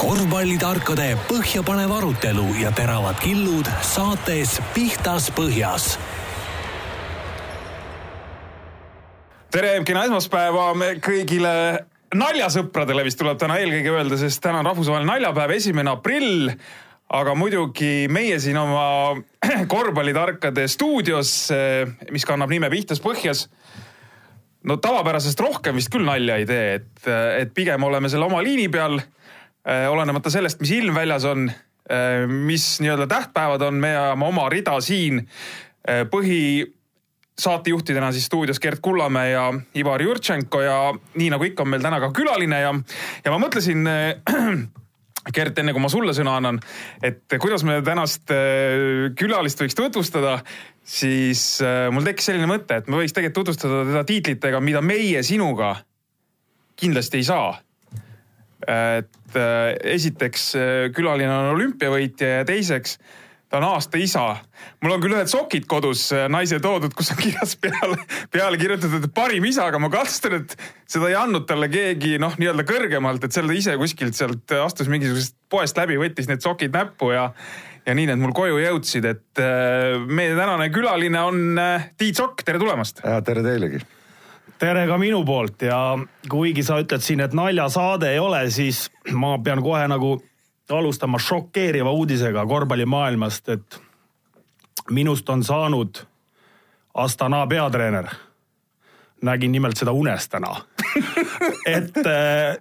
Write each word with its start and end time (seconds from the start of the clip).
korvpallitarkade 0.00 1.10
põhjapanev 1.28 1.90
arutelu 1.92 2.46
ja 2.62 2.70
teravad 2.72 3.18
killud 3.20 3.68
saates 3.84 4.54
Pihtas 4.72 5.26
Põhjas. 5.36 5.98
tere, 9.52 9.74
kena 9.84 10.06
esmaspäeva 10.08 10.70
kõigile 11.04 11.52
naljasõpradele 12.16 13.04
vist 13.04 13.20
tuleb 13.20 13.36
täna 13.42 13.58
eelkõige 13.60 13.92
öelda, 13.92 14.16
sest 14.16 14.40
täna 14.40 14.62
on 14.62 14.70
rahvusvaheline 14.70 15.12
naljapäev, 15.12 15.52
esimene 15.58 15.92
aprill. 15.92 16.54
aga 17.10 17.34
muidugi 17.34 18.06
meie 18.08 18.40
siin 18.40 18.56
oma 18.56 19.20
korvpallitarkade 19.74 20.68
stuudios, 20.68 21.50
mis 22.10 22.24
kannab 22.24 22.48
nime 22.48 22.70
Pihtas 22.70 23.04
Põhjas 23.04 23.50
no 24.64 24.76
tavapärasest 24.76 25.40
rohkem 25.40 25.76
vist 25.76 25.90
küll 25.92 26.06
nalja 26.06 26.36
ei 26.40 26.46
tee, 26.48 26.74
et, 26.80 27.08
et 27.40 27.54
pigem 27.54 27.84
oleme 27.84 28.08
selle 28.12 28.28
oma 28.28 28.42
liini 28.44 28.68
peal. 28.72 29.00
Äh, 29.68 29.90
olenemata 29.92 30.30
sellest, 30.32 30.60
mis 30.60 30.70
ilm 30.72 30.94
väljas 30.96 31.24
on, 31.28 31.50
äh, 31.90 32.26
mis 32.26 32.78
nii-öelda 32.80 33.06
tähtpäevad 33.06 33.62
on, 33.62 33.80
me 33.80 33.90
ajame 33.96 34.26
oma 34.26 34.48
rida 34.48 34.78
siin. 34.80 35.20
Äh, 35.84 36.06
põhi 36.08 36.64
saatejuhtidena 37.40 38.12
siis 38.12 38.26
stuudios 38.28 38.60
Gert 38.60 38.80
Kullamäe 38.82 39.30
ja 39.30 39.46
Ivar 39.74 40.02
Jurtšenko 40.02 40.60
ja 40.60 40.78
nii 41.14 41.30
nagu 41.32 41.44
ikka 41.44 41.64
on 41.64 41.72
meil 41.72 41.84
täna 41.84 42.00
ka 42.00 42.10
külaline 42.12 42.60
ja, 42.60 42.74
ja 43.24 43.32
ma 43.32 43.38
mõtlesin 43.40 43.88
Gert, 45.34 45.58
enne 45.60 45.74
kui 45.76 45.82
ma 45.84 45.90
sulle 45.92 46.14
sõna 46.16 46.38
annan, 46.40 46.58
et 47.04 47.36
kuidas 47.40 47.60
me 47.68 47.82
tänast 47.84 48.32
äh, 48.32 49.10
külalist 49.16 49.60
võiks 49.60 49.76
tutvustada, 49.76 50.38
siis 50.80 51.42
äh, 51.60 51.88
mul 51.92 52.06
tekkis 52.08 52.30
selline 52.30 52.48
mõte, 52.48 52.80
et 52.80 52.88
me 52.88 53.02
võiks 53.02 53.12
tegelikult 53.12 53.50
tutvustada 53.50 53.84
teda 53.90 54.04
tiitlitega, 54.08 54.62
mida 54.64 54.80
meie 54.80 55.20
sinuga 55.26 55.74
kindlasti 56.80 57.20
ei 57.20 57.28
saa. 57.28 57.50
Et 58.66 59.38
äh, 59.38 59.72
esiteks 59.96 60.52
külaline 60.96 61.32
on 61.32 61.54
olümpiavõitja 61.56 62.40
ja 62.40 62.46
teiseks 62.48 62.98
ta 63.50 63.58
on 63.58 63.66
aasta 63.66 63.98
isa. 63.98 64.24
mul 64.80 64.94
on 64.94 65.02
küll 65.02 65.14
ühed 65.16 65.30
sokid 65.30 65.66
kodus 65.70 66.06
äh, 66.14 66.28
naise 66.30 66.60
toodud, 66.62 66.94
kus 66.96 67.10
on 67.14 67.18
kirjas 67.20 67.56
peale, 67.60 67.98
peale 68.32 68.60
kirjutatud, 68.60 69.08
parim 69.14 69.46
isa, 69.48 69.66
aga 69.66 69.80
ma 69.82 69.90
kahtlustan, 69.92 70.38
et 70.40 70.54
seda 70.90 71.10
ei 71.10 71.18
andnud 71.18 71.48
talle 71.50 71.70
keegi 71.72 72.16
noh, 72.22 72.36
nii-öelda 72.38 72.66
kõrgemalt, 72.68 73.26
et 73.26 73.34
selle 73.34 73.56
ise 73.58 73.74
kuskilt 73.80 74.18
sealt 74.18 74.54
astus 74.60 74.90
mingisugusest 74.92 75.36
poest 75.50 75.80
läbi, 75.80 75.98
võttis 76.00 76.30
need 76.30 76.46
sokid 76.46 76.74
näppu 76.76 77.12
ja 77.16 77.30
ja 77.88 77.94
nii 77.96 78.10
need 78.10 78.20
mul 78.20 78.34
koju 78.36 78.60
jõudsid, 78.60 79.06
et 79.08 79.42
äh, 79.42 79.96
meie 80.06 80.36
tänane 80.38 80.70
külaline 80.72 81.24
on 81.26 81.58
äh, 81.58 81.90
Tiit 81.98 82.20
Sokk, 82.20 82.44
tere 82.46 82.60
tulemast. 82.62 83.02
tere 83.26 83.42
teilegi 83.46 83.82
tere 84.60 84.86
ka 84.86 84.98
minu 85.00 85.22
poolt 85.24 85.62
ja 85.64 85.98
kuigi 86.30 86.62
sa 86.64 86.78
ütled 86.82 87.02
siin, 87.04 87.22
et 87.24 87.34
naljasaade 87.36 88.12
ei 88.12 88.18
ole, 88.20 88.42
siis 88.52 88.88
ma 89.12 89.36
pean 89.42 89.62
kohe 89.64 89.86
nagu 89.88 90.18
alustama 90.70 91.18
šokeeriva 91.18 91.90
uudisega 91.90 92.44
korvpallimaailmast, 92.46 93.48
et 93.48 93.80
minust 94.90 95.28
on 95.28 95.44
saanud 95.44 96.06
Astana 96.94 97.46
peatreener. 97.46 98.08
nägin 99.22 99.52
nimelt 99.52 99.76
seda 99.76 99.92
unes 99.92 100.28
täna 100.28 100.54
et 101.76 101.96
äh, 102.06 102.56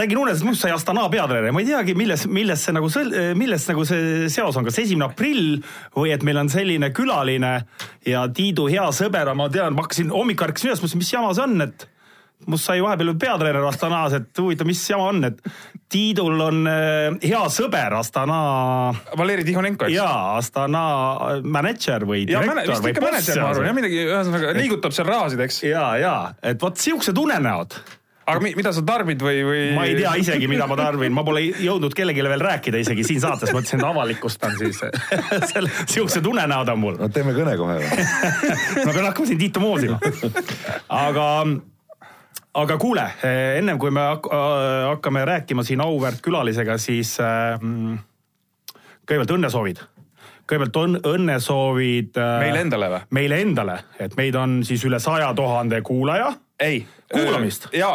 nägin 0.00 0.20
unes, 0.20 0.42
minust 0.44 0.64
sai 0.64 0.72
Astana 0.74 1.06
peatreener, 1.12 1.52
ma 1.54 1.62
ei 1.62 1.68
teagi, 1.68 1.94
milles, 1.98 2.26
milles 2.30 2.64
see 2.64 2.74
nagu, 2.76 2.90
milles 3.38 3.68
nagu 3.70 3.86
see 3.88 4.26
seos 4.32 4.58
on, 4.58 4.66
kas 4.66 4.80
esimene 4.82 5.10
aprill 5.10 5.60
või 5.96 6.14
et 6.14 6.24
meil 6.26 6.40
on 6.42 6.50
selline 6.52 6.92
külaline 6.96 7.54
ja 8.08 8.26
Tiidu 8.34 8.68
hea 8.72 8.88
sõber, 8.96 9.32
ma 9.36 9.50
tean, 9.52 9.76
ma 9.76 9.86
hakkasin 9.86 10.12
hommikul 10.14 10.48
ärkasin 10.48 10.70
üles, 10.70 10.82
mõtlesin, 10.82 11.02
mis 11.04 11.14
jama 11.14 11.32
see 11.36 11.46
on, 11.46 11.66
et 11.68 11.88
must 12.48 12.64
sai 12.64 12.80
vahepeal 12.80 13.12
peatreener 13.20 13.66
Astanas, 13.68 14.14
et 14.16 14.40
huvitav, 14.40 14.68
mis 14.68 14.80
jama 14.88 15.10
on, 15.12 15.24
et 15.28 15.40
Tiidul 15.90 16.40
on 16.44 16.64
äh, 16.70 17.18
hea 17.26 17.40
sõber 17.52 17.96
Astana. 17.98 18.40
Valeri 19.18 19.44
Tihonenko, 19.46 19.88
eks? 19.88 19.96
jaa, 19.98 20.36
Astana 20.38 20.82
äh, 21.28 21.44
mänedžer 21.44 22.06
või 22.08 22.24
direktor 22.28 22.62
ja, 22.62 22.80
või 22.80 22.94
boss. 22.96 23.72
midagi, 23.76 24.02
ühesõnaga 24.06 24.54
liigutab 24.56 24.96
seal 24.96 25.10
rahasid, 25.10 25.44
eks? 25.46 25.62
ja, 25.68 25.86
ja, 26.00 26.14
et 26.46 26.62
vot 26.62 26.78
siuksed 26.80 27.18
unenäod 27.20 27.76
aga 28.30 28.42
mida 28.44 28.72
sa 28.76 28.84
tarbid 28.86 29.22
või, 29.24 29.40
või? 29.46 29.62
ma 29.76 29.86
ei 29.88 29.96
tea 29.98 30.14
isegi, 30.22 30.48
mida 30.50 30.68
ma 30.70 30.78
tarbin, 30.78 31.14
ma 31.16 31.24
pole 31.26 31.42
jõudnud 31.50 31.94
kellelegi 31.96 32.26
veel 32.30 32.44
rääkida 32.46 32.80
isegi 32.82 33.06
siin 33.06 33.22
saates, 33.22 33.52
mõtlesin, 33.54 33.82
et 33.82 33.88
avalikustan 33.90 34.56
siis 34.58 34.82
selle, 35.52 35.72
siuksed 35.90 36.26
unenäod 36.30 36.74
on 36.74 36.80
mul. 36.84 37.00
no 37.00 37.10
teeme 37.12 37.34
kõne 37.36 37.56
kohe 37.60 37.80
või 37.82 38.86
ma 38.86 38.94
pean 38.94 39.10
hakkama 39.10 39.30
siin 39.30 39.40
Tiitu 39.40 39.62
moosima. 39.62 39.98
aga 40.88 41.26
aga 42.60 42.76
kuule, 42.82 43.06
eh, 43.22 43.58
ennem 43.60 43.78
kui 43.78 43.92
me 43.94 44.06
äh, 44.10 44.36
hakkame 44.90 45.24
rääkima 45.24 45.64
siin 45.66 45.82
auväärt 45.84 46.22
külalisega, 46.24 46.78
siis 46.78 47.16
kõigepealt 49.10 49.34
õnnesoovid. 49.38 49.80
kõigepealt 50.50 50.76
on 50.80 50.96
õnnesoovid 51.06 52.18
meile 52.18 52.62
endale 52.64 52.90
või? 52.90 53.00
meile 53.16 53.40
endale, 53.42 53.76
et 53.98 54.16
meid 54.18 54.34
on 54.38 54.60
siis 54.66 54.84
üle 54.86 54.98
saja 55.02 55.32
tuhande 55.34 55.82
kuulaja. 55.82 56.32
Ei. 56.60 56.86
kuulamist. 57.12 57.68
ja 57.74 57.90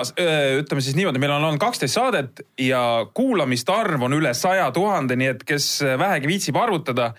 ütleme 0.60 0.84
siis 0.84 0.98
niimoodi, 0.98 1.22
meil 1.24 1.38
on 1.38 1.48
olnud 1.48 1.62
kaksteist 1.62 1.96
saadet 1.96 2.44
ja 2.60 2.82
kuulamiste 3.14 3.72
arv 3.72 4.04
on 4.08 4.18
üle 4.18 4.34
saja 4.36 4.68
tuhande, 4.76 5.16
nii 5.20 5.34
et 5.36 5.48
kes 5.48 5.70
vähegi 6.00 6.32
viitsib 6.32 6.60
arvutada 6.60 7.14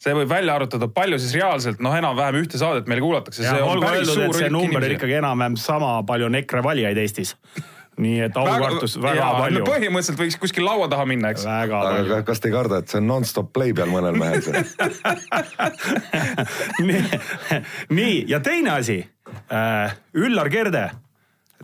see 0.00 0.14
võib 0.16 0.30
välja 0.30 0.54
arvutada, 0.56 0.88
palju 0.88 1.18
siis 1.20 1.34
reaalselt 1.36 1.82
noh, 1.84 1.92
enam-vähem 1.96 2.38
ühte 2.40 2.60
saadet 2.60 2.86
meil 2.88 3.02
kuulatakse. 3.04 3.44
olgu 3.60 3.84
öeldud, 3.90 4.22
et 4.24 4.38
see 4.38 4.52
number 4.52 4.80
on 4.80 4.96
ikkagi 4.96 5.18
enam-vähem 5.18 5.58
sama 5.60 5.98
palju 6.08 6.30
on 6.30 6.40
EKRE 6.40 6.64
valijaid 6.64 7.02
Eestis 7.02 7.34
nii 8.00 8.18
et 8.26 8.34
aukartus 8.40 8.96
väga, 8.96 9.08
väga 9.08 9.20
jaa, 9.20 9.32
palju. 9.40 9.62
põhimõtteliselt 9.68 10.22
võiks 10.24 10.36
kuskil 10.40 10.64
laua 10.66 10.86
taha 10.92 11.04
minna, 11.10 11.26
eks. 11.34 11.44
aga 11.46 12.22
kas 12.26 12.38
te 12.40 12.46
ei 12.50 12.56
karda, 12.56 12.74
et 12.80 12.88
see 12.92 13.00
on 13.02 13.06
nonstop 13.10 13.48
play 13.56 13.70
peal 13.76 13.90
mõnel 13.92 14.16
mehel 14.18 14.40
nii, 16.88 17.02
nii 17.96 18.16
ja 18.30 18.38
teine 18.44 18.70
asi 18.78 18.98
äh,. 19.52 19.96
Üllar 20.14 20.48
Kerde 20.50 20.90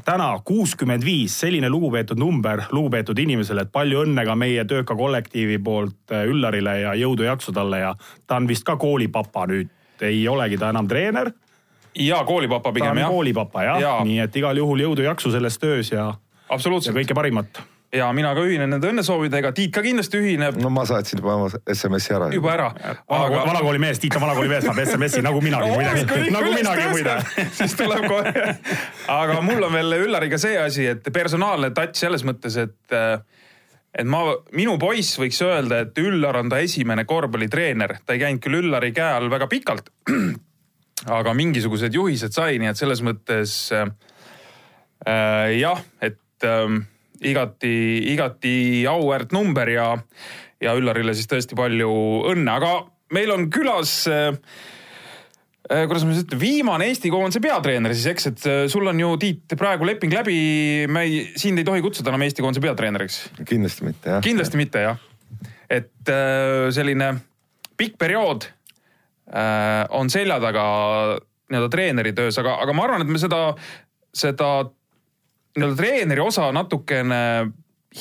täna 0.04 0.40
kuuskümmend 0.44 1.04
viis, 1.04 1.40
selline 1.40 1.70
lugupeetud 1.70 2.18
number 2.18 2.62
lugupeetud 2.70 3.18
inimesele, 3.18 3.66
et 3.66 3.72
palju 3.72 4.02
õnne 4.04 4.26
ka 4.26 4.36
meie 4.38 4.64
tööka 4.68 4.96
kollektiivi 4.96 5.58
poolt 5.62 6.12
äh, 6.12 6.26
Üllarile 6.28 6.78
ja 6.82 6.94
jõudu-jaksu 6.98 7.54
talle 7.56 7.80
ja 7.82 7.94
ta 8.26 8.40
on 8.40 8.48
vist 8.48 8.66
ka 8.66 8.76
koolipapa 8.80 9.46
nüüd, 9.50 9.72
ei 10.04 10.26
olegi 10.28 10.58
ta 10.60 10.70
enam 10.74 10.88
treener. 10.88 11.32
ja 11.94 12.24
koolipapa 12.24 12.72
pigem 12.72 12.98
jah. 12.98 13.08
koolipapa 13.08 13.64
jah 13.64 13.80
ja., 13.80 13.96
nii 14.04 14.20
et 14.20 14.36
igal 14.36 14.56
juhul 14.56 14.84
jõudu-jaksu 14.84 15.32
selles 15.32 15.58
töös 15.58 15.92
ja. 15.92 16.12
Absoluutselt. 16.48 16.94
ja 16.94 17.00
kõike 17.00 17.16
parimat 17.18 17.64
ja 17.94 18.08
mina 18.12 18.32
ka 18.34 18.42
ühinen 18.46 18.70
nende 18.74 18.90
õnnesoovidega, 18.90 19.52
Tiit 19.56 19.72
ka 19.74 19.82
kindlasti 19.84 20.18
ühineb. 20.20 20.58
no 20.62 20.70
ma 20.74 20.84
saatsin 20.88 21.20
juba 21.20 21.36
oma 21.36 21.48
SMS-i 21.72 22.14
ära. 22.16 22.28
juba 22.34 22.52
ära. 22.54 22.68
Aga... 23.06 23.42
vanakooli 23.46 23.80
mees, 23.82 24.00
Tiit 24.02 24.16
on 24.18 24.26
vanakooli 24.26 24.50
mees, 24.50 24.66
saab 24.66 24.80
SMS-i 24.82 25.22
nagu 25.24 25.40
minagi 25.44 25.70
no, 25.70 25.76
muide. 25.78 26.20
nagu 26.34 26.52
minagi 26.54 26.88
muide. 26.92 27.16
siis 27.56 27.76
tuleb 27.78 28.06
kohe. 28.10 28.46
aga 29.16 29.40
mul 29.44 29.68
on 29.68 29.78
veel 29.78 29.98
Üllariga 30.02 30.40
see 30.40 30.58
asi, 30.60 30.88
et 30.96 31.10
personaalne 31.14 31.72
touch 31.76 32.00
selles 32.02 32.26
mõttes, 32.26 32.58
et 32.66 32.98
et 33.96 34.08
ma, 34.08 34.24
minu 34.52 34.76
poiss 34.80 35.16
võiks 35.20 35.38
öelda, 35.46 35.84
et 35.86 36.02
Üllar 36.02 36.42
on 36.42 36.50
ta 36.52 36.60
esimene 36.64 37.06
korvpallitreener, 37.08 38.00
ta 38.04 38.16
ei 38.16 38.26
käinud 38.26 38.42
küll 38.44 38.60
Üllari 38.64 38.92
käe 38.96 39.14
all 39.20 39.30
väga 39.32 39.48
pikalt. 39.48 39.88
aga 41.16 41.32
mingisugused 41.36 41.94
juhised 41.94 42.34
sai, 42.34 42.58
nii 42.60 42.72
et 42.72 42.78
selles 42.80 43.02
mõttes 43.04 43.56
äh, 43.72 43.88
jah, 45.56 45.80
et 46.02 46.18
äh, 46.44 46.66
igati, 47.24 47.74
igati 48.12 48.86
auväärt 48.90 49.32
number 49.32 49.70
ja, 49.70 49.90
ja 50.62 50.74
Üllarile 50.76 51.14
siis 51.16 51.28
tõesti 51.30 51.58
palju 51.58 51.90
õnne, 52.32 52.56
aga 52.58 52.72
meil 53.14 53.32
on 53.34 53.46
külas 53.52 53.98
äh, 54.10 54.32
äh 55.70 55.84
kuidas 55.88 56.06
ma 56.06 56.14
siis 56.14 56.26
ütlen, 56.26 56.40
viimane 56.40 56.88
Eesti 56.90 57.10
koondise 57.12 57.42
peatreener 57.44 57.94
siis, 57.94 58.08
eks, 58.12 58.30
et 58.32 58.48
äh, 58.50 58.64
sul 58.72 58.86
on 58.90 59.00
ju, 59.00 59.12
Tiit, 59.22 59.56
praegu 59.58 59.88
leping 59.88 60.14
läbi, 60.14 60.38
me 60.90 61.06
ei, 61.06 61.22
sind 61.38 61.62
ei 61.62 61.68
tohi 61.68 61.84
kutsuda 61.84 62.12
enam 62.12 62.26
Eesti 62.26 62.44
koondise 62.44 62.64
peatreeneriks. 62.64 63.22
kindlasti 63.44 63.88
mitte, 63.88 64.16
jah. 64.16 64.24
kindlasti 64.24 64.60
mitte, 64.60 64.84
jah. 64.90 65.00
et 65.70 66.12
äh, 66.12 66.68
selline 66.74 67.14
pikk 67.76 67.98
periood 68.00 68.50
on 69.26 70.06
selja 70.06 70.36
taga 70.38 70.62
nii-öelda 71.50 71.70
treeneri 71.70 72.12
töös, 72.14 72.36
aga, 72.38 72.52
aga 72.62 72.74
ma 72.74 72.84
arvan, 72.86 73.02
et 73.02 73.10
me 73.10 73.18
seda, 73.18 73.40
seda 74.14 74.50
nii-öelda 75.56 75.76
treeneri 75.78 76.20
osa 76.20 76.50
natukene 76.52 77.20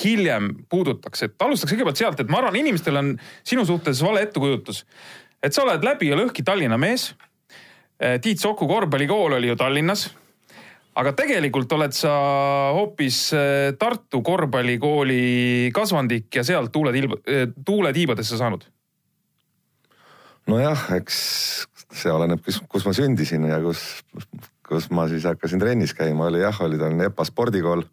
hiljem 0.04 0.50
puudutaks, 0.70 1.24
et 1.28 1.46
alustaks 1.46 1.74
kõigepealt 1.74 2.00
sealt, 2.00 2.20
et 2.20 2.32
ma 2.32 2.42
arvan, 2.42 2.58
inimestel 2.60 3.00
on 3.00 3.14
sinu 3.48 3.66
suhtes 3.68 4.02
vale 4.04 4.26
ettekujutus. 4.26 4.86
et 5.44 5.54
sa 5.54 5.62
oled 5.62 5.84
läbi 5.84 6.10
ja 6.10 6.18
lõhki 6.18 6.44
Tallinna 6.44 6.78
mees. 6.78 7.14
Eh, 8.00 8.20
Tiit 8.20 8.40
Soku 8.40 8.68
korvpallikool 8.68 9.38
oli 9.38 9.48
ju 9.48 9.56
Tallinnas. 9.56 10.10
aga 10.96 11.12
tegelikult 11.12 11.72
oled 11.72 11.92
sa 11.92 12.12
hoopis 12.74 13.34
eh, 13.34 13.74
Tartu 13.80 14.22
korvpallikooli 14.22 15.72
kasvandik 15.74 16.36
ja 16.36 16.44
sealt 16.44 16.72
tuule 16.72 16.92
tilba, 16.92 17.18
eh, 17.28 17.48
tuule 17.66 17.94
tiibadesse 17.94 18.38
saanud. 18.38 18.66
nojah, 20.48 20.92
eks 20.96 21.68
see 21.92 22.12
oleneb, 22.12 22.44
kus, 22.44 22.62
kus 22.70 22.86
ma 22.86 22.94
sündisin 22.94 23.48
ja 23.48 23.62
kus 23.62 24.04
kus 24.68 24.90
ma 24.90 25.08
siis 25.08 25.26
hakkasin 25.28 25.60
trennis 25.62 25.94
käima, 25.94 26.26
oli 26.30 26.42
jah, 26.42 26.62
oli 26.66 26.78
Tallinna 26.78 27.10
EPA 27.10 27.26
spordikool. 27.26 27.84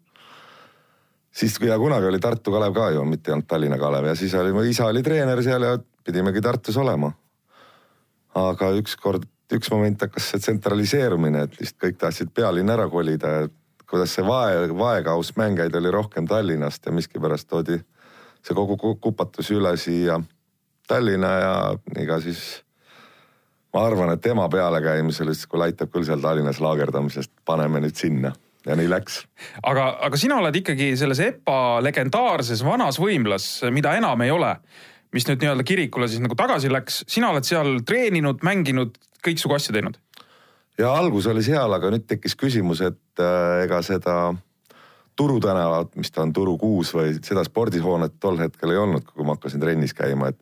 siis 1.31 1.57
ja 1.61 1.77
kunagi 1.77 2.05
oli 2.05 2.19
Tartu 2.19 2.51
Kalev 2.51 2.73
ka 2.73 2.89
ju, 2.91 3.05
mitte 3.05 3.31
ei 3.31 3.33
olnud 3.33 3.47
Tallinna 3.47 3.77
Kalev 3.77 4.05
ja 4.05 4.15
siis 4.15 4.33
oli, 4.33 4.53
mu 4.53 4.61
isa 4.61 4.85
oli 4.85 5.03
treener 5.03 5.43
seal 5.43 5.61
ja 5.61 5.77
pidimegi 6.03 6.41
Tartus 6.41 6.77
olema. 6.77 7.11
aga 8.35 8.71
ükskord, 8.79 9.27
üks 9.53 9.69
moment 9.71 10.01
hakkas 10.01 10.31
see 10.31 10.39
tsentraliseerumine, 10.41 11.43
et 11.43 11.59
lihtsalt 11.59 11.81
kõik 11.83 11.97
tahtsid 12.01 12.31
pealinna 12.33 12.73
ära 12.73 12.89
kolida 12.89 13.27
ja 13.27 13.49
kuidas 13.89 14.15
see 14.15 14.25
vae, 14.25 14.67
vaekaus 14.73 15.35
mängijaid 15.37 15.75
oli 15.75 15.91
rohkem 15.91 16.27
Tallinnast 16.27 16.85
ja 16.85 16.91
miskipärast 16.91 17.47
toodi 17.47 17.77
see 18.43 18.55
kogu 18.57 18.77
ku- 18.77 18.95
kupatus 18.95 19.51
üle 19.53 19.75
siia 19.77 20.19
Tallinna 20.87 21.33
ja 21.39 21.53
ega 22.01 22.19
siis 22.21 22.63
ma 23.73 23.85
arvan, 23.87 24.13
et 24.13 24.21
tema 24.21 24.47
pealekäimisel 24.49 25.31
ütles, 25.31 25.47
kuule 25.49 25.69
aitab 25.69 25.91
küll 25.93 26.05
seal 26.07 26.21
Tallinnas 26.21 26.61
laagerdamisest, 26.63 27.31
paneme 27.45 27.81
nüüd 27.83 27.97
sinna 27.97 28.33
ja 28.65 28.77
nii 28.79 28.89
läks. 28.89 29.23
aga, 29.63 29.87
aga 30.07 30.19
sina 30.19 30.37
oled 30.41 30.55
ikkagi 30.61 30.93
selles 30.99 31.19
EPA 31.23 31.81
legendaarses 31.83 32.63
vanas 32.65 32.99
võimlas, 33.01 33.47
mida 33.75 33.95
enam 33.99 34.21
ei 34.23 34.31
ole, 34.31 34.53
mis 35.13 35.27
nüüd 35.27 35.43
nii-öelda 35.43 35.65
kirikule 35.67 36.07
siis 36.07 36.23
nagu 36.23 36.37
tagasi 36.39 36.71
läks, 36.71 37.03
sina 37.11 37.33
oled 37.33 37.47
seal 37.47 37.81
treeninud, 37.87 38.43
mänginud, 38.45 38.97
kõiksugu 39.25 39.57
asju 39.57 39.75
teinud. 39.75 39.99
ja 40.79 40.93
algus 40.93 41.27
oli 41.31 41.43
seal, 41.45 41.73
aga 41.73 41.91
nüüd 41.93 42.07
tekkis 42.07 42.37
küsimus, 42.39 42.81
et 42.85 43.21
äh, 43.21 43.63
ega 43.67 43.83
seda 43.85 44.33
Turu 45.13 45.35
tänavat, 45.37 45.91
mis 45.93 46.09
ta 46.09 46.23
on 46.23 46.31
Turu 46.33 46.55
kuus 46.57 46.89
või 46.95 47.11
seda 47.21 47.43
spordihoonet 47.45 48.15
tol 48.19 48.39
hetkel 48.41 48.71
ei 48.73 48.79
olnud, 48.81 49.03
kui 49.05 49.25
ma 49.27 49.35
hakkasin 49.35 49.61
trennis 49.61 49.93
käima, 49.93 50.31
et 50.33 50.39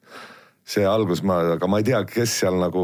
see 0.68 0.86
algus 0.88 1.24
ma, 1.26 1.42
aga 1.56 1.68
ma 1.68 1.82
ei 1.82 1.88
tea, 1.88 2.02
kes 2.08 2.38
seal 2.44 2.60
nagu, 2.62 2.84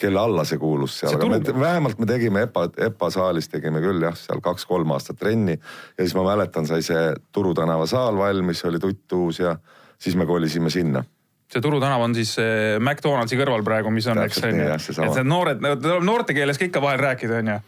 kelle 0.00 0.20
alla 0.20 0.44
see 0.48 0.58
kuulus 0.60 0.98
seal, 1.00 1.14
aga 1.16 1.28
me, 1.30 1.40
vähemalt 1.60 2.00
me 2.00 2.08
tegime 2.08 2.44
EPA, 2.48 2.66
EPA 2.90 3.10
saalis 3.14 3.50
tegime 3.52 3.82
küll 3.84 4.02
jah, 4.04 4.16
seal 4.18 4.42
kaks-kolm 4.44 4.92
aastat 4.96 5.20
trenni 5.20 5.56
ja 5.56 6.02
siis 6.02 6.16
ma 6.18 6.26
mäletan, 6.32 6.68
sai 6.68 6.82
see 6.86 7.08
Turu 7.32 7.54
tänava 7.56 7.86
saal 7.90 8.18
valmis, 8.18 8.64
oli 8.68 8.82
tutt-uus 8.82 9.42
ja 9.42 9.56
siis 10.00 10.18
me 10.18 10.28
kolisime 10.28 10.72
sinna 10.72 11.04
see 11.50 11.62
Turu 11.62 11.80
tänav 11.82 12.02
on 12.04 12.14
siis 12.14 12.36
McDonaldsi 12.78 13.38
kõrval 13.40 13.64
praegu, 13.66 13.90
mis 13.94 14.06
on, 14.10 14.22
eks 14.22 14.42
on 14.46 14.60
ju. 14.60 14.70
et 14.70 15.16
need 15.18 15.30
noored, 15.30 15.68
noorte 16.04 16.36
keeles 16.36 16.58
ka 16.58 16.68
ikka 16.68 16.82
vahel 16.82 17.02
rääkida, 17.02 17.40
on 17.42 17.54
ju. 17.54 17.60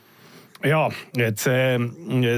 Ja 0.64 0.82
et 1.18 1.42
see, 1.42 1.78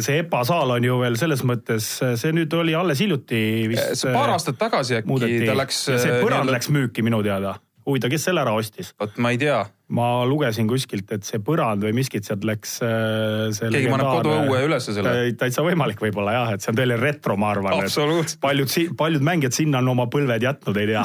see 0.04 0.18
EPA 0.22 0.42
saal 0.48 0.74
on 0.76 0.86
ju 0.86 0.96
veel 1.02 1.18
selles 1.20 1.44
mõttes, 1.46 1.88
see 2.20 2.32
nüüd 2.36 2.52
oli 2.58 2.74
alles 2.78 3.02
hiljuti 3.04 3.42
vist. 3.70 4.06
paar 4.14 4.34
aastat 4.34 4.58
tagasi 4.60 5.00
äkki 5.00 5.10
muudeti 5.10 5.44
ta 5.48 5.56
läks. 5.58 5.84
see 5.90 6.18
põrand 6.22 6.44
nii-öelda- 6.44 6.56
läks 6.56 6.70
müüki 6.74 7.04
minu 7.06 7.22
teada. 7.26 7.56
huvitav, 7.86 8.10
kes 8.14 8.24
selle 8.30 8.40
ära 8.44 8.54
ostis? 8.56 8.94
vot 9.00 9.16
ma 9.18 9.34
ei 9.34 9.38
tea, 9.38 9.64
ma 9.94 10.08
lugesin 10.28 10.68
kuskilt, 10.70 11.10
et 11.14 11.26
see 11.26 11.40
põrand 11.44 11.84
või 11.84 11.94
miskit 11.96 12.26
sealt 12.26 12.44
läks 12.46 12.76
äh, 12.84 13.52
keegi 13.70 13.90
paneb 13.92 14.10
koduõue 14.18 14.62
ülesse 14.66 14.94
selle. 14.96 15.14
Tä- 15.14 15.44
täitsa 15.44 15.64
võimalik 15.66 16.00
võib-olla 16.02 16.34
jah, 16.34 16.54
et 16.56 16.64
see 16.64 16.72
on 16.72 16.78
tõeline 16.80 17.00
retro, 17.00 17.36
ma 17.40 17.52
arvan. 17.54 17.78
Absoluutselt. 17.84 18.40
paljud, 18.42 18.74
paljud 18.98 19.24
mängijad 19.26 19.56
sinna 19.56 19.82
on 19.84 19.92
oma 19.94 20.08
põlved 20.12 20.46
jätnud, 20.48 20.80
ei 20.82 20.90
tea 20.90 21.02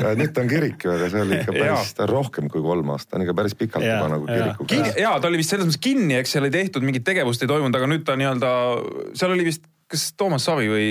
ja 0.00 0.14
nüüd 0.18 0.32
ta 0.34 0.44
on 0.44 0.50
kirik 0.50 0.86
ju, 0.86 0.94
aga 0.94 1.10
see 1.12 1.24
oli 1.24 1.38
ikka 1.40 1.54
päris, 1.56 1.92
ta 1.98 2.06
on 2.06 2.12
rohkem 2.12 2.48
kui 2.52 2.64
kolm 2.64 2.94
aastat, 2.94 3.12
ta 3.12 3.20
on 3.20 3.26
ikka 3.26 3.36
päris 3.42 3.56
pikalt 3.58 3.86
juba 3.86 4.08
nagu 4.14 4.28
jaa. 4.28 4.40
kiriku 4.40 4.68
Kin- 4.70 4.88
käes. 4.88 4.98
jaa, 5.04 5.14
ta 5.20 5.30
oli 5.30 5.40
vist 5.40 5.54
selles 5.54 5.68
mõttes 5.68 5.82
kinni, 5.84 6.18
eks 6.20 6.34
seal 6.36 6.48
ei 6.48 6.54
tehtud 6.54 6.86
mingit 6.86 7.04
tegevust 7.06 7.44
ei 7.44 7.50
toimunud, 7.50 7.78
aga 7.78 7.90
nüüd 7.90 8.04
ta 8.06 8.16
nii-öelda, 8.20 8.52
seal 9.18 9.34
oli 9.36 9.48
vist 9.50 9.66
kas 9.90 10.06
Toomas 10.18 10.46
Savi 10.48 10.68
või 10.70 10.86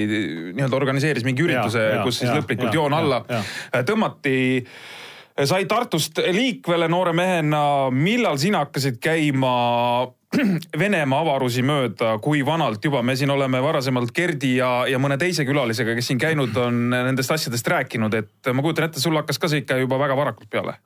nii-öelda 0.53 0.77
organiseeris 0.77 1.25
mingi 1.27 1.45
ürituse, 1.45 1.81
kus 2.05 2.21
siis 2.21 2.29
jaa, 2.29 2.37
lõplikult 2.39 2.69
jaa, 2.69 2.77
joon 2.77 2.93
alla 2.97 3.23
jaa. 3.29 3.41
tõmmati, 3.87 4.35
sai 5.45 5.65
Tartust 5.65 6.19
liikvele 6.31 6.87
noore 6.87 7.13
mehena. 7.13 7.89
millal 7.91 8.37
sina 8.37 8.65
hakkasid 8.65 8.99
käima 9.01 9.53
Venemaa 10.81 11.19
avarusi 11.21 11.61
mööda, 11.61 12.17
kui 12.21 12.41
vanalt 12.45 12.85
juba, 12.85 13.03
me 13.05 13.15
siin 13.15 13.29
oleme 13.29 13.61
varasemalt 13.61 14.11
Gerdi 14.15 14.55
ja, 14.57 14.87
ja 14.89 14.97
mõne 15.01 15.17
teise 15.21 15.45
külalisega, 15.45 15.93
kes 15.93 16.09
siin 16.09 16.21
käinud 16.21 16.57
on, 16.57 16.87
nendest 16.89 17.31
asjadest 17.35 17.69
rääkinud, 17.69 18.17
et 18.17 18.49
ma 18.49 18.65
kujutan 18.65 18.87
ette, 18.87 19.01
sul 19.03 19.13
hakkas 19.19 19.37
ka 19.37 19.51
see 19.51 19.61
ikka 19.61 19.77
juba 19.83 19.99
väga 20.01 20.17
varakult 20.17 20.49
peale. 20.49 20.79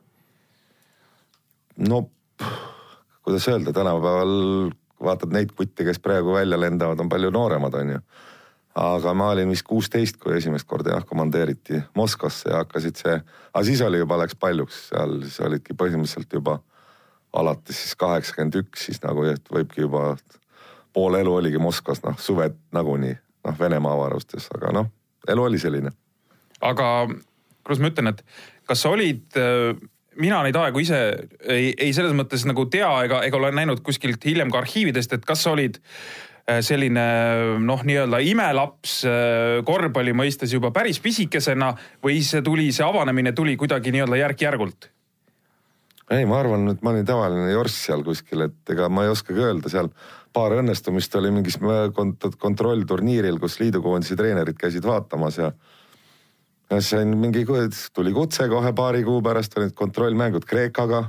no 1.77 2.09
kuidas 3.27 3.47
öelda, 3.47 3.73
tänapäeval 3.73 4.71
vaatad 5.03 5.33
neid 5.35 5.51
kutte, 5.55 5.83
kes 5.83 5.99
praegu 5.99 6.33
välja 6.33 6.59
lendavad, 6.59 6.99
on 6.99 7.09
palju 7.09 7.31
nooremad, 7.31 7.73
on 7.75 7.89
ju. 7.89 7.99
Aga 8.77 9.13
ma 9.17 9.31
olin 9.33 9.49
vist 9.49 9.65
kuusteist, 9.65 10.19
kui 10.21 10.35
esimest 10.37 10.67
korda 10.69 10.93
jah 10.93 11.05
komandeeriti 11.05 11.79
Moskvasse 11.97 12.51
ja 12.51 12.61
hakkasid 12.61 12.99
see, 12.99 13.15
aga 13.53 13.63
siis 13.65 13.81
oli 13.81 14.01
juba, 14.03 14.19
läks 14.21 14.37
paljuks, 14.39 14.81
seal 14.91 15.17
siis 15.23 15.39
olidki 15.45 15.75
põhimõtteliselt 15.77 16.37
juba 16.37 16.59
alates 17.37 17.81
siis 17.81 17.95
kaheksakümmend 17.99 18.59
üks, 18.61 18.85
siis 18.87 19.01
nagu 19.03 19.25
võibki 19.25 19.81
juba 19.81 20.11
pool 20.93 21.17
elu 21.17 21.33
oligi 21.39 21.61
Moskvas, 21.61 22.03
noh 22.05 22.19
suved 22.21 22.57
nagunii, 22.73 23.17
noh 23.47 23.59
Venemaa 23.59 23.97
avarustes, 23.97 24.49
aga 24.53 24.73
noh, 24.79 24.91
elu 25.27 25.49
oli 25.49 25.61
selline. 25.61 25.93
Aga 26.61 27.07
kuidas 27.65 27.81
ma 27.81 27.91
ütlen, 27.91 28.13
et 28.13 28.23
kas 28.69 28.85
sa 28.85 28.93
olid, 28.93 29.25
mina 30.21 30.43
neid 30.45 30.57
aegu 30.57 30.81
ise 30.81 31.01
ei, 31.41 31.73
ei 31.73 31.91
selles 31.97 32.13
mõttes 32.17 32.45
nagu 32.49 32.65
tea 32.69 32.89
ega, 33.05 33.21
ega 33.25 33.41
ole 33.41 33.51
näinud 33.57 33.81
kuskilt 33.85 34.25
hiljem 34.25 34.53
ka 34.53 34.61
arhiividest, 34.61 35.17
et 35.17 35.25
kas 35.27 35.43
sa 35.45 35.53
olid 35.53 35.81
äh, 35.81 36.27
selline 36.63 37.05
noh, 37.59 37.81
nii-öelda 37.83 38.21
imelaps 38.23 38.99
äh, 39.07 39.57
korvpalli 39.67 40.13
mõistes 40.15 40.53
juba 40.53 40.71
päris 40.75 41.01
pisikesena 41.03 41.73
või 42.03 42.21
see 42.23 42.43
tuli, 42.45 42.69
see 42.71 42.85
avanemine 42.87 43.33
tuli 43.35 43.57
kuidagi 43.59 43.91
nii-öelda 43.95 44.21
järk-järgult? 44.23 44.91
ei, 46.11 46.23
ma 46.23 46.39
arvan, 46.39 46.69
et 46.71 46.83
ma 46.85 46.93
olin 46.93 47.07
tavaline 47.07 47.49
jorss 47.51 47.81
seal 47.89 48.03
kuskil, 48.05 48.45
et 48.47 48.71
ega 48.71 48.87
ma 48.87 49.03
ei 49.03 49.11
oskagi 49.11 49.43
öelda, 49.43 49.67
seal 49.71 49.89
paar 50.33 50.55
õnnestumist 50.55 51.15
oli 51.19 51.33
mingis 51.35 51.59
kont- 51.59 52.29
kontrollturniiril, 52.39 53.39
kus 53.41 53.59
liidukoondise 53.59 54.15
treenerid 54.15 54.55
käisid 54.59 54.87
vaatamas 54.87 55.41
ja 55.41 55.51
sain 56.83 57.11
mingi, 57.17 57.45
tuli 57.95 58.13
kutse 58.15 58.47
kohe 58.51 58.73
paari 58.75 59.03
kuu 59.03 59.21
pärast 59.23 59.57
olid 59.57 59.75
kontrollmängud 59.75 60.45
Kreekaga. 60.47 61.03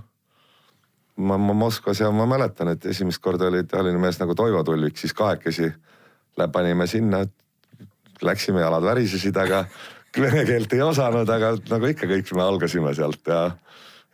Ma, 1.19 1.39
ma 1.39 1.55
Moskvas 1.57 2.01
ja 2.01 2.11
ma 2.15 2.27
mäletan, 2.31 2.73
et 2.75 2.87
esimest 2.87 3.23
korda 3.23 3.49
oli 3.51 3.65
Tallinna 3.69 4.01
mees 4.03 4.21
nagu 4.21 4.35
Toivo 4.39 4.63
Tulvik, 4.65 4.99
siis 4.99 5.15
kahekesi 5.17 5.71
panime 6.53 6.87
sinna, 6.87 7.25
läksime, 8.23 8.63
jalad 8.63 8.85
värisesid, 8.87 9.37
aga 9.37 9.65
vene 10.23 10.45
keelt 10.47 10.73
ei 10.75 10.83
osanud, 10.83 11.29
aga 11.31 11.57
nagu 11.71 11.91
ikka 11.91 12.09
kõik 12.11 12.33
me 12.37 12.47
algasime 12.47 12.95
sealt 12.95 13.27
ja, 13.27 13.43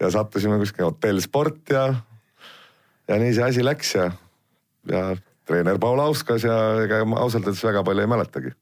ja 0.01 0.11
sattusime 0.11 0.59
kuskile 0.63 0.89
hotell 0.89 1.21
Sport 1.25 1.75
ja, 1.77 1.87
ja 3.09 3.21
nii 3.21 3.37
see 3.37 3.49
asi 3.51 3.65
läks 3.65 3.95
ja, 3.99 4.11
ja 4.91 5.07
treener 5.45 5.79
Paul 5.81 6.01
Auskas 6.01 6.47
ja 6.49 6.59
ega 6.85 7.03
ausalt 7.21 7.45
öeldes 7.45 7.65
väga 7.65 7.85
palju 7.85 8.05
ei 8.05 8.11
mäletagi 8.17 8.55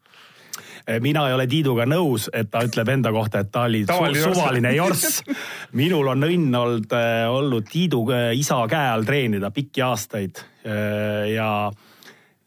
mina 1.03 1.27
ei 1.29 1.37
ole 1.37 1.47
Tiiduga 1.51 1.87
nõus, 1.89 2.29
et 2.35 2.51
ta 2.53 2.65
ütleb 2.67 2.91
enda 2.95 3.13
kohta, 3.15 3.43
et 3.43 3.53
ta 3.55 3.67
oli 3.69 3.85
Tavaline 3.89 4.25
suvaline 4.25 4.75
jorss. 4.77 5.23
minul 5.81 6.11
on 6.13 6.27
õnn 6.27 6.59
olnud, 6.59 6.97
olnud 7.33 7.71
Tiidu 7.71 8.03
äh, 8.13 8.31
isa 8.39 8.61
käe 8.71 8.93
all 8.93 9.07
treenida 9.09 9.53
pikki 9.55 9.85
aastaid 9.87 10.43
ja, 10.63 11.49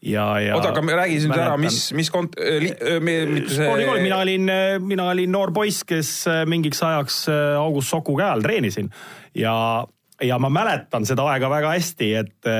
ja, 0.00 0.24
ja. 0.40 0.54
oota, 0.56 0.70
aga 0.72 0.96
räägi 1.02 1.18
nüüd 1.26 1.36
ära, 1.36 1.58
mis, 1.60 1.90
mis 1.96 2.08
kont-, 2.12 2.38
mitte 3.04 3.42
see. 3.44 3.58
spordikool, 3.58 4.00
mina 4.00 4.22
olin, 4.24 4.52
mina 4.80 5.10
olin 5.12 5.32
noor 5.32 5.52
poiss, 5.56 5.84
kes 5.84 6.12
mingiks 6.48 6.80
ajaks 6.86 7.18
August 7.60 7.92
Soku 7.92 8.16
käe 8.16 8.30
all 8.30 8.44
treenisin 8.44 8.88
ja, 9.36 9.54
ja 10.24 10.40
ma 10.40 10.52
mäletan 10.52 11.04
seda 11.08 11.28
aega 11.34 11.52
väga 11.52 11.76
hästi, 11.76 12.12
et 12.24 12.52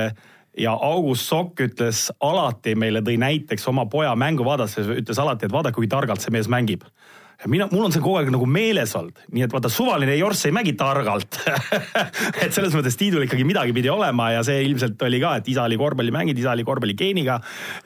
ja 0.57 0.73
August 0.73 1.29
Sokk 1.29 1.61
ütles 1.67 2.07
alati 2.23 2.75
meile, 2.79 3.03
tõi 3.05 3.17
näiteks 3.21 3.67
oma 3.69 3.85
poja 3.89 4.15
mängu 4.17 4.45
vaadates, 4.47 4.89
ütles 4.97 5.21
alati, 5.21 5.47
et 5.47 5.53
vaadake, 5.53 5.77
kui 5.77 5.89
targalt 5.91 6.23
see 6.23 6.33
mees 6.33 6.49
mängib. 6.51 6.87
Ja 7.37 7.49
mina, 7.53 7.67
mul 7.69 7.85
on 7.85 7.93
see 7.93 8.01
kogu 8.01 8.17
aeg 8.17 8.31
nagu 8.33 8.47
meeles 8.49 8.95
olnud, 8.97 9.19
nii 9.29 9.43
et 9.45 9.51
vaata, 9.53 9.69
suvaline 9.69 10.15
jorss 10.17 10.47
ei 10.49 10.53
mängi 10.57 10.73
targalt. 10.77 11.37
Et 12.43 12.49
selles 12.49 12.73
mõttes 12.73 12.97
Tiidul 12.97 13.27
ikkagi 13.27 13.45
midagi 13.45 13.75
pidi 13.77 13.91
olema 13.93 14.31
ja 14.33 14.41
see 14.45 14.63
ilmselt 14.65 15.01
oli 15.05 15.19
ka, 15.21 15.35
et 15.37 15.51
isa 15.51 15.67
oli 15.69 15.77
korvpallimängija, 15.77 16.39
isa 16.41 16.55
oli 16.55 16.65
korvpalligeeniga 16.65 17.37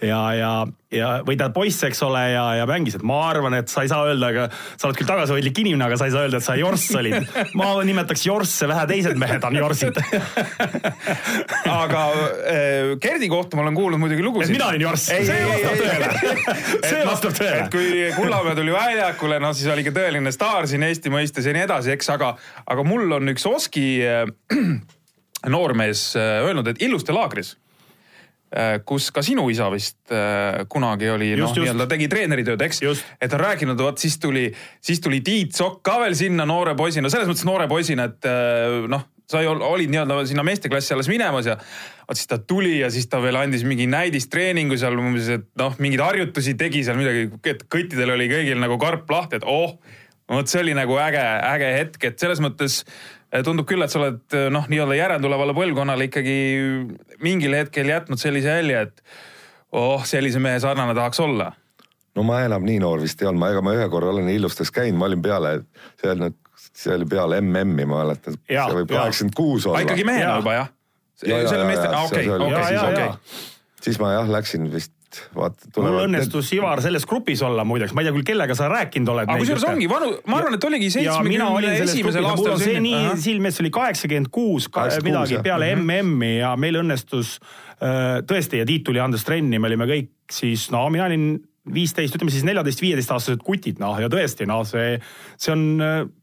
ja, 0.07 0.21
ja, 0.37 0.51
ja 0.91 1.11
või 1.25 1.37
ta 1.39 1.47
poiss, 1.53 1.81
eks 1.87 2.01
ole, 2.03 2.21
ja, 2.33 2.43
ja 2.59 2.65
mängis, 2.69 2.97
et 2.97 3.05
ma 3.07 3.21
arvan, 3.29 3.55
et 3.57 3.71
sa 3.71 3.85
ei 3.85 3.91
saa 3.91 4.03
öelda, 4.09 4.31
aga 4.33 4.47
sa 4.51 4.89
oled 4.89 4.99
küll 4.99 5.09
tagasihoidlik 5.09 5.61
inimene, 5.63 5.87
aga 5.87 5.99
sa 5.99 6.07
ei 6.09 6.13
saa 6.13 6.25
öelda, 6.25 6.41
et 6.41 6.45
sa 6.45 6.55
jorss 6.59 6.89
olid. 6.99 7.29
ma 7.59 7.69
nimetaks 7.87 8.25
jorsse, 8.27 8.67
vähe 8.69 8.85
teised 8.91 9.19
mehed 9.21 9.47
on 9.47 9.55
jorsid 9.55 9.99
aga 11.83 12.03
äh, 12.11 12.91
Gerdi 13.01 13.29
kohta 13.31 13.57
ma 13.57 13.65
olen 13.65 13.77
kuulnud 13.77 14.01
muidugi 14.01 14.25
lugusid. 14.25 14.51
et 14.51 14.57
mina 14.57 14.69
olin 14.71 14.85
jorss, 14.87 15.07
see 15.11 15.39
vastab 15.47 15.79
tõele. 15.79 16.11
see 16.89 17.03
vastab 17.07 17.37
tõele. 17.39 17.63
et 17.63 17.73
kui 17.73 18.05
Kullamäe 18.17 18.57
tuli 18.59 18.75
väljakule, 18.75 19.39
no 19.43 19.53
siis 19.55 19.71
oli 19.71 19.85
ikka 19.85 19.95
tõeline 20.01 20.35
staar 20.35 20.67
siin 20.69 20.83
Eesti 20.87 21.13
mõistes 21.13 21.47
ja 21.47 21.55
nii 21.55 21.67
edasi, 21.69 21.95
eks, 21.95 22.11
aga, 22.17 22.35
aga 22.67 22.87
mul 22.87 23.19
on 23.19 23.31
üks 23.31 23.47
Oski 23.47 23.87
äh, 24.03 24.25
noormees 25.55 26.11
äh, 26.19 26.41
öelnud, 26.45 26.67
et 26.73 26.83
Illuste 26.83 27.15
laagris 27.15 27.55
kus 28.85 29.11
ka 29.15 29.23
sinu 29.23 29.45
isa 29.51 29.69
vist 29.71 30.11
äh, 30.11 30.65
kunagi 30.71 31.07
oli, 31.13 31.29
noh, 31.39 31.53
nii-öelda 31.63 31.87
tegi 31.93 32.09
treeneritööd, 32.11 32.61
eks. 32.67 32.81
Et 33.21 33.33
on 33.37 33.39
rääkinud, 33.39 33.79
vot 33.79 34.01
siis 34.01 34.17
tuli, 34.19 34.49
siis 34.83 34.99
tuli 35.03 35.21
Tiit 35.23 35.55
Sokk 35.55 35.79
ka 35.87 36.01
veel 36.03 36.17
sinna 36.19 36.43
noore 36.49 36.75
poisina, 36.75 37.09
selles 37.13 37.29
mõttes 37.31 37.47
noore 37.47 37.69
poisina, 37.71 38.09
et 38.11 38.27
äh, 38.27 38.81
noh, 38.91 39.07
sa 39.31 39.39
ol- 39.47 39.63
olid 39.63 39.91
nii-öelda 39.93 40.19
sinna 40.27 40.43
meesteklassi 40.43 40.91
alles 40.95 41.07
minemas 41.07 41.47
ja 41.47 41.55
vot 42.09 42.19
siis 42.19 42.27
ta 42.27 42.41
tuli 42.43 42.81
ja 42.81 42.89
siis 42.91 43.07
ta 43.07 43.21
veel 43.23 43.39
andis 43.39 43.63
mingi 43.63 43.87
näidistreeningu 43.87 44.75
seal 44.79 44.99
umbes, 44.99 45.31
et 45.31 45.47
noh, 45.61 45.77
mingeid 45.79 46.03
harjutusi 46.03 46.57
tegi 46.59 46.83
seal 46.83 46.99
midagi, 46.99 47.29
et 47.53 47.63
kõttidel 47.71 48.17
oli 48.17 48.27
kõigil 48.31 48.59
nagu 48.59 48.75
karp 48.81 49.09
lahti, 49.15 49.39
et 49.39 49.47
oh, 49.47 49.77
vot 50.31 50.51
see 50.51 50.63
oli 50.63 50.75
nagu 50.75 50.99
äge, 50.99 51.23
äge 51.23 51.71
hetk, 51.77 52.05
et 52.11 52.19
selles 52.19 52.43
mõttes 52.43 52.81
eh, 52.83 53.20
tundub 53.45 53.67
küll, 53.69 53.83
et 53.85 53.93
sa 53.93 54.01
oled 54.01 54.35
eh, 54.35 54.49
noh, 54.53 54.67
nii-öelda 54.71 54.97
järeltulevale 54.97 55.55
põlvkonnale 55.55 56.07
ikkagi 56.09 56.37
mingil 57.23 57.55
hetkel 57.55 57.91
jätnud 57.91 58.19
sellise 58.19 58.57
jälje, 58.59 58.85
et 58.87 59.03
oh, 59.71 60.03
sellise 60.07 60.41
mehe 60.43 60.59
sarnane 60.63 60.95
tahaks 60.97 61.21
olla. 61.23 61.51
No 62.15 62.25
ma 62.27 62.41
enam 62.43 62.65
nii 62.67 62.81
noor 62.83 62.99
vist 63.05 63.21
ei 63.23 63.29
olnud, 63.29 63.39
ma, 63.39 63.53
ega 63.53 63.63
ma 63.63 63.75
ühe 63.77 63.87
korra 63.91 64.11
olen 64.11 64.27
Illustes 64.33 64.71
käinud, 64.75 64.99
ma 64.99 65.07
olin 65.07 65.21
peale, 65.23 65.53
see 66.01 66.11
oli, 66.11 66.31
see 66.59 66.95
oli 66.97 67.07
peale 67.13 67.39
MM-i, 67.39 67.87
ma 67.87 68.01
mäletan, 68.01 68.35
see 68.49 68.77
võib 68.81 68.91
kaheksakümmend 68.91 69.37
kuus 69.37 69.63
aga 69.63 69.71
olla. 69.71 69.83
ikkagi 69.87 70.07
mehena 70.09 70.35
juba 70.41 70.57
jah? 70.57 70.73
Ja, 71.21 71.37
ja, 71.37 71.51
selle 71.53 71.67
meeste, 71.69 71.85
ja, 71.85 72.01
okei, 72.01 72.25
okei, 72.33 72.77
okei. 72.81 73.39
siis 73.85 73.99
ma 74.01 74.15
jah 74.15 74.31
läksin 74.33 74.67
vist, 74.73 74.91
vaata. 75.35 75.69
mul 75.81 75.99
õnnestus 76.05 76.51
Ivar 76.55 76.81
selles 76.83 77.05
grupis 77.09 77.41
olla 77.45 77.65
muideks, 77.67 77.93
ma 77.93 78.01
ei 78.03 78.09
tea 78.09 78.15
küll, 78.15 78.27
kellega 78.31 78.55
sa 78.57 78.69
rääkinud 78.71 79.11
oled. 79.13 79.29
aga 79.29 79.39
kusjuures 79.41 79.67
ongi 79.69 79.89
vanu, 79.91 80.11
ma 80.25 80.39
arvan, 80.41 80.57
et 80.57 80.63
oligi 80.69 80.89
seitsmekümne 80.97 81.75
esimesel 81.83 82.29
aastal 82.31 82.55
on 82.55 82.63
see 82.63 82.79
nii 82.79 82.95
sündinud. 82.95 83.23
silme 83.25 83.51
ees, 83.51 83.59
see 83.59 83.65
oli 83.65 83.73
kaheksakümmend 83.79 84.31
kuus 84.31 84.69
86, 84.69 85.03
midagi 85.07 85.43
peale 85.43 85.75
Mhm. 85.75 85.85
MM-i 85.91 86.33
ja 86.39 86.55
meil 86.55 86.81
õnnestus 86.81 87.37
äh, 87.81 88.21
tõesti 88.27 88.61
ja 88.61 88.65
Tiit 88.65 88.83
tuli 88.87 88.99
andes 88.99 89.23
trenni, 89.27 89.59
me 89.59 89.67
olime 89.67 89.87
kõik 89.89 90.11
siis 90.31 90.69
no 90.71 90.87
mina 90.89 91.05
olin 91.09 91.39
viisteist, 91.69 92.15
ütleme 92.17 92.33
siis 92.33 92.45
neljateist-viieteistaastased 92.47 93.43
kutid, 93.45 93.77
noh 93.81 93.99
ja 94.01 94.09
tõesti 94.09 94.47
noh, 94.49 94.63
see, 94.65 94.95
see 95.37 95.51
on, 95.53 95.65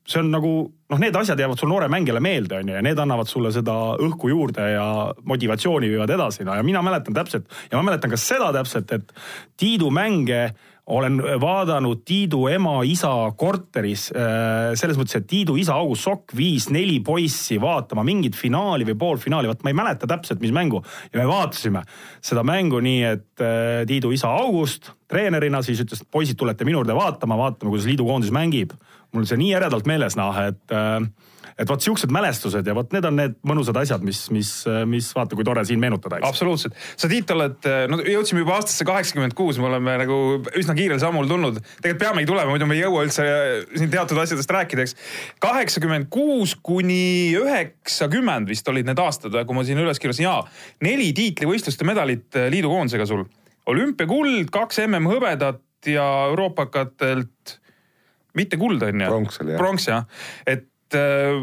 see 0.08 0.18
on 0.18 0.32
nagu 0.34 0.52
noh, 0.66 0.98
need 0.98 1.14
asjad 1.20 1.38
jäävad 1.38 1.60
sul 1.60 1.70
noore 1.70 1.86
mängijale 1.92 2.22
meelde, 2.24 2.58
on 2.58 2.72
ju, 2.72 2.74
ja 2.74 2.82
need 2.82 2.98
annavad 2.98 3.30
sulle 3.30 3.52
seda 3.54 3.76
õhku 4.02 4.32
juurde 4.32 4.66
ja 4.72 4.88
motivatsiooni 5.30 5.90
viivad 5.92 6.10
edasi, 6.16 6.42
no 6.48 6.56
ja 6.58 6.66
mina 6.66 6.82
mäletan 6.82 7.14
täpselt 7.14 7.46
ja 7.70 7.78
ma 7.78 7.86
mäletan 7.86 8.10
ka 8.10 8.18
seda 8.18 8.50
täpselt, 8.56 8.90
et 8.98 9.14
Tiidu 9.58 9.92
mänge 9.94 10.48
olen 10.88 11.18
vaadanud 11.40 12.00
Tiidu 12.08 12.46
ema-isa 12.48 13.10
korteris 13.36 14.08
äh, 14.14 14.72
selles 14.78 14.96
mõttes, 14.98 15.18
et 15.18 15.26
Tiidu 15.28 15.56
isa 15.60 15.76
August 15.76 16.06
Sokk 16.06 16.32
viis 16.36 16.68
neli 16.72 16.98
poissi 17.04 17.58
vaatama 17.60 18.04
mingit 18.06 18.36
finaali 18.38 18.86
või 18.88 18.96
poolfinaali, 19.00 19.50
vot 19.50 19.64
ma 19.66 19.72
ei 19.72 19.76
mäleta 19.76 20.08
täpselt, 20.08 20.40
mis 20.40 20.54
mängu. 20.54 20.80
ja 21.12 21.20
me 21.20 21.28
vaatasime 21.28 21.82
seda 22.24 22.44
mängu 22.46 22.80
nii, 22.84 23.02
et 23.04 23.44
äh, 23.44 23.84
Tiidu 23.88 24.12
isa 24.16 24.32
August 24.40 24.92
treenerina 25.08 25.62
siis 25.64 25.80
ütles, 25.84 26.02
et 26.02 26.10
poisid, 26.10 26.38
tulete 26.40 26.64
minu 26.68 26.80
juurde 26.80 26.96
vaatama, 26.96 27.36
vaatame, 27.36 27.72
kuidas 27.72 27.88
liidukoondis 27.88 28.32
mängib. 28.34 28.72
mul 29.12 29.24
see 29.24 29.38
nii 29.40 29.54
eredalt 29.56 29.86
meeles, 29.88 30.16
noh, 30.20 30.36
et 30.40 30.72
äh, 30.72 31.00
et 31.58 31.68
vot 31.68 31.82
siuksed 31.82 32.12
mälestused 32.14 32.66
ja 32.66 32.74
vot 32.76 32.92
need 32.94 33.06
on 33.08 33.16
need 33.18 33.34
mõnusad 33.46 33.76
asjad, 33.80 34.04
mis, 34.06 34.20
mis, 34.34 34.50
mis 34.88 35.08
vaata, 35.16 35.36
kui 35.38 35.46
tore 35.46 35.64
siin 35.66 35.80
meenutada, 35.82 36.20
eks. 36.20 36.28
absoluutselt, 36.28 36.76
sa 36.96 37.10
Tiit 37.10 37.30
oled, 37.34 37.66
no 37.90 37.98
jõudsime 38.04 38.44
juba 38.44 38.58
aastasse 38.58 38.86
kaheksakümmend 38.88 39.34
kuus, 39.38 39.58
me 39.58 39.66
oleme 39.70 39.96
nagu 40.04 40.18
üsna 40.58 40.76
kiirel 40.78 41.00
sammul 41.02 41.28
tulnud. 41.30 41.58
tegelikult 41.82 42.04
peamegi 42.04 42.30
tulema, 42.30 42.52
muidu 42.52 42.68
me 42.70 42.78
ei 42.78 42.84
jõua 42.84 43.04
üldse 43.08 43.26
siin 43.74 43.90
teatud 43.92 44.22
asjadest 44.22 44.54
rääkida, 44.54 44.86
eks. 44.86 44.96
kaheksakümmend 45.42 46.10
kuus 46.14 46.54
kuni 46.62 47.34
üheksakümmend 47.38 48.50
vist 48.50 48.70
olid 48.70 48.86
need 48.88 49.02
aastad, 49.02 49.34
kui 49.48 49.58
ma 49.58 49.66
siin 49.66 49.82
üles 49.82 49.98
kirjutasin, 50.02 50.28
jaa. 50.28 50.42
neli 50.86 51.10
tiitlivõistluste 51.16 51.86
medalit 51.88 52.38
liidukoondisega 52.54 53.08
sul. 53.08 53.26
olümpiakuld, 53.68 54.52
kaks 54.54 54.84
MM-hõbedat 54.86 55.90
ja 55.90 56.06
euroopakatelt 56.30 57.58
mitte 58.38 58.58
kuld 58.60 58.82
on 58.82 59.02
ju? 59.02 59.08
Pronks 59.10 59.40
oli, 59.42 59.54
jah. 59.54 59.62
pronks 59.62 59.88
jah, 59.90 60.04
et 60.46 60.68
äh, 60.96 61.42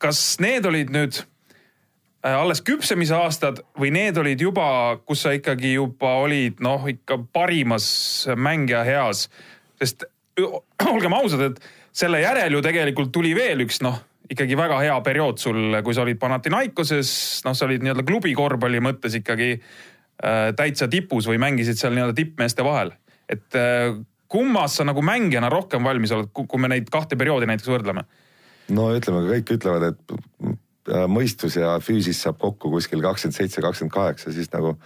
kas 0.00 0.22
need 0.40 0.66
olid 0.66 0.92
nüüd 0.94 1.20
äh, 1.20 2.32
alles 2.32 2.62
küpsemise 2.64 3.16
aastad 3.18 3.62
või 3.78 3.92
need 3.94 4.18
olid 4.20 4.40
juba, 4.40 4.98
kus 5.04 5.26
sa 5.26 5.34
ikkagi 5.36 5.74
juba 5.76 6.16
olid 6.24 6.62
noh, 6.64 6.86
ikka 6.88 7.20
parimas 7.32 7.90
mängija 8.36 8.84
heas, 8.88 9.28
sest 9.80 10.06
olgem 10.92 11.16
ausad, 11.16 11.50
et 11.50 11.60
selle 11.92 12.22
järel 12.22 12.56
ju 12.56 12.62
tegelikult 12.64 13.12
tuli 13.12 13.34
veel 13.36 13.66
üks 13.66 13.80
noh, 13.84 13.98
ikkagi 14.30 14.56
väga 14.58 14.78
hea 14.84 14.98
periood 15.04 15.40
sul, 15.42 15.80
kui 15.82 15.96
sa 15.96 16.04
olid 16.04 16.20
Panathinaikoses, 16.20 17.10
noh, 17.46 17.56
sa 17.56 17.66
olid 17.66 17.82
nii-öelda 17.82 18.06
klubi 18.06 18.34
korvpalli 18.38 18.82
mõttes 18.84 19.16
ikkagi 19.18 19.50
äh, 19.56 20.52
täitsa 20.56 20.88
tipus 20.90 21.26
või 21.30 21.40
mängisid 21.42 21.80
seal 21.80 21.96
nii-öelda 21.96 22.16
tippmeeste 22.16 22.66
vahel. 22.66 22.94
et 23.30 23.58
äh, 23.58 23.98
kummas 24.30 24.78
sa 24.78 24.86
nagu 24.86 25.02
mängijana 25.02 25.50
rohkem 25.50 25.84
valmis 25.84 26.12
oled, 26.14 26.30
kui 26.32 26.62
me 26.62 26.70
neid 26.70 26.90
kahte 26.90 27.18
perioodi 27.18 27.48
näiteks 27.50 27.70
võrdleme? 27.70 28.06
No 28.74 28.90
ütleme, 28.96 29.26
kõik 29.28 29.54
ütlevad, 29.56 29.90
et 29.90 30.16
äh, 30.90 31.06
mõistus 31.10 31.58
ja 31.58 31.76
füüsis 31.82 32.22
saab 32.24 32.40
kokku 32.42 32.72
kuskil 32.72 33.02
kakskümmend 33.04 33.36
seitse, 33.36 33.62
kakskümmend 33.64 33.94
kaheksa, 33.94 34.34
siis 34.34 34.50
nagu 34.54 34.76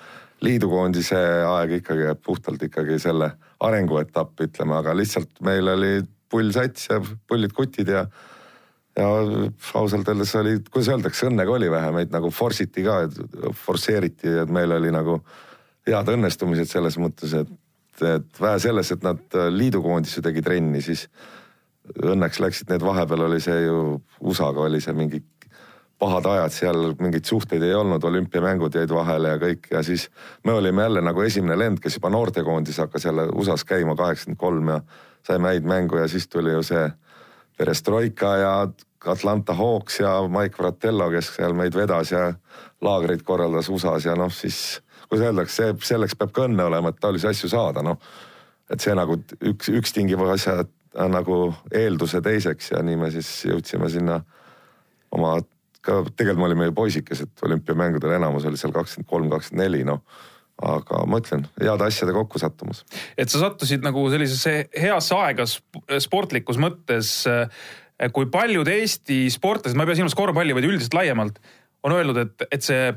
liidukoondise 0.44 1.18
aeg 1.48 1.78
ikkagi 1.80 2.08
jääb 2.08 2.20
puhtalt 2.24 2.62
ikkagi 2.66 2.98
selle 3.02 3.32
arenguetapp, 3.64 4.34
ütleme, 4.44 4.76
aga 4.80 4.94
lihtsalt 4.96 5.40
meil 5.46 5.70
oli 5.72 5.96
pull 6.30 6.50
sats 6.54 6.88
ja 6.90 7.00
pullid 7.00 7.54
kutid 7.56 7.92
ja 7.94 8.06
ja 8.94 9.08
ausalt 9.74 10.08
öeldes 10.08 10.34
oli, 10.38 10.58
kuidas 10.70 10.92
öeldakse, 10.92 11.26
õnnega 11.26 11.50
oli 11.56 11.70
vähe, 11.70 11.90
meid 11.96 12.12
nagu 12.14 12.30
force 12.30 12.62
iti 12.68 12.84
ka, 12.86 13.00
forsseeriti, 13.64 14.30
et 14.44 14.52
meil 14.54 14.70
oli 14.76 14.92
nagu 14.94 15.18
head 15.88 16.10
õnnestumised 16.14 16.70
selles 16.70 16.98
mõttes, 17.02 17.34
et, 17.34 17.50
et 18.06 18.40
vähe 18.40 18.60
selles, 18.62 18.92
et 18.94 19.02
nad 19.02 19.38
liidukoondis 19.50 20.14
ju 20.18 20.22
tegi 20.22 20.44
trenni, 20.46 20.82
siis 20.84 21.08
õnneks 21.84 22.40
läksid 22.40 22.70
need, 22.72 22.84
vahepeal 22.84 23.26
oli 23.26 23.40
see 23.44 23.66
ju 23.66 24.00
USA-ga 24.24 24.66
oli 24.68 24.80
see 24.80 24.94
mingi 24.96 25.20
pahad 26.00 26.26
ajad 26.26 26.52
seal, 26.52 26.80
mingeid 26.98 27.28
suhteid 27.28 27.62
ei 27.62 27.74
olnud, 27.74 28.04
olümpiamängud 28.04 28.74
jäid 28.74 28.92
vahele 28.92 29.34
ja 29.34 29.40
kõik 29.40 29.68
ja 29.70 29.82
siis 29.86 30.08
me 30.44 30.52
olime 30.52 30.82
jälle 30.82 31.04
nagu 31.04 31.22
esimene 31.22 31.58
lend, 31.58 31.80
kes 31.80 31.98
juba 32.00 32.10
noortekoondis 32.10 32.80
hakkas 32.82 33.04
jälle 33.08 33.28
USA-s 33.32 33.64
käima 33.68 33.96
kaheksakümmend 33.96 34.40
kolm 34.40 34.72
ja 34.74 34.80
saime 35.26 35.52
häid 35.52 35.68
mängu 35.68 36.00
ja 36.00 36.08
siis 36.08 36.28
tuli 36.28 36.52
ju 36.52 36.62
see 36.66 36.88
Perestroika 37.56 38.36
ja 38.36 38.54
Atlanta 39.06 39.54
Hawks 39.54 40.00
ja 40.00 40.16
Mike 40.28 40.56
Fratello, 40.56 41.10
kes 41.10 41.34
seal 41.36 41.54
meid 41.54 41.76
vedas 41.76 42.10
ja 42.12 42.32
laagreid 42.82 43.22
korraldas 43.22 43.68
USA-s 43.68 44.08
ja 44.08 44.16
noh, 44.18 44.32
siis 44.32 44.80
kuidas 45.08 45.28
öeldakse, 45.28 45.74
selleks 45.84 46.16
peab 46.18 46.32
ka 46.34 46.48
õnne 46.48 46.64
olema, 46.64 46.90
et 46.90 47.00
taolisi 47.00 47.28
asju 47.28 47.52
saada, 47.52 47.84
noh. 47.84 48.00
et 48.70 48.80
see 48.80 48.94
nagu 48.96 49.20
üks, 49.44 49.68
üks 49.70 49.92
tingib 49.94 50.24
asja 50.26 50.64
nagu 50.94 51.48
eelduse 51.74 52.20
teiseks 52.24 52.72
ja 52.74 52.82
nii 52.84 52.98
me 52.98 53.10
siis 53.14 53.30
jõudsime 53.48 53.88
sinna 53.92 54.20
oma, 55.14 55.36
ka 55.84 56.02
tegelikult 56.12 56.42
me 56.42 56.48
olime 56.50 56.68
ju 56.68 56.76
poisikesed, 56.76 57.34
olümpiamängudel 57.46 58.16
enamus 58.18 58.46
oli 58.48 58.60
seal 58.60 58.74
kakskümmend 58.74 59.10
kolm, 59.10 59.32
kakskümmend 59.32 59.64
neli, 59.64 59.82
noh. 59.88 60.04
aga 60.62 61.02
ma 61.10 61.18
ütlen, 61.18 61.48
heade 61.58 61.88
asjade 61.88 62.14
kokkusattumus. 62.14 62.84
et 63.18 63.30
sa 63.30 63.42
sattusid 63.42 63.82
nagu 63.82 64.06
sellisesse 64.10 64.68
heasse 64.70 65.18
aega 65.18 65.48
sp- 65.50 65.98
sportlikus 65.98 66.60
mõttes. 66.62 67.26
kui 68.12 68.26
paljud 68.26 68.68
Eesti 68.68 69.28
sportlased, 69.30 69.76
ma 69.76 69.84
ei 69.84 69.92
pea 69.92 70.00
silmas 70.00 70.16
korvpalli, 70.18 70.54
vaid 70.54 70.66
üldiselt 70.66 70.94
laiemalt, 70.94 71.38
on 71.82 71.92
öelnud, 71.94 72.16
et, 72.18 72.46
et 72.50 72.62
see 72.62 72.90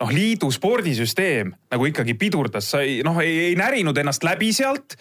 noh, 0.00 0.10
liidu 0.10 0.50
spordisüsteem 0.50 1.52
nagu 1.70 1.86
ikkagi 1.86 2.14
pidurdas, 2.18 2.70
sa 2.72 2.80
ei 2.82 3.00
noh, 3.06 3.18
ei 3.22 3.54
närinud 3.58 3.98
ennast 4.00 4.24
läbi 4.26 4.52
sealt 4.56 4.96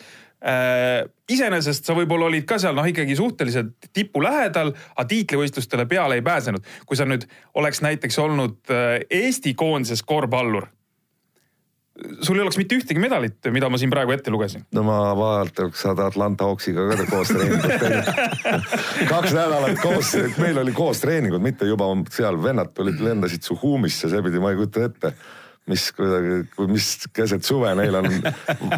äh, 0.46 1.04
iseenesest 1.30 1.86
sa 1.86 1.96
võib-olla 1.98 2.30
olid 2.30 2.48
ka 2.50 2.60
seal 2.62 2.76
noh, 2.78 2.88
ikkagi 2.88 3.18
suhteliselt 3.20 3.90
tipu 3.94 4.24
lähedal, 4.24 4.74
aga 4.96 5.08
tiitlivõistlustele 5.12 5.88
peale 5.90 6.20
ei 6.20 6.26
pääsenud. 6.26 6.66
kui 6.86 6.98
sa 6.98 7.08
nüüd 7.10 7.28
oleks 7.60 7.82
näiteks 7.86 8.20
olnud 8.20 8.60
äh, 8.74 9.00
Eesti 9.10 9.54
koondises 9.54 10.04
korvpallur, 10.04 10.68
sul 12.22 12.38
ei 12.38 12.42
oleks 12.42 12.58
mitte 12.60 12.78
ühtegi 12.80 13.02
medalit, 13.02 13.50
mida 13.52 13.70
ma 13.70 13.80
siin 13.80 13.92
praegu 13.92 14.14
ette 14.16 14.32
lugesin. 14.32 14.64
no 14.76 14.84
ma 14.88 15.00
vaataks 15.18 15.84
saad 15.86 16.00
Atlanta 16.04 16.48
Hawksiga 16.48 16.88
ka 16.94 17.08
koos 17.10 17.34
treeningut 17.34 17.76
teinud. 17.84 18.14
kaks 19.10 19.36
nädalat 19.36 19.84
koos, 19.84 20.16
meil 20.40 20.62
oli 20.64 20.76
koos 20.76 21.04
treeningud, 21.04 21.44
mitte 21.44 21.68
juba 21.68 21.92
seal 22.14 22.40
vennad 22.44 22.72
tulid, 22.74 23.02
lendasid 23.04 23.44
Suhumisse, 23.44 24.10
see 24.10 24.24
pidi, 24.26 24.42
ma 24.42 24.54
ei 24.54 24.60
kujuta 24.62 24.88
ette 24.88 25.14
mis 25.70 25.86
kuidagi, 25.96 26.40
mis 26.70 26.88
keset 27.14 27.46
suve 27.46 27.72
neil 27.78 27.96
on 28.00 28.08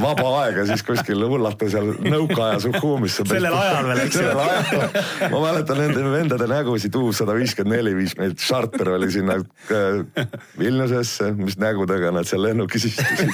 vaba 0.04 0.28
aega, 0.42 0.66
siis 0.70 0.84
kuskil 0.86 1.24
hullata 1.28 1.70
seal 1.72 1.94
nõukaaja 2.04 2.60
Suhumisse. 2.66 3.26
sellel 3.30 3.56
ajal 3.56 3.90
veel, 3.90 4.04
eks 4.06 4.20
ju. 4.20 4.90
ma 5.34 5.44
mäletan 5.48 5.82
nende 5.82 6.06
vendade 6.12 6.50
nägusid, 6.52 6.96
U 7.02 7.14
sada 7.16 7.36
viiskümmend 7.38 7.78
neli 7.78 7.96
viis 7.96 8.16
meid, 8.20 8.36
charter 8.42 8.94
oli 8.98 9.08
sinna 9.14 9.38
äh, 9.40 10.28
Vilniusesse, 10.60 11.32
mis 11.40 11.58
nägudega 11.62 12.12
nad 12.14 12.28
seal 12.30 12.44
lennukis 12.46 12.90
istusid 12.92 13.32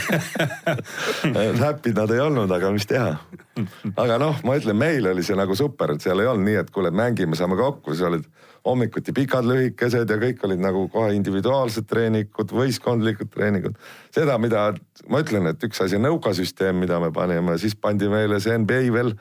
Happy'd 1.62 1.98
nad 1.98 2.12
ei 2.14 2.22
olnud, 2.24 2.52
aga 2.54 2.72
mis 2.74 2.86
teha. 2.88 3.16
aga 3.98 4.18
noh, 4.22 4.38
ma 4.46 4.58
ütlen, 4.60 4.78
meil 4.78 5.10
oli 5.10 5.26
see 5.26 5.38
nagu 5.38 5.56
super, 5.58 5.96
et 5.96 6.06
seal 6.06 6.22
ei 6.22 6.30
olnud 6.30 6.48
nii, 6.48 6.60
et 6.62 6.74
kuule, 6.74 6.94
mängime, 6.94 7.38
saame 7.40 7.58
kokku, 7.60 7.96
siis 7.96 8.06
olid 8.08 8.28
hommikuti 8.68 9.14
pikad, 9.16 9.48
lühikesed 9.48 10.10
ja 10.12 10.20
kõik 10.22 10.44
olid 10.48 10.62
nagu 10.64 10.86
kohe 10.92 11.14
individuaalsed 11.16 11.88
treeningud, 11.90 12.52
võistkondlikud 12.52 13.32
treeningud. 13.34 13.80
seda, 14.16 14.38
mida 14.38 14.70
ma 15.10 15.24
ütlen, 15.24 15.48
et 15.52 15.64
üks 15.64 15.82
asi 15.84 15.98
on 15.98 16.08
nõukasüsteem, 16.10 16.78
mida 16.84 17.00
me 17.04 17.12
panime, 17.16 17.58
siis 17.62 17.76
pandi 17.76 18.10
meile 18.12 18.42
see 18.44 18.58
NBA 18.58 18.86
veel 18.94 19.16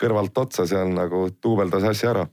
kõrvalt 0.00 0.38
otsa, 0.44 0.66
see 0.66 0.78
on 0.78 0.94
nagu 0.98 1.28
duubeldas 1.42 1.86
asja 1.88 2.12
ära 2.12 2.28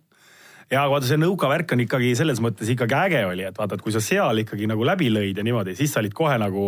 ja 0.70 0.86
vaata 0.90 1.08
see 1.10 1.20
nõuka 1.20 1.50
värk 1.50 1.74
on 1.74 1.84
ikkagi 1.86 2.14
selles 2.18 2.42
mõttes 2.44 2.70
ikkagi 2.70 2.98
äge 2.98 3.24
oli, 3.26 3.46
et 3.48 3.58
vaata, 3.58 3.78
et 3.78 3.86
kui 3.86 3.94
sa 3.96 4.02
seal 4.04 4.44
ikkagi 4.44 4.70
nagu 4.70 4.86
läbi 4.86 5.10
lõid 5.14 5.40
ja 5.40 5.46
niimoodi, 5.46 5.76
siis 5.78 5.94
sa 5.94 6.04
olid 6.04 6.14
kohe 6.18 6.38
nagu 6.42 6.66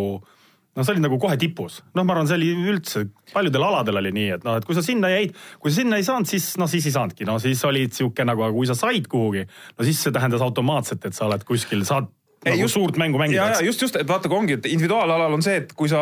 noh, 0.76 0.86
sa 0.86 0.94
olid 0.94 1.04
nagu 1.04 1.20
kohe 1.22 1.36
tipus. 1.40 1.82
noh, 1.96 2.06
ma 2.06 2.16
arvan, 2.16 2.30
see 2.30 2.40
oli 2.40 2.52
üldse, 2.74 3.06
paljudel 3.34 3.66
aladel 3.68 4.02
oli 4.02 4.14
nii, 4.16 4.30
et 4.38 4.48
noh, 4.48 4.58
et 4.60 4.68
kui 4.68 4.78
sa 4.78 4.84
sinna 4.86 5.12
jäid, 5.12 5.36
kui 5.60 5.74
sa 5.74 5.82
sinna 5.82 6.00
ei 6.00 6.08
saanud, 6.08 6.30
siis 6.30 6.54
noh, 6.62 6.70
siis 6.72 6.88
ei 6.88 6.96
saanudki, 6.96 7.28
no 7.28 7.38
siis 7.44 7.64
olid 7.68 7.96
sihuke 7.98 8.26
nagu, 8.28 8.46
aga 8.48 8.56
kui 8.56 8.70
sa 8.70 8.78
said 8.80 9.10
kuhugi, 9.12 9.44
no 9.78 9.88
siis 9.88 10.00
see 10.06 10.16
tähendas 10.16 10.44
automaatselt, 10.46 11.04
et 11.10 11.18
sa 11.18 11.28
oled 11.28 11.44
kuskil, 11.48 11.84
saad 11.88 12.10
ei, 12.46 12.56
nagu 12.56 12.64
just, 12.64 12.78
suurt 12.78 12.98
mängu 13.02 13.20
mängida. 13.22 13.52
just, 13.66 13.84
just, 13.84 14.00
et 14.00 14.08
vaata, 14.08 14.32
kui 14.32 14.40
ongi, 14.40 14.58
et 14.58 14.72
individuaalalal 14.72 15.38
on 15.38 15.46
see, 15.46 15.60
et 15.62 15.76
kui 15.78 15.92
sa 15.92 16.02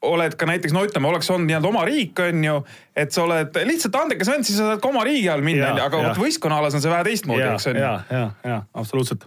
oled 0.00 0.36
ka 0.40 0.46
näiteks 0.48 0.72
no 0.72 0.82
ütleme, 0.86 1.10
oleks 1.10 1.28
olnud 1.32 1.50
nii-öelda 1.50 1.68
oma 1.68 1.82
riik, 1.88 2.20
on 2.24 2.44
ju, 2.44 2.54
et 2.96 3.12
sa 3.12 3.24
oled 3.26 3.58
lihtsalt 3.68 3.98
andekas 4.00 4.30
vend, 4.32 4.46
siis 4.48 4.56
sa 4.60 4.70
saad 4.70 4.80
ka 4.80 4.88
oma 4.88 5.02
riigi 5.04 5.28
all 5.32 5.44
minna, 5.44 5.74
aga 5.84 6.04
vot 6.06 6.22
võistkonnaalas 6.22 6.76
on 6.76 6.84
see 6.84 6.92
vähe 6.92 7.04
teistmoodi, 7.10 7.44
eks 7.48 7.68
on 7.72 7.80
ju. 7.80 7.84
ja, 7.84 7.92
ja, 8.08 8.22
ja 8.46 8.62
absoluutselt. 8.80 9.26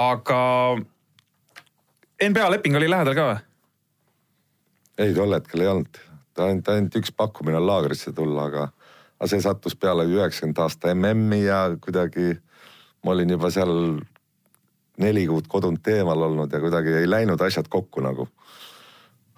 aga 0.00 0.40
NBA 2.20 2.50
leping 2.50 2.76
oli 2.76 2.90
lähedal 2.90 3.16
ka 3.16 3.26
või? 3.30 3.40
ei, 5.00 5.14
tol 5.16 5.32
hetkel 5.32 5.64
ei 5.64 5.70
olnud, 5.72 6.00
ainult, 6.38 6.68
ainult 6.68 7.00
üks 7.00 7.12
pakkumine 7.16 7.60
on 7.60 7.66
laagrisse 7.66 8.12
tulla, 8.16 8.48
aga, 8.50 8.66
aga 9.18 9.30
see 9.32 9.44
sattus 9.44 9.76
peale 9.76 10.04
üheksakümnenda 10.08 10.66
aasta 10.66 10.94
MM-i 10.94 11.44
ja 11.46 11.62
kuidagi 11.80 12.34
ma 13.04 13.14
olin 13.14 13.36
juba 13.36 13.50
seal 13.54 13.72
neli 15.00 15.24
kuud 15.30 15.48
kodunt 15.48 15.88
eemal 15.88 16.28
olnud 16.28 16.52
ja 16.52 16.60
kuidagi 16.60 17.00
ei 17.00 17.08
läinud 17.08 17.40
asjad 17.40 17.70
kokku 17.72 18.04
nagu 18.04 18.28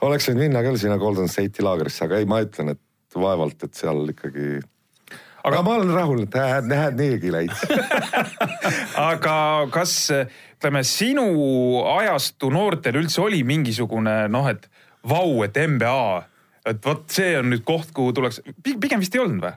oleks 0.03 0.29
võinud 0.29 0.47
minna 0.47 0.63
küll 0.67 0.81
sinna 0.81 0.99
Golden 0.99 1.31
State'i 1.31 1.65
laagrisse, 1.65 2.07
aga 2.07 2.19
ei, 2.19 2.27
ma 2.29 2.41
ütlen, 2.43 2.75
et 2.75 3.19
vaevalt, 3.19 3.63
et 3.63 3.79
seal 3.79 4.09
ikkagi 4.11 4.59
aga, 5.43 5.63
ma 5.63 5.77
olen 5.79 5.95
rahul, 5.95 6.23
et 6.27 6.37
hääd, 6.39 6.71
hääd 6.73 6.99
niigi 7.01 7.33
läinud 7.35 7.75
aga 9.11 9.37
kas 9.75 9.97
ütleme, 10.13 10.85
sinu 10.87 11.27
ajastu 11.97 12.53
noortel 12.55 13.01
üldse 13.03 13.23
oli 13.25 13.43
mingisugune 13.47 14.27
noh, 14.33 14.49
et 14.51 14.69
vau, 15.09 15.43
et 15.47 15.59
NBA, 15.59 16.23
et 16.71 16.85
vot 16.87 17.05
see 17.11 17.35
on 17.39 17.51
nüüd 17.51 17.65
koht, 17.67 17.91
kuhu 17.95 18.15
tuleks, 18.15 18.43
pigem 18.63 19.03
vist 19.03 19.17
ei 19.19 19.25
olnud 19.25 19.43
või? 19.47 19.57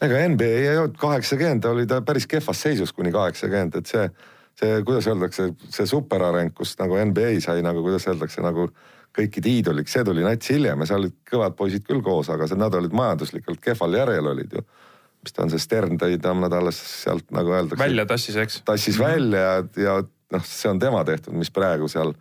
ega 0.00 0.20
NBA 0.32 0.52
ei 0.60 0.78
olnud 0.78 0.96
kaheksakümmend, 1.00 1.66
oli 1.68 1.86
ta 1.88 2.00
päris 2.04 2.26
kehvas 2.30 2.62
seisus 2.62 2.92
kuni 2.96 3.12
kaheksakümmend, 3.12 3.76
et 3.80 3.90
see, 3.90 4.06
see, 4.60 4.78
kuidas 4.86 5.08
öeldakse, 5.10 5.50
see 5.68 5.88
superareng, 5.88 6.54
kus 6.56 6.76
nagu 6.80 6.96
NBA 7.10 7.34
sai 7.44 7.60
nagu, 7.64 7.82
kuidas 7.84 8.06
öeldakse, 8.08 8.40
nagu 8.44 8.70
kõikide 9.16 9.50
iidoliks, 9.50 9.92
see 9.92 10.06
tuli 10.06 10.24
nats 10.24 10.52
hiljem 10.52 10.84
ja 10.84 10.88
seal 10.88 11.02
olid 11.02 11.16
kõvad 11.28 11.56
poisid 11.58 11.84
küll 11.86 12.02
koos, 12.04 12.30
aga 12.32 12.48
see, 12.48 12.58
nad 12.60 12.74
olid 12.78 12.94
majanduslikult 12.96 13.60
kehval 13.64 13.98
järjel 13.98 14.32
olid 14.32 14.56
ju. 14.56 14.64
Mis 15.24 15.34
ta 15.36 15.44
on, 15.44 15.52
see 15.52 15.62
Stern 15.62 15.98
tõi 16.00 16.18
ta, 16.22 16.34
nad 16.36 16.54
alles 16.56 16.78
sealt 17.02 17.26
nagu 17.34 17.52
öeldakse. 17.52 17.82
välja 17.82 18.06
tassis, 18.08 18.36
eks? 18.40 18.60
tassis 18.64 18.98
-hmm. 18.98 19.06
välja 19.06 19.40
ja, 19.40 19.56
ja 19.76 19.96
noh, 20.32 20.44
see 20.46 20.70
on 20.70 20.78
tema 20.78 21.04
tehtud, 21.04 21.34
mis 21.36 21.50
praegu 21.50 21.88
seal 21.88 22.14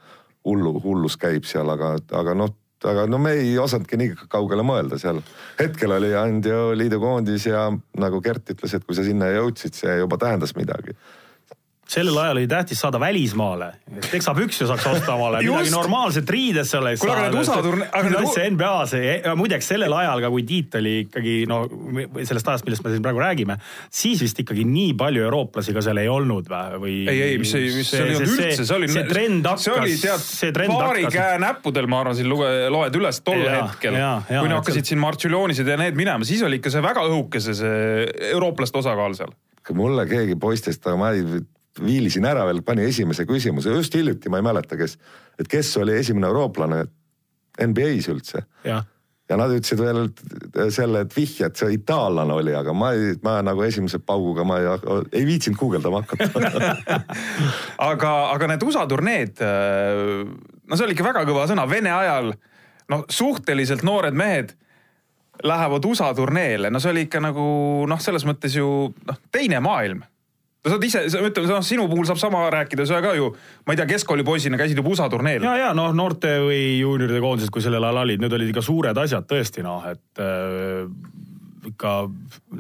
hullu, 0.46 0.80
hullus 0.84 1.18
käib 1.20 1.48
seal, 1.48 1.70
aga, 1.70 1.96
aga 2.16 2.36
noh, 2.38 2.54
aga 2.84 3.06
no 3.08 3.20
me 3.22 3.36
ei 3.40 3.58
osanudki 3.60 3.98
nii 4.00 4.16
kaugele 4.28 4.64
mõelda 4.64 5.00
seal. 5.00 5.22
hetkel 5.60 5.92
oli 5.92 6.14
ainult 6.16 6.46
ju 6.46 6.60
liidukoondis 6.76 7.46
ja 7.46 7.70
nagu 7.98 8.22
Gert 8.22 8.50
ütles, 8.56 8.76
et 8.76 8.86
kui 8.86 8.96
sa 8.96 9.04
sinna 9.04 9.32
jõudsid, 9.36 9.76
see 9.76 9.98
juba 10.00 10.18
tähendas 10.18 10.56
midagi 10.56 10.96
sellel 11.90 12.18
ajal 12.22 12.38
oli 12.38 12.48
tähtis 12.48 12.80
saada 12.82 13.00
välismaale, 13.02 13.72
teksapükse 14.12 14.68
saaks 14.70 14.86
osta 14.92 15.14
omale, 15.16 15.42
midagi 15.42 15.72
normaalset 15.74 16.30
riidesse 16.30 16.78
oleks 16.78 17.02
kuule, 17.02 17.16
aga 17.16 17.24
need 17.26 17.38
USA 17.40 17.58
turne-. 17.66 17.88
aga 17.98 18.12
üldse 18.22 18.46
NBA-s, 18.54 19.00
muideks 19.40 19.72
sellel 19.74 19.96
ajal 19.98 20.22
ka, 20.22 20.32
kui 20.36 20.46
Tiit 20.50 20.78
oli 20.78 20.94
ikkagi 21.08 21.34
no 21.50 21.64
sellest 22.22 22.54
ajast, 22.54 22.68
millest 22.70 22.86
me 22.86 22.94
siin 22.94 23.06
praegu 23.06 23.24
räägime, 23.24 23.58
siis 24.02 24.22
vist 24.22 24.44
ikkagi 24.46 24.68
nii 24.70 24.94
palju 25.02 25.26
eurooplasi 25.26 25.74
ka 25.76 25.84
seal 25.86 26.02
ei 26.04 26.12
olnud 26.14 26.54
või? 26.54 26.96
ei, 27.10 27.26
ei, 27.32 27.42
mis, 27.42 27.58
mis 27.58 27.90
see, 27.90 27.90
see 27.90 28.06
ei 28.06 28.16
olnud 28.20 28.38
üldse, 28.38 28.70
see 28.70 28.78
oli. 28.78 28.94
see 28.94 29.06
trend 29.10 29.50
hakkas. 29.50 29.66
see 29.66 29.78
oli 29.82 30.00
tead, 30.54 30.64
paari 30.70 31.10
käe 31.10 31.42
näppudel, 31.42 31.90
ma 31.90 32.04
arvan, 32.06 32.18
siin 32.22 32.30
luge, 32.30 32.50
loed 32.70 33.02
üles 33.02 33.24
tol 33.26 33.42
ja, 33.42 33.64
hetkel. 33.64 34.02
kui 34.30 34.58
hakkasid 34.60 34.94
siin 34.94 35.02
Martšuljoonisid 35.02 35.74
ja 35.74 35.82
need 35.82 35.98
minema, 35.98 36.28
siis 36.28 36.46
oli 36.46 36.62
ikka 36.62 36.74
see 36.74 36.86
väga 36.86 37.10
õhukese 37.10 37.58
see 37.58 38.10
eurooplaste 38.36 38.84
osakaal 38.84 39.18
seal. 39.18 39.34
mulle 39.74 40.06
keegi 40.10 40.38
poistest, 40.38 40.86
aga 40.86 40.98
ma 40.98 41.16
ei 41.18 41.42
viilisin 41.86 42.28
ära 42.28 42.46
veel, 42.50 42.62
pani 42.66 42.86
esimese 42.90 43.26
küsimuse. 43.30 43.74
Just 43.76 43.96
hiljuti, 43.96 44.30
ma 44.32 44.40
ei 44.40 44.46
mäleta, 44.46 44.78
kes, 44.80 44.98
et 45.40 45.50
kes 45.52 45.74
oli 45.82 45.98
esimene 46.00 46.30
eurooplane 46.30 46.86
NBA-s 47.60 48.10
üldse. 48.14 48.46
ja 49.30 49.38
nad 49.38 49.52
ütlesid 49.54 49.78
veel 49.78 50.08
selle, 50.74 51.04
et 51.06 51.14
vihje, 51.14 51.46
et 51.46 51.60
see 51.60 51.76
itaallane 51.76 52.34
oli, 52.34 52.54
aga 52.58 52.74
ma 52.74 52.92
ei, 52.98 53.14
ma 53.24 53.36
nagu 53.46 53.62
esimese 53.62 54.00
pauguga 54.02 54.46
ma 54.48 54.58
ei, 54.58 54.70
ei 55.20 55.28
viitsinud 55.28 55.60
guugeldama 55.60 56.02
hakata. 56.02 56.72
Aga, 57.90 58.14
aga 58.34 58.48
need 58.50 58.64
USA 58.66 58.88
turneed, 58.90 59.38
no 59.40 60.78
see 60.78 60.88
oli 60.88 60.98
ikka 60.98 61.06
väga 61.12 61.22
kõva 61.30 61.46
sõna, 61.50 61.68
Vene 61.70 61.94
ajal 61.94 62.34
no 62.90 63.04
suhteliselt 63.10 63.86
noored 63.86 64.18
mehed 64.18 64.56
lähevad 65.44 65.86
USA 65.86 66.10
turneele, 66.18 66.72
no 66.74 66.82
see 66.82 66.92
oli 66.92 67.06
ikka 67.08 67.22
nagu 67.24 67.46
noh, 67.88 68.02
selles 68.04 68.26
mõttes 68.28 68.58
ju 68.58 68.90
noh, 69.08 69.20
teine 69.32 69.62
maailm 69.64 70.02
sa 70.66 70.76
oled 70.76 70.86
ise, 70.90 71.06
ütleme, 71.08 71.48
noh, 71.48 71.64
sinu 71.66 71.88
puhul 71.92 72.08
saab 72.10 72.20
sama 72.20 72.44
rääkida, 72.52 72.86
sa 72.88 73.00
ka 73.04 73.14
ju, 73.16 73.32
ma 73.68 73.76
ei 73.76 73.80
tea, 73.80 73.88
keskkoolipoisina 73.94 74.60
käisid 74.60 74.82
juba 74.82 74.92
USA 74.92 75.08
turneel. 75.12 75.46
ja, 75.46 75.56
ja 75.62 75.70
noh, 75.78 75.94
noorte 75.96 76.36
või 76.44 76.62
juunioride 76.82 77.22
koondised, 77.24 77.54
kui 77.54 77.64
sellel 77.64 77.86
ajal 77.88 78.04
olid, 78.04 78.24
need 78.24 78.36
olid 78.36 78.52
ikka 78.52 78.66
suured 78.66 79.00
asjad 79.00 79.28
tõesti 79.30 79.64
noh, 79.64 79.88
et 79.88 80.24
äh, 80.24 80.84
ikka 81.70 81.94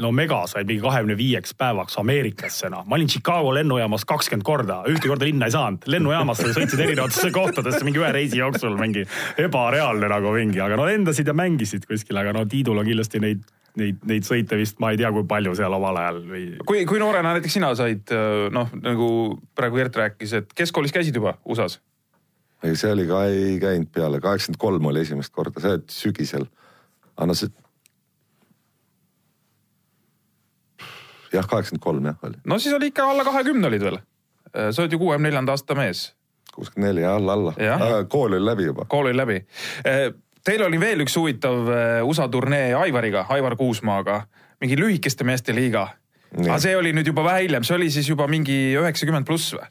no 0.03 0.11
mega 0.15 0.41
sai 0.49 0.65
mingi 0.67 0.83
kahekümne 0.83 1.17
viieks 1.19 1.53
päevaks 1.59 1.99
Ameerikasse 2.01 2.71
noh. 2.73 2.85
ma 2.85 2.97
olin 2.97 3.09
Chicago 3.11 3.53
lennujaamas 3.55 4.05
kakskümmend 4.09 4.45
korda, 4.47 4.81
ühte 4.91 5.11
korda 5.11 5.27
linna 5.27 5.49
ei 5.49 5.55
saanud. 5.55 5.85
lennujaamast 5.85 6.47
sõitsid 6.47 6.83
erinevatesse 6.85 7.31
kohtadesse 7.35 7.83
mingi 7.87 8.01
ühe 8.01 8.11
reisi 8.15 8.41
jooksul 8.41 8.77
mingi 8.79 9.05
ebareaalne 9.37 10.09
nagu 10.11 10.33
mingi, 10.35 10.61
aga 10.63 10.79
no 10.79 10.87
lendasid 10.89 11.27
ja 11.27 11.35
mängisid 11.37 11.87
kuskil, 11.89 12.19
aga 12.21 12.35
no 12.35 12.45
Tiidul 12.49 12.81
on 12.81 12.89
kindlasti 12.89 13.23
neid 13.23 13.45
neid, 13.79 13.99
neid 14.09 14.25
sõite 14.27 14.57
vist 14.59 14.79
ma 14.81 14.89
ei 14.93 14.97
tea, 14.99 15.11
kui 15.13 15.25
palju 15.29 15.53
seal 15.57 15.73
omal 15.75 15.99
ajal 16.01 16.23
või. 16.25 16.45
kui, 16.67 16.81
kui 16.89 16.99
noorena 17.01 17.35
näiteks 17.35 17.59
sina 17.59 17.69
said 17.77 18.11
noh, 18.55 18.73
nagu 18.81 19.09
praegu 19.55 19.79
Gert 19.79 20.01
rääkis, 20.01 20.33
et 20.41 20.57
keskkoolis 20.57 20.95
käisid 20.95 21.15
juba 21.15 21.37
USA-s? 21.45 21.79
ei, 22.63 22.75
see 22.75 22.91
oli 22.91 23.07
ka, 23.07 23.23
ei 23.29 23.57
käinud 23.61 23.91
peale, 23.95 24.19
kaheksakümmend 24.23 24.61
kolm 24.61 24.89
oli 24.91 25.03
esimest 25.05 25.33
korda, 25.35 25.61
see 25.63 25.79
sügisel. 25.93 26.47
aga 27.15 27.29
no 27.31 27.37
see. 27.37 27.51
Jah, 31.33 31.47
kaheksakümmend 31.47 31.83
kolm 31.83 32.05
jah 32.11 32.23
oli. 32.23 32.39
no 32.45 32.59
siis 32.59 32.75
oli 32.75 32.93
ikka 32.93 33.09
alla 33.09 33.23
kahekümne 33.27 33.67
olid 33.67 33.83
veel. 33.83 33.99
sa 34.53 34.81
oled 34.81 34.91
ju 34.91 34.99
kuuekümne 34.99 35.29
neljanda 35.29 35.53
aasta 35.55 35.75
mees. 35.75 36.13
kuuskümmend 36.53 36.93
neli, 36.93 37.05
alla, 37.05 37.37
alla. 37.37 37.53
kool 38.09 38.33
oli 38.33 38.45
läbi 38.45 38.71
juba. 38.71 38.85
kool 38.89 39.11
oli 39.11 39.17
läbi 39.17 39.45
Teil 40.49 40.63
oli 40.63 40.79
veel 40.79 41.03
üks 41.03 41.17
huvitav 41.19 41.67
äh, 41.73 41.97
USA 42.07 42.29
turnee 42.31 42.71
Aivariga, 42.77 43.25
Aivar 43.35 43.57
Kuusmaaga, 43.59 44.21
mingi 44.63 44.77
lühikeste 44.79 45.27
meeste 45.27 45.55
liiga. 45.55 45.89
aga 46.39 46.59
see 46.61 46.75
oli 46.77 46.93
nüüd 46.93 47.09
juba 47.09 47.23
vähe 47.25 47.47
hiljem, 47.47 47.65
see 47.65 47.75
oli 47.75 47.89
siis 47.91 48.07
juba 48.09 48.27
mingi 48.29 48.55
üheksakümmend 48.77 49.27
pluss 49.27 49.55
või? 49.57 49.65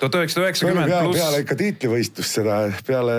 tuhat 0.00 0.16
üheksasada 0.20 0.46
üheksakümmend 0.46 0.92
pluss. 0.92 1.20
peale 1.20 1.42
ikka 1.44 1.56
tiitlivõistlust 1.62 2.38
seda, 2.40 2.58
peale. 2.86 3.16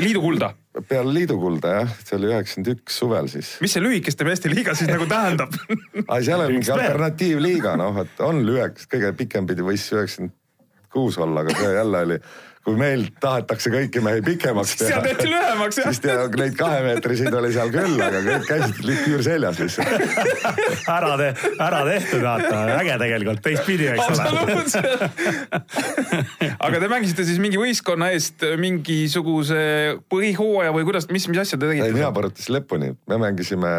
liidu 0.00 0.22
kulda. 0.24 0.52
Peale 0.88 1.12
liidu 1.12 1.36
kulda 1.40 1.72
jah, 1.74 1.96
see 2.00 2.16
oli 2.16 2.30
üheksakümmend 2.30 2.70
üks 2.72 3.00
suvel 3.02 3.28
siis. 3.28 3.50
mis 3.60 3.74
see 3.76 3.82
lühikeste 3.84 4.24
meeste 4.24 4.52
liiga 4.52 4.74
siis 4.78 4.88
nagu 4.88 5.08
tähendab? 5.10 5.52
Ai, 6.12 6.22
seal 6.24 6.44
on 6.44 6.54
mingi 6.54 6.72
alternatiivliiga, 6.72 7.74
noh, 7.80 7.98
et 8.04 8.22
on 8.24 8.40
lühekest, 8.46 8.88
kõige 8.92 9.12
pikem 9.18 9.48
pidi 9.50 9.66
võis 9.66 9.84
üheksakümmend 9.92 10.38
kuus 10.92 11.16
olla, 11.20 11.44
aga 11.44 11.56
see 11.56 11.74
jälle 11.76 12.00
oli 12.06 12.18
kui 12.62 12.76
meil 12.78 13.08
tahetakse 13.20 13.70
kõiki 13.72 14.00
mehi 14.04 14.22
pikemaks 14.22 14.76
teha. 14.78 14.90
seal 14.92 15.02
tehti 15.06 15.26
lühemaks 15.30 15.78
jah. 15.80 15.88
siis 15.90 16.02
teha, 16.04 16.28
neid 16.38 16.54
kahemeetriseid 16.58 17.34
oli 17.34 17.50
seal 17.54 17.72
küll, 17.74 17.96
aga 18.06 18.20
kõik 18.26 18.44
käisid 18.46 18.78
küür 19.02 19.24
seljas 19.26 19.58
lihtsalt 19.58 20.86
ära 20.92 21.16
te-, 21.18 21.32
ära 21.56 21.80
tehtud 21.88 22.22
vaata, 22.22 22.60
äge 22.76 22.98
tegelikult, 23.02 23.42
teistpidi, 23.42 23.88
eks 23.90 24.22
ole. 24.22 24.84
aga 26.68 26.82
te 26.84 26.92
mängisite 26.94 27.26
siis 27.26 27.42
mingi 27.42 27.58
võistkonna 27.58 28.12
eest 28.14 28.46
mingisuguse 28.62 29.62
põhihooaja 30.12 30.70
või 30.76 30.86
kuidas, 30.86 31.10
mis, 31.10 31.26
mis 31.32 31.42
asja 31.42 31.58
te 31.58 31.66
tegite? 31.66 31.90
ei, 31.90 31.98
mina 31.98 32.14
põrutasin 32.14 32.60
lõpuni, 32.60 32.94
me 33.10 33.22
mängisime, 33.26 33.76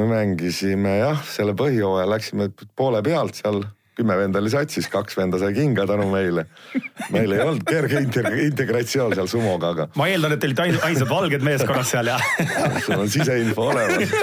me 0.00 0.10
mängisime 0.16 0.98
jah, 1.02 1.20
selle 1.28 1.52
põhihooaja 1.60 2.08
läksime 2.08 2.48
poole 2.72 3.04
pealt 3.04 3.44
seal 3.44 3.66
kümme 3.94 4.16
venda 4.18 4.40
oli 4.42 4.50
satsis, 4.50 4.88
kaks 4.90 5.16
venda 5.16 5.38
sai 5.38 5.54
kinga 5.54 5.86
tänu 5.86 6.06
meile. 6.10 6.46
meil 7.14 7.32
ei 7.32 7.40
olnud 7.44 7.64
kerge 7.68 8.02
integratsioon 8.46 9.14
seal 9.14 9.30
sumoga, 9.30 9.70
aga. 9.74 9.88
ma 9.98 10.08
eeldan, 10.10 10.34
et 10.34 10.42
te 10.42 10.50
olite 10.50 10.66
ainsad 10.88 11.10
valged 11.10 11.46
meeskonnas 11.46 11.94
seal 11.94 12.10
ja 12.10 12.18
sul 12.86 12.98
on 12.98 13.10
siseinfo 13.10 13.68
olemas. 13.70 14.14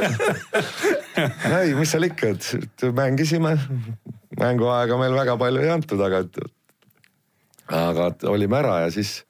ei, 1.61 1.73
mis 1.77 1.91
seal 1.95 2.07
ikka, 2.09 2.35
et 2.35 2.87
mängisime, 2.97 3.55
mänguaega 4.39 4.99
meil 4.99 5.17
väga 5.17 5.37
palju 5.39 5.65
ei 5.65 5.73
antud, 5.73 6.03
aga, 6.07 6.23
aga 7.81 8.13
olime 8.31 8.59
ära 8.59 8.79
ja 8.85 8.93
siis 8.93 9.21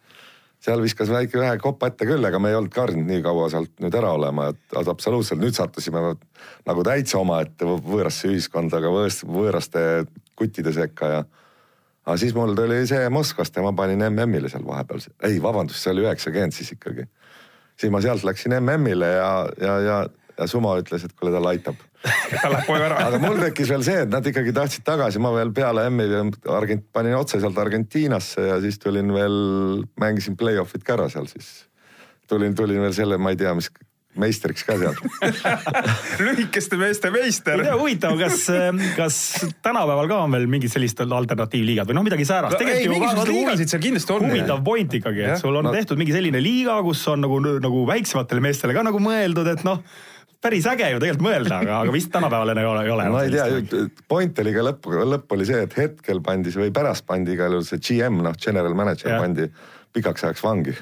seal 0.61 0.81
viskas 0.83 1.09
väike 1.09 1.39
vähe 1.41 1.57
kopa 1.61 1.89
ette 1.89 2.05
küll, 2.05 2.25
ega 2.27 2.39
me 2.39 2.51
ei 2.51 2.57
olnud 2.57 2.73
kartnud 2.73 3.07
nii 3.09 3.21
kaua 3.25 3.47
sealt 3.49 3.71
nüüd 3.81 3.95
ära 3.97 4.11
olema, 4.13 4.51
et 4.51 4.77
absoluutselt 4.81 5.41
nüüd 5.41 5.57
sattusime 5.57 6.03
nagu 6.67 6.85
täitsa 6.85 7.17
omaette 7.21 7.65
võõrasse 7.65 8.29
ühiskonda, 8.29 8.77
aga 8.77 8.91
võõrast, 8.93 9.25
võõraste 9.25 9.85
kuttide 10.41 10.73
sekka 10.75 11.11
ja. 11.11 11.19
aga 12.05 12.17
siis 12.21 12.33
mul 12.37 12.55
tuli 12.57 12.81
see 12.89 13.09
Moskvast 13.13 13.55
ja 13.57 13.65
ma 13.65 13.73
panin 13.77 14.03
MM-ile 14.09 14.49
seal 14.51 14.65
vahepeal, 14.67 15.05
ei 15.27 15.37
vabandust, 15.43 15.83
see 15.83 15.93
oli 15.93 16.07
üheksakümmend 16.07 16.57
siis 16.57 16.73
ikkagi. 16.77 17.07
siis 17.79 17.93
ma 17.93 18.01
sealt 18.03 18.25
läksin 18.27 18.57
MM-ile 18.59 19.13
ja, 19.15 19.31
ja, 19.61 19.77
ja, 19.85 20.01
ja 20.37 20.47
Sumo 20.49 20.73
ütles, 20.79 21.05
et 21.05 21.15
kuule, 21.15 21.33
ta 21.35 21.43
laitab 21.43 21.79
ta 22.41 22.49
läheb 22.49 22.65
koju 22.65 22.85
ära. 22.87 23.01
aga 23.07 23.19
mul 23.21 23.37
tekkis 23.41 23.69
veel 23.73 23.83
see, 23.85 23.99
et 24.05 24.11
nad 24.11 24.25
ikkagi 24.25 24.53
tahtsid 24.55 24.85
tagasi, 24.87 25.21
ma 25.21 25.33
veel 25.35 25.53
peale 25.55 25.85
M-i 25.91 26.07
Argent-, 26.49 26.87
panin 26.93 27.17
otseselt 27.19 27.57
Argentiinasse 27.61 28.47
ja 28.47 28.57
siis 28.63 28.79
tulin 28.81 29.13
veel, 29.13 29.37
mängisin 30.01 30.37
play-off'id 30.39 30.85
ka 30.87 30.97
ära 30.97 31.09
seal 31.13 31.29
siis. 31.29 31.51
tulin, 32.31 32.55
tulin 32.57 32.81
veel 32.81 32.95
selle, 32.97 33.19
ma 33.21 33.33
ei 33.33 33.39
tea, 33.39 33.53
mis 33.57 33.69
meistriks 34.19 34.65
ka 34.67 34.75
seal 34.79 34.97
lühikeste 36.25 36.79
meeste 36.79 37.11
meister. 37.13 37.63
huvitav, 37.79 38.17
kas, 38.19 38.45
kas 38.97 39.17
tänapäeval 39.63 40.09
ka 40.11 40.21
on 40.25 40.35
veel 40.35 40.47
mingid 40.51 40.73
sellised 40.73 41.03
alternatiivliigad 41.05 41.89
või 41.89 41.99
noh, 41.99 42.07
midagi 42.07 42.27
säärast? 42.27 42.59
ei, 42.59 42.87
mingisuguseid 42.91 43.31
liigasid 43.31 43.71
seal 43.71 43.83
kindlasti 43.87 44.15
on. 44.15 44.27
huvitav 44.27 44.63
point 44.65 44.99
ikkagi, 44.99 45.25
et 45.31 45.41
sul 45.41 45.55
on 45.55 45.69
no. 45.69 45.75
tehtud 45.75 45.99
mingi 46.01 46.15
selline 46.15 46.43
liiga, 46.43 46.79
kus 46.85 47.03
on 47.11 47.23
nagu, 47.23 47.39
nagu 47.63 47.85
väiksematele 47.87 48.43
meestele 48.43 48.75
ka 48.77 48.85
nagu 48.87 49.03
mõeldud, 49.03 49.51
et 49.53 49.67
noh 49.67 49.83
päris 50.41 50.65
äge 50.65 50.87
ju 50.89 51.01
tegelikult 51.01 51.27
mõelda, 51.27 51.59
aga, 51.61 51.75
aga 51.85 51.93
vist 51.93 52.09
tänapäeval 52.13 52.51
ei 52.55 52.65
ole, 52.65 52.85
ei 52.85 52.93
ole. 52.95 53.09
ma 53.13 53.19
ei 53.27 53.33
tea, 53.33 53.83
point 54.09 54.39
oli 54.41 54.53
ka 54.55 54.63
lõpp, 54.65 54.87
lõpp 55.13 55.35
oli 55.37 55.45
see, 55.47 55.59
et 55.67 55.75
hetkel 55.77 56.21
pandi 56.25 56.53
see 56.53 56.63
või 56.63 56.73
pärast 56.73 57.05
pandi 57.09 57.35
igal 57.35 57.53
juhul 57.53 57.67
see 57.67 57.81
GM, 57.83 58.23
noh, 58.25 58.33
general 58.41 58.73
manager 58.77 59.13
ja. 59.13 59.19
pandi 59.21 59.45
pikaks 59.95 60.23
ajaks 60.27 60.43
vangi 60.43 60.75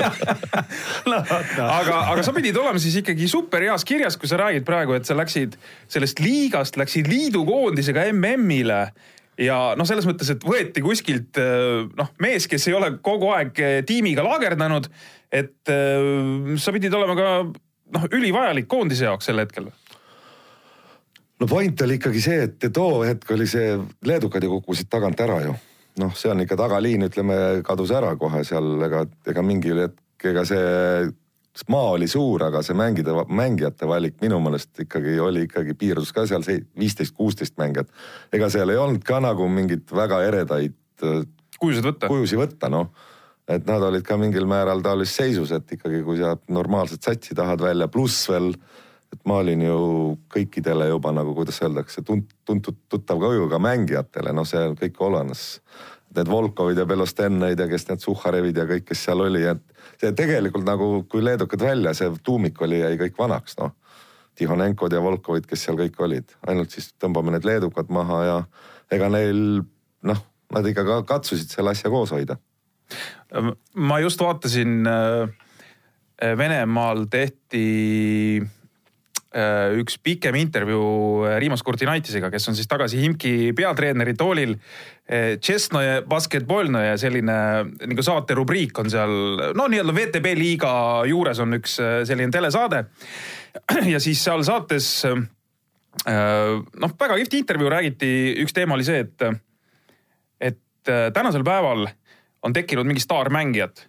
no, 1.10 1.18
no. 1.20 1.66
aga, 1.66 1.96
aga 2.12 2.24
sa 2.26 2.34
pidid 2.36 2.58
olema 2.60 2.82
siis 2.82 2.98
ikkagi 3.00 3.28
super 3.30 3.64
heas 3.64 3.86
kirjas, 3.88 4.18
kui 4.20 4.30
sa 4.30 4.40
räägid 4.40 4.66
praegu, 4.68 4.96
et 4.96 5.08
sa 5.08 5.16
läksid 5.18 5.56
sellest 5.90 6.20
liigast, 6.24 6.78
läksid 6.80 7.08
liidukoondisega 7.10 8.08
MM-ile 8.12 8.82
ja 9.40 9.58
noh, 9.78 9.88
selles 9.88 10.08
mõttes, 10.08 10.32
et 10.34 10.44
võeti 10.44 10.84
kuskilt 10.84 11.40
noh, 11.96 12.12
mees, 12.20 12.48
kes 12.50 12.68
ei 12.68 12.76
ole 12.76 12.92
kogu 13.04 13.32
aeg 13.32 13.56
tiimiga 13.88 14.24
laagerdanud, 14.26 14.90
et 15.32 15.72
sa 16.60 16.74
pidid 16.76 16.94
olema 16.98 17.16
ka 17.16 17.28
noh, 17.96 18.10
ülivajalik 18.12 18.68
koondise 18.70 19.08
jaoks 19.08 19.30
sel 19.30 19.40
hetkel? 19.42 19.70
no 21.40 21.48
point 21.48 21.82
oli 21.86 21.96
ikkagi 21.96 22.22
see, 22.22 22.44
et 22.46 22.68
too 22.74 23.02
hetk 23.06 23.32
oli 23.34 23.48
see, 23.48 23.74
leedukad 24.06 24.44
ju 24.44 24.58
kukkusid 24.58 24.90
tagant 24.92 25.20
ära 25.24 25.40
ju. 25.46 25.56
Noh, 25.98 26.12
see 26.16 26.30
on 26.30 26.44
ikka 26.44 26.58
tagaliin, 26.60 27.08
ütleme, 27.08 27.38
kadus 27.66 27.90
ära 27.96 28.14
kohe 28.20 28.44
seal, 28.46 28.76
ega, 28.86 29.04
ega 29.26 29.42
mingil 29.42 29.82
hetk, 29.86 30.28
ega 30.30 30.44
see 30.48 31.10
maa 31.68 31.94
oli 31.96 32.06
suur, 32.08 32.44
aga 32.46 32.62
see 32.64 32.76
mängida, 32.78 33.12
mängijate 33.26 33.88
valik 33.90 34.20
minu 34.22 34.38
meelest 34.40 34.84
ikkagi 34.86 35.18
oli 35.20 35.44
ikkagi 35.48 35.74
piirdus 35.76 36.12
ka 36.14 36.24
seal 36.30 36.44
see 36.46 36.62
viisteist, 36.78 37.16
kuusteist 37.16 37.58
mängijat. 37.60 37.90
ega 38.32 38.48
seal 38.52 38.70
ei 38.70 38.78
olnud 38.80 39.02
ka 39.04 39.18
nagu 39.20 39.48
mingit 39.50 39.90
väga 39.92 40.22
eredaid 40.28 40.76
kujusid 41.60 41.84
võtta, 41.84 42.08
kujusi 42.08 42.38
võtta, 42.38 42.70
noh 42.72 42.92
et 43.50 43.66
nad 43.66 43.82
olid 43.82 44.04
ka 44.06 44.14
mingil 44.20 44.46
määral 44.46 44.82
taolises 44.84 45.16
seisus, 45.16 45.50
et 45.54 45.72
ikkagi, 45.74 46.04
kui 46.06 46.20
sa 46.20 46.36
normaalset 46.54 47.02
satsi 47.02 47.34
tahad 47.34 47.62
välja, 47.64 47.88
pluss 47.90 48.28
veel, 48.30 48.52
et 49.12 49.22
ma 49.26 49.40
olin 49.42 49.62
ju 49.64 49.78
kõikidele 50.30 50.90
juba 50.90 51.12
nagu, 51.14 51.34
kuidas 51.34 51.60
öeldakse, 51.64 52.04
tunt-, 52.06 52.34
tuntud, 52.46 52.78
tuttav 52.90 53.20
kujuga 53.22 53.58
mängijatele, 53.62 54.34
noh, 54.36 54.46
see 54.48 54.70
kõik 54.78 55.00
olenes. 55.06 55.60
Need 56.14 56.30
Volkovid 56.30 56.78
ja 56.78 56.86
Belostennõid 56.90 57.60
ja 57.60 57.68
kes 57.70 57.86
need 57.88 58.02
Suhharevid 58.02 58.56
ja 58.58 58.66
kõik, 58.66 58.88
kes 58.88 59.04
seal 59.06 59.22
oli, 59.22 59.44
et 59.46 60.00
see 60.00 60.10
tegelikult 60.18 60.66
nagu, 60.66 60.88
kui 61.10 61.22
leedukad 61.22 61.62
välja, 61.62 61.94
see 61.94 62.10
tuumik 62.26 62.58
oli, 62.66 62.82
jäi 62.82 62.98
kõik 63.00 63.18
vanaks, 63.18 63.58
noh. 63.62 63.76
Tihonenkod 64.38 64.94
ja 64.94 65.02
Volkovid, 65.04 65.46
kes 65.46 65.66
seal 65.66 65.78
kõik 65.78 65.98
olid, 66.02 66.30
ainult 66.48 66.72
siis 66.74 66.92
tõmbame 66.98 67.34
need 67.34 67.46
leedukad 67.46 67.90
maha 67.92 68.20
ja 68.24 68.36
ega 68.94 69.10
neil 69.12 69.42
noh, 70.06 70.22
nad 70.54 70.66
ikka 70.66 70.86
ka 70.86 71.02
katsusid 71.06 71.50
selle 71.50 71.74
asja 71.74 71.90
koos 71.92 72.14
hoida 72.14 72.38
ma 73.74 73.98
just 74.02 74.20
vaatasin, 74.20 74.86
äh, 74.86 76.36
Venemaal 76.38 77.06
tehti 77.10 78.42
üks 79.78 79.98
pikem 80.02 80.34
intervjuu 80.40 81.26
äh, 81.28 81.36
Rimas 81.42 81.62
Kurtinaitisega, 81.62 82.30
kes 82.32 82.48
on 82.50 82.56
siis 82.58 82.66
tagasi 82.70 82.98
Himki 83.02 83.52
peatreeneri 83.56 84.16
toolil. 84.18 84.56
Tšesnoje 85.10 86.04
basketballnoje 86.06 86.92
selline 87.02 87.36
nagu 87.90 88.02
saate 88.06 88.36
rubriik 88.38 88.78
on 88.78 88.92
seal, 88.92 89.14
no 89.58 89.64
nii-öelda 89.66 89.94
VTB 89.96 90.36
liiga 90.38 90.70
juures 91.10 91.40
on 91.42 91.56
üks 91.56 91.74
selline 92.06 92.30
telesaade. 92.30 92.84
ja 93.90 93.98
siis 93.98 94.22
seal 94.22 94.44
saates 94.46 94.86
noh, 95.10 96.94
väga 96.94 97.18
kihvt 97.18 97.34
intervjuu, 97.40 97.72
räägiti, 97.74 98.12
üks 98.44 98.54
teema 98.54 98.78
oli 98.78 98.86
see, 98.86 99.02
et, 99.02 99.26
et 100.52 100.94
tänasel 101.18 101.42
päeval 101.42 101.88
on 102.46 102.54
tekkinud 102.54 102.86
mingi 102.86 103.02
staarmängijad, 103.02 103.82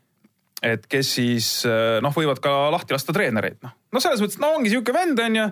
et 0.62 0.84
kes 0.89 1.13
siis 1.17 1.47
eh, 1.65 2.00
noh, 2.04 2.13
võivad 2.15 2.41
ka 2.43 2.54
lahti 2.74 2.95
lasta 2.95 3.13
treenereid, 3.15 3.60
noh. 3.65 3.74
no 3.93 4.02
selles 4.04 4.21
mõttes, 4.21 4.39
no 4.41 4.54
ongi 4.58 4.71
sihuke 4.74 4.93
vend 4.95 5.19
on 5.24 5.38
ju, 5.39 5.45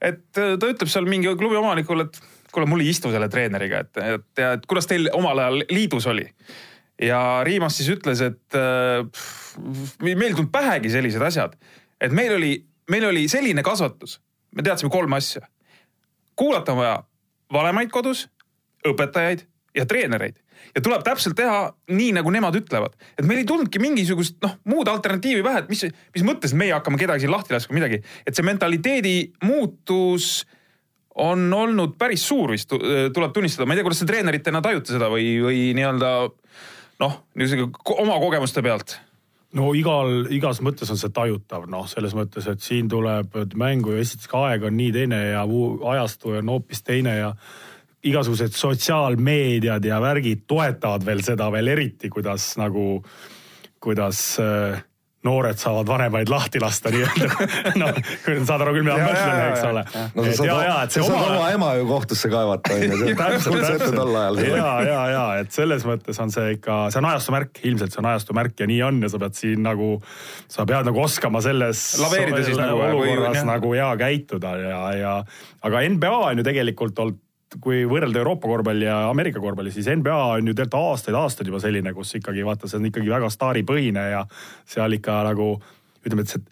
et 0.00 0.40
eh, 0.42 0.56
ta 0.60 0.72
ütleb 0.72 0.90
seal 0.92 1.08
mingi 1.08 1.32
klubi 1.40 1.58
omanikule, 1.60 2.08
et 2.08 2.20
kuule, 2.52 2.68
mul 2.68 2.84
ei 2.84 2.90
istu 2.92 3.12
selle 3.12 3.30
treeneriga, 3.32 3.84
et, 3.86 4.00
et, 4.16 4.42
et 4.44 4.66
kuidas 4.68 4.88
teil 4.90 5.08
omal 5.16 5.38
ajal 5.40 5.62
liidus 5.70 6.08
oli. 6.10 6.26
ja 7.00 7.20
Riimas 7.46 7.78
siis 7.80 7.92
ütles, 7.94 8.20
et 8.26 8.56
pff, 8.56 9.54
meil 10.02 10.28
ei 10.28 10.34
tulnud 10.34 10.52
pähegi 10.52 10.92
sellised 10.92 11.22
asjad, 11.24 11.54
et 12.00 12.12
meil 12.12 12.34
oli, 12.36 12.56
meil 12.92 13.08
oli 13.08 13.28
selline 13.32 13.64
kasvatus, 13.64 14.18
me 14.56 14.66
teadsime 14.66 14.92
kolme 14.92 15.16
asja. 15.16 15.46
kuulata 16.36 16.74
on 16.74 16.82
vaja 16.82 16.98
vanemaid 17.52 17.94
kodus, 17.94 18.26
õpetajaid 18.86 19.46
ja 19.76 19.86
treenereid 19.86 20.38
ja 20.74 20.82
tuleb 20.84 21.02
täpselt 21.06 21.36
teha 21.38 21.70
nii, 21.90 22.12
nagu 22.18 22.30
nemad 22.30 22.56
ütlevad. 22.58 22.94
et 23.18 23.26
meil 23.26 23.42
ei 23.42 23.48
tulnudki 23.48 23.82
mingisugust 23.82 24.38
noh, 24.44 24.56
muud 24.70 24.88
alternatiivi 24.90 25.42
pähe, 25.46 25.64
et 25.64 25.72
mis, 25.72 25.84
mis 26.14 26.26
mõttes 26.26 26.54
meie 26.56 26.74
hakkame 26.76 27.00
kedagi 27.00 27.24
siin 27.24 27.34
lahti 27.34 27.54
laskma 27.54 27.78
midagi. 27.78 28.02
et 28.26 28.36
see 28.36 28.46
mentaliteedi 28.46 29.14
muutus 29.44 30.46
on 31.20 31.50
olnud 31.52 31.96
päris 31.98 32.22
suur 32.28 32.54
vist, 32.54 32.70
tuleb 32.70 33.32
tunnistada, 33.34 33.66
ma 33.66 33.74
ei 33.74 33.80
tea, 33.80 33.86
kuidas 33.88 34.02
te 34.02 34.08
treeneritena 34.08 34.62
tajute 34.64 34.94
seda 34.94 35.10
või, 35.12 35.32
või 35.42 35.62
nii-öelda 35.76 36.10
noh, 37.02 37.22
niisuguse 37.34 37.96
oma 37.98 38.18
kogemuste 38.22 38.62
pealt 38.64 39.00
no 39.58 39.72
igal, 39.74 40.28
igas 40.30 40.60
mõttes 40.62 40.90
on 40.92 41.00
see 41.00 41.10
tajutav, 41.14 41.66
noh, 41.70 41.88
selles 41.90 42.14
mõttes, 42.16 42.46
et 42.50 42.62
siin 42.62 42.88
tuleb 42.90 43.34
mängu 43.58 43.96
ja 43.96 44.04
esiteks 44.04 44.30
ka 44.30 44.44
aeg 44.50 44.68
on 44.68 44.76
nii 44.78 44.92
teine 44.94 45.20
ja 45.32 45.42
ajastu 45.94 46.36
on 46.38 46.52
hoopis 46.54 46.84
teine 46.86 47.16
ja 47.16 47.32
igasugused 48.04 48.54
sotsiaalmeediad 48.56 49.84
ja 49.84 50.00
värgid 50.00 50.46
toetavad 50.48 51.04
veel 51.06 51.24
seda 51.24 51.50
veel 51.52 51.74
eriti, 51.74 52.08
kuidas 52.12 52.54
nagu, 52.60 53.02
kuidas 53.80 54.22
äh, 54.40 54.78
noored 55.24 55.58
saavad 55.60 55.88
vanemaid 55.88 56.30
lahti 56.32 56.60
lasta 56.60 56.90
nii-öelda. 56.94 57.48
noh, 57.80 57.98
saad 58.48 58.64
aru 58.64 58.72
küll, 58.76 58.86
mida 58.86 58.96
ma 58.96 59.10
mõtlen, 59.10 59.40
eks 59.50 59.64
ole. 59.68 59.84
no 60.14 60.24
sa 60.24 60.32
saad, 60.38 60.48
ja, 60.48 60.78
sa 60.88 61.04
saad 61.04 61.12
oma... 61.12 61.34
oma 61.34 61.50
ema 61.52 61.70
ju 61.76 61.86
kohtusse 61.90 62.32
kaevata, 62.32 62.78
onju. 62.78 63.12
täpselt, 63.20 63.84
tol 63.96 64.16
ajal. 64.22 64.42
ja, 64.46 64.72
ja, 64.88 65.00
ja 65.12 65.24
et 65.42 65.52
selles 65.52 65.84
mõttes 65.88 66.20
on 66.24 66.32
see 66.32 66.56
ikka, 66.56 66.82
see 66.94 67.02
on 67.02 67.10
ajastu 67.12 67.36
märk, 67.36 67.64
ilmselt 67.68 67.92
see 67.92 68.00
on 68.02 68.10
ajastu 68.14 68.36
märk 68.40 68.64
ja 68.64 68.70
nii 68.70 68.82
on 68.88 69.04
ja 69.04 69.12
sa 69.12 69.20
pead 69.20 69.40
siin 69.42 69.64
nagu, 69.66 69.92
sa 70.48 70.64
pead 70.68 70.88
nagu 70.88 71.04
oskama 71.04 71.44
selles. 71.44 71.84
laveerida 72.00 72.44
siis 72.46 72.60
nagu. 72.60 72.80
olukorras 72.88 73.44
nagu 73.48 73.76
ja 73.76 73.92
käituda 74.00 74.56
ja, 74.64 74.84
ja 74.96 75.16
aga 75.68 75.88
NBA 75.98 76.16
on 76.30 76.40
ju 76.40 76.48
tegelikult 76.48 77.04
olnud 77.04 77.26
kui 77.58 77.82
võrrelda 77.88 78.20
Euroopa 78.20 78.46
korvpalli 78.46 78.86
ja 78.86 79.08
Ameerika 79.10 79.40
korvpalli, 79.42 79.72
siis 79.74 79.88
NBA 79.90 80.18
on 80.36 80.50
ju 80.50 80.54
tegelikult 80.54 80.92
aastaid-aastaid 80.94 81.50
juba 81.50 81.60
selline, 81.62 81.92
kus 81.96 82.14
ikkagi 82.20 82.44
vaata, 82.46 82.70
see 82.70 82.78
on 82.78 82.88
ikkagi 82.90 83.10
väga 83.10 83.30
staaripõhine 83.32 84.06
ja 84.12 84.24
seal 84.68 84.94
ikka 84.94 85.20
nagu 85.26 85.52
ütleme, 86.06 86.22
et 86.22 86.34
see 86.34 86.44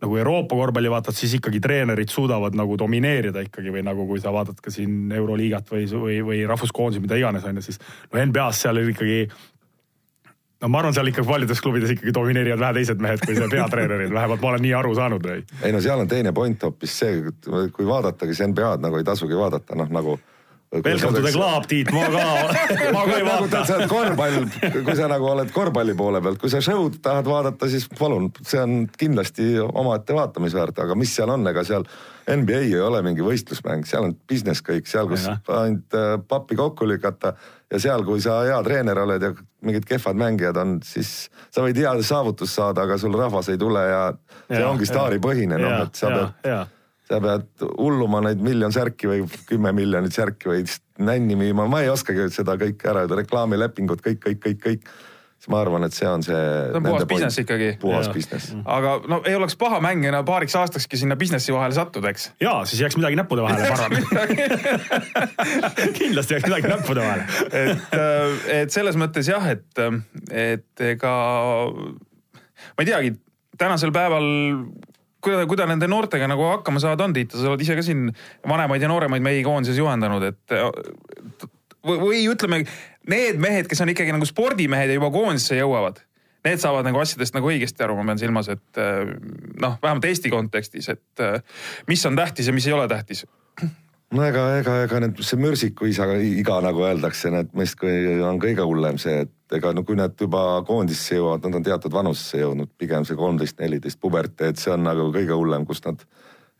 nagu 0.00 0.16
Euroopa 0.16 0.56
korvpalli 0.56 0.90
vaatad, 0.90 1.16
siis 1.16 1.34
ikkagi 1.36 1.60
treenerid 1.60 2.08
suudavad 2.08 2.56
nagu 2.56 2.76
domineerida 2.80 3.42
ikkagi 3.44 3.72
või 3.74 3.84
nagu 3.84 4.06
kui 4.08 4.20
sa 4.22 4.32
vaatad 4.32 4.60
ka 4.64 4.72
siin 4.72 5.12
Euroliigat 5.12 5.68
või, 5.72 5.84
või, 5.92 6.18
või 6.24 6.40
rahvuskoondisi, 6.48 7.02
mida 7.04 7.18
iganes 7.20 7.44
on 7.44 7.60
ju, 7.60 7.66
siis 7.68 7.80
no 8.12 8.24
NBA-s 8.24 8.64
seal 8.64 8.80
ikkagi 8.80 9.26
no 10.60 10.68
ma 10.68 10.80
arvan, 10.80 10.94
seal 10.96 11.08
ikka 11.10 11.24
paljudes 11.24 11.60
klubides 11.64 11.94
ikkagi 11.94 12.14
domineerivad 12.14 12.60
vähe 12.60 12.78
teised 12.80 13.00
mehed 13.02 13.22
kui 13.24 13.36
see 13.36 13.48
peatreenerid, 13.56 14.12
vähemalt 14.14 14.42
ma 14.44 14.52
olen 14.52 14.64
nii 14.66 14.74
aru 14.76 14.94
saanud. 14.98 15.30
ei 15.62 15.72
no 15.72 15.80
seal 15.80 16.02
on 16.02 16.08
teine 16.08 16.32
point 16.36 16.62
hoopis 16.62 16.98
see, 17.02 17.22
kui 17.76 17.88
vaadata, 17.88 18.28
kes 18.28 18.42
NBA-d 18.52 18.84
nagu 18.84 19.00
ei 19.00 19.06
tasugi 19.06 19.38
vaadata, 19.38 19.78
noh 19.78 19.88
nagu 19.92 20.18
Welcome 20.72 21.14
to 21.14 21.20
the 21.20 21.32
club, 21.32 21.64
Tiit, 21.66 21.88
ma 21.90 22.04
ka, 22.06 22.26
ma 22.94 23.00
ka 23.02 23.14
ei 23.18 23.24
nagu 23.26 23.48
vaata. 23.48 23.64
sa 23.66 23.74
oled 23.74 23.88
korvpall, 23.90 24.36
kui 24.86 24.94
sa 24.94 25.08
nagu 25.10 25.26
oled 25.26 25.50
korvpalli 25.50 25.96
poole 25.98 26.20
pealt, 26.22 26.38
kui 26.38 26.52
sa 26.52 26.60
show'd 26.62 27.00
tahad 27.02 27.26
vaadata, 27.26 27.66
siis 27.72 27.88
palun, 27.98 28.28
see 28.46 28.60
on 28.62 28.84
kindlasti 29.00 29.48
omaette 29.66 30.14
vaatamisväärt, 30.14 30.78
aga 30.86 30.94
mis 30.94 31.10
seal 31.18 31.34
on, 31.34 31.48
ega 31.50 31.66
seal 31.66 31.88
NBA 32.30 32.62
ei 32.68 32.78
ole 32.86 33.02
mingi 33.02 33.26
võistlusmäng, 33.26 33.82
seal 33.90 34.12
on 34.12 34.14
business 34.30 34.62
kõik, 34.62 34.86
seal, 34.86 35.10
kus 35.10 35.26
ainult 35.26 35.98
äh, 35.98 36.14
pappi 36.30 36.54
kokku 36.62 36.86
lükata 36.86 37.34
ja 37.66 37.82
seal, 37.82 38.06
kui 38.06 38.22
sa 38.22 38.44
hea 38.46 38.62
treener 38.62 39.02
oled 39.02 39.26
ja 39.26 39.34
mingid 39.66 39.90
kehvad 39.90 40.22
mängijad 40.22 40.62
on, 40.62 40.78
siis 40.86 41.32
sa 41.50 41.66
võid 41.66 41.82
hea 41.82 41.98
saavutust 41.98 42.62
saada, 42.62 42.86
aga 42.86 42.94
sul 43.02 43.18
rahvas 43.18 43.50
ei 43.50 43.58
tule 43.58 43.88
ja 43.90 44.04
see 44.46 44.62
Ja, 44.62 44.68
ongi 44.70 44.86
staaripõhine, 44.86 45.58
noh, 45.58 45.80
et 45.82 45.98
sa 45.98 46.14
pead 46.14 46.76
sa 47.10 47.18
pead 47.22 47.64
hulluma 47.74 48.22
neid 48.24 48.42
miljon 48.44 48.72
särki 48.74 49.08
või 49.10 49.22
kümme 49.48 49.72
miljonit 49.74 50.14
särki 50.14 50.50
või 50.50 50.64
nänni 51.02 51.36
müüma, 51.38 51.66
ma 51.70 51.82
ei 51.82 51.90
oskagi 51.90 52.28
seda 52.32 52.54
kõike 52.60 52.90
ära 52.90 53.04
öelda, 53.04 53.18
reklaamilepingud 53.22 54.02
kõik, 54.04 54.20
kõik, 54.22 54.42
kõik, 54.44 54.60
kõik. 54.62 54.90
siis 55.40 55.48
ma 55.50 55.62
arvan, 55.64 55.86
et 55.88 55.96
see 55.96 56.06
on 56.06 56.22
see. 56.22 56.36
See 56.36 56.76
on 56.76 56.84
puhas 56.84 57.06
business 57.10 57.40
ikkagi. 57.42 57.70
puhas 57.82 58.06
Jaa. 58.06 58.14
business. 58.14 58.52
aga 58.76 58.92
no 59.10 59.22
ei 59.26 59.34
oleks 59.34 59.56
paha 59.58 59.80
mängijana 59.82 60.20
paariks 60.28 60.54
aastakski 60.60 61.00
sinna 61.00 61.16
businessi 61.18 61.54
vahele 61.56 61.74
sattuda, 61.74 62.12
eks. 62.14 62.28
ja 62.40 62.52
siis 62.64 62.84
jääks 62.84 62.98
midagi 63.00 63.18
näppude 63.18 63.42
vahele, 63.42 63.70
ma 63.70 63.74
arvan. 63.74 63.96
kindlasti 65.98 66.36
jääks 66.36 66.46
midagi 66.46 66.70
näppude 66.74 67.00
vahele. 67.06 67.24
et, 67.64 67.98
et 68.60 68.76
selles 68.76 69.00
mõttes 69.00 69.32
jah, 69.32 69.50
et, 69.56 69.82
et 70.30 70.86
ega 70.92 71.16
ma 72.76 72.84
ei 72.84 72.92
teagi, 72.92 73.16
tänasel 73.58 73.90
päeval 73.96 74.30
kuidas, 75.24 75.46
kuidas 75.50 75.70
nende 75.70 75.88
noortega 75.90 76.28
nagu 76.30 76.46
hakkama 76.56 76.82
saada 76.82 77.06
on, 77.06 77.14
Tiit, 77.16 77.34
sa 77.36 77.52
oled 77.52 77.64
ise 77.64 77.76
ka 77.78 77.84
siin 77.86 78.08
vanemaid 78.48 78.84
ja 78.84 78.90
nooremaid 78.90 79.24
mehi 79.24 79.42
koondises 79.46 79.80
juhendanud, 79.80 80.28
et 80.30 80.54
või, 81.86 81.98
või 82.02 82.22
ütleme, 82.30 82.62
need 83.10 83.40
mehed, 83.42 83.68
kes 83.70 83.84
on 83.84 83.92
ikkagi 83.92 84.14
nagu 84.14 84.28
spordimehed 84.28 84.92
ja 84.92 84.98
juba 84.98 85.10
koondisse 85.14 85.58
jõuavad, 85.58 86.00
need 86.46 86.62
saavad 86.62 86.88
nagu 86.88 87.00
asjadest 87.02 87.36
nagu 87.36 87.50
õigesti 87.52 87.84
aru, 87.84 87.98
ma 87.98 88.06
pean 88.12 88.22
silmas, 88.22 88.48
et 88.52 88.80
noh, 89.60 89.76
vähemalt 89.82 90.08
Eesti 90.08 90.32
kontekstis, 90.32 90.88
et 90.92 91.26
mis 91.90 92.06
on 92.08 92.18
tähtis 92.18 92.48
ja 92.48 92.56
mis 92.56 92.68
ei 92.68 92.76
ole 92.76 92.88
tähtis. 92.90 93.26
No 94.10 94.24
ega, 94.26 94.46
ega, 94.58 94.80
ega 94.88 95.00
need, 95.04 95.20
see 95.22 95.38
mürsiku 95.38 95.86
isa, 95.86 96.08
iga 96.18 96.56
nagu 96.64 96.82
öeldakse, 96.82 97.30
need 97.30 97.52
meist 97.54 97.76
kui 97.78 97.92
on 98.26 98.40
kõige 98.42 98.64
hullem 98.66 98.98
see, 98.98 99.20
et 99.26 99.34
ega 99.56 99.72
no 99.74 99.84
kui 99.86 99.98
nad 99.98 100.14
juba 100.18 100.62
koondisse 100.66 101.18
jõuavad, 101.18 101.46
nad 101.46 101.60
on 101.60 101.66
teatud 101.66 101.94
vanusesse 101.94 102.42
jõudnud, 102.42 102.70
pigem 102.78 103.06
see 103.08 103.18
kolmteist, 103.18 103.58
neliteist 103.60 104.00
puberteed, 104.00 104.60
see 104.60 104.72
on 104.74 104.84
nagu 104.86 105.08
kõige 105.14 105.36
hullem, 105.36 105.66
kus 105.68 105.82
nad 105.86 106.04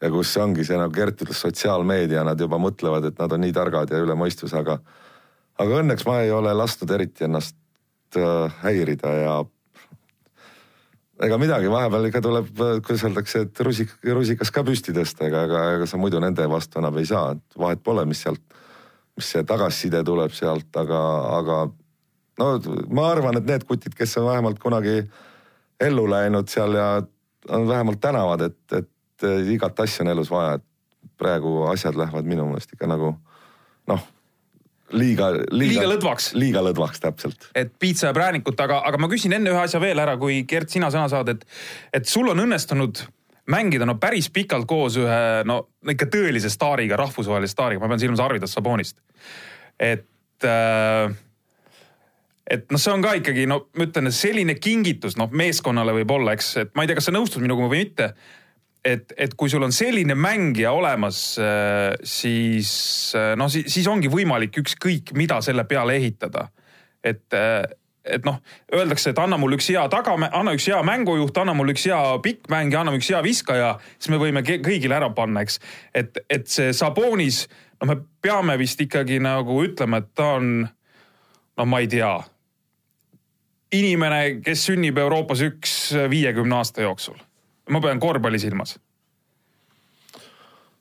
ja 0.00 0.11
kus 0.11 0.33
ongi 0.40 0.64
see 0.66 0.79
nagu 0.81 0.92
Gert 0.94 1.22
ütles, 1.22 1.40
sotsiaalmeedia, 1.44 2.24
nad 2.26 2.40
juba 2.40 2.59
mõtlevad, 2.61 3.11
et 3.11 3.20
nad 3.20 3.33
on 3.37 3.44
nii 3.44 3.55
targad 3.57 3.92
ja 3.92 4.00
üle 4.03 4.16
mõistuse, 4.18 4.57
aga 4.59 4.81
aga 5.61 5.81
õnneks 5.83 6.07
ma 6.09 6.20
ei 6.24 6.31
ole 6.33 6.53
lasknud 6.57 6.90
eriti 6.96 7.26
ennast 7.26 7.57
äh, 8.16 8.61
häirida 8.62 9.12
ja 9.18 9.35
ega 11.20 11.37
midagi, 11.40 11.68
vahepeal 11.68 12.09
ikka 12.09 12.22
tuleb, 12.24 12.48
kuidas 12.87 13.05
öeldakse, 13.05 13.44
et 13.44 13.61
rusik, 13.66 13.92
rusikas 14.09 14.53
ka 14.55 14.64
püsti 14.64 14.94
tõsta, 14.96 15.26
ega, 15.29 15.44
ega, 15.48 15.64
ega 15.76 15.88
sa 15.88 16.00
muidu 16.00 16.20
nende 16.22 16.46
vastu 16.48 16.81
enam 16.81 16.96
ei 17.00 17.09
saa, 17.09 17.35
et 17.37 17.61
vahet 17.61 17.83
pole, 17.85 18.07
mis 18.09 18.22
sealt, 18.24 18.40
mis 19.18 19.29
see 19.35 19.44
tagasiside 19.44 20.00
tuleb 20.07 20.33
sealt, 20.37 20.70
aga, 20.81 21.03
aga 21.37 21.61
no 22.40 22.53
ma 22.88 23.11
arvan, 23.12 23.38
et 23.40 23.48
need 23.48 23.66
kutid, 23.68 23.96
kes 23.96 24.16
on 24.20 24.31
vähemalt 24.31 24.61
kunagi 24.62 25.03
ellu 25.81 26.07
läinud 26.11 26.48
seal 26.53 26.76
ja 26.76 26.88
on 27.48 27.68
vähemalt 27.68 28.00
tänavad, 28.00 28.48
et, 28.50 28.61
et 28.76 29.29
igat 29.53 29.81
asja 29.81 30.05
on 30.05 30.14
elus 30.14 30.31
vaja, 30.33 30.59
et 30.59 30.66
praegu 31.20 31.66
asjad 31.70 31.96
lähevad 31.96 32.29
minu 32.29 32.48
meelest 32.48 32.72
ikka 32.74 32.88
nagu 32.88 33.12
noh, 33.90 34.03
liiga, 34.96 35.31
liiga, 35.50 35.76
Liiga 35.76 35.87
lõdvaks. 35.94 36.33
liiga 36.38 36.64
lõdvaks 36.64 37.03
täpselt 37.03 37.48
et 37.55 37.72
piitsa 37.79 38.11
ja 38.11 38.16
präänikut, 38.16 38.61
aga, 38.61 38.83
aga 38.88 39.00
ma 39.00 39.09
küsin 39.12 39.37
enne 39.37 39.53
ühe 39.53 39.62
asja 39.62 39.81
veel 39.83 40.00
ära, 40.03 40.16
kui 40.20 40.42
Gert, 40.48 40.72
sina 40.72 40.90
sõna 40.92 41.09
saad, 41.12 41.33
et, 41.33 41.46
et 41.96 42.09
sul 42.09 42.29
on 42.33 42.44
õnnestunud 42.44 43.05
mängida 43.50 43.87
no 43.88 43.96
päris 44.00 44.29
pikalt 44.33 44.68
koos 44.70 44.98
ühe 45.00 45.22
no 45.48 45.62
ikka 45.90 46.09
tõelise 46.12 46.53
staariga, 46.53 46.98
rahvusvahelise 47.00 47.55
staariga, 47.55 47.83
ma 47.83 47.90
pean 47.90 48.03
silmas 48.03 48.22
Arvidas 48.22 48.55
Sabonist. 48.57 49.00
et 49.81 50.46
äh,, 50.46 51.16
et 52.50 52.66
noh, 52.72 52.80
see 52.82 52.92
on 52.92 53.04
ka 53.04 53.14
ikkagi 53.20 53.46
no 53.46 53.62
ma 53.78 53.86
ütlen, 53.86 54.10
selline 54.14 54.56
kingitus 54.58 55.16
noh, 55.20 55.30
meeskonnale 55.30 55.94
võib-olla, 56.00 56.34
eks, 56.34 56.52
et 56.64 56.72
ma 56.74 56.84
ei 56.84 56.90
tea, 56.90 56.98
kas 56.98 57.10
sa 57.10 57.14
nõustud 57.14 57.44
minuga 57.44 57.68
või 57.70 57.84
mitte 57.84 58.12
et, 58.84 59.12
et 59.16 59.34
kui 59.36 59.50
sul 59.52 59.64
on 59.64 59.74
selline 59.74 60.16
mängija 60.16 60.72
olemas, 60.72 61.20
siis 62.06 62.70
noh, 63.36 63.50
siis 63.50 63.88
ongi 63.90 64.10
võimalik 64.12 64.56
ükskõik 64.62 65.14
mida 65.18 65.40
selle 65.44 65.66
peale 65.68 65.98
ehitada. 66.00 66.48
et, 67.04 67.26
et 68.04 68.24
noh, 68.24 68.40
öeldakse, 68.74 69.12
et 69.12 69.18
anna 69.20 69.36
mulle 69.40 69.58
üks 69.60 69.70
hea 69.72 69.86
taga, 69.92 70.16
anna 70.32 70.54
üks 70.56 70.66
hea 70.68 70.80
mängujuht, 70.84 71.36
anna 71.38 71.54
mulle 71.56 71.76
üks 71.76 71.86
hea 71.88 72.00
pikkmängija, 72.24 72.80
anna 72.80 72.96
üks 72.96 73.12
hea 73.12 73.22
viskaja, 73.24 73.74
siis 73.98 74.12
me 74.12 74.20
võime 74.20 74.42
kõigile 74.44 74.96
ära 74.96 75.10
panna, 75.16 75.44
eks. 75.44 75.60
et, 75.94 76.20
et 76.28 76.48
see 76.48 76.72
Sabonis, 76.76 77.46
no 77.80 77.92
me 77.92 78.00
peame 78.22 78.56
vist 78.60 78.80
ikkagi 78.80 79.20
nagu 79.22 79.62
ütlema, 79.64 80.00
et 80.00 80.12
ta 80.16 80.34
on, 80.40 80.68
no 81.56 81.68
ma 81.68 81.84
ei 81.84 81.88
tea 81.92 82.14
inimene, 83.72 84.40
kes 84.44 84.66
sünnib 84.68 84.98
Euroopas 84.98 85.42
üks 85.46 85.74
viiekümne 86.11 86.61
aasta 86.61 86.83
jooksul. 86.83 87.18
ma 87.70 87.80
pean 87.80 88.00
korvpalli 88.02 88.38
silmas 88.42 88.78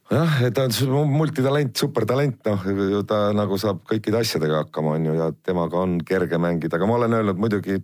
jah, 0.10 0.40
ta 0.54 0.66
on 0.66 1.12
multitalent, 1.12 1.76
supertalent, 1.78 2.42
noh, 2.48 2.66
ta 3.08 3.22
nagu 3.36 3.58
saab 3.62 3.84
kõikide 3.90 4.22
asjadega 4.24 4.64
hakkama, 4.64 4.96
on 4.98 5.08
ju, 5.10 5.16
ja 5.20 5.30
temaga 5.46 5.84
on 5.84 6.00
kerge 6.06 6.40
mängida, 6.42 6.78
aga 6.78 6.90
ma 6.90 6.98
olen 6.98 7.18
öelnud 7.20 7.42
muidugi 7.42 7.80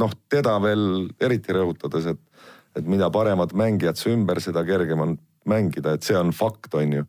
noh, 0.00 0.14
teda 0.32 0.58
veel 0.62 0.84
eriti 1.22 1.56
rõhutades, 1.56 2.10
et, 2.12 2.48
et 2.76 2.86
mida 2.86 3.10
paremad 3.12 3.54
mängijad 3.56 4.00
su 4.00 4.12
ümber, 4.12 4.42
seda 4.44 4.64
kergem 4.68 5.04
on 5.06 5.18
mängida, 5.48 5.96
et 5.96 6.06
see 6.06 6.18
on 6.18 6.34
fakt, 6.36 6.74
on 6.76 6.98
ju. 7.00 7.06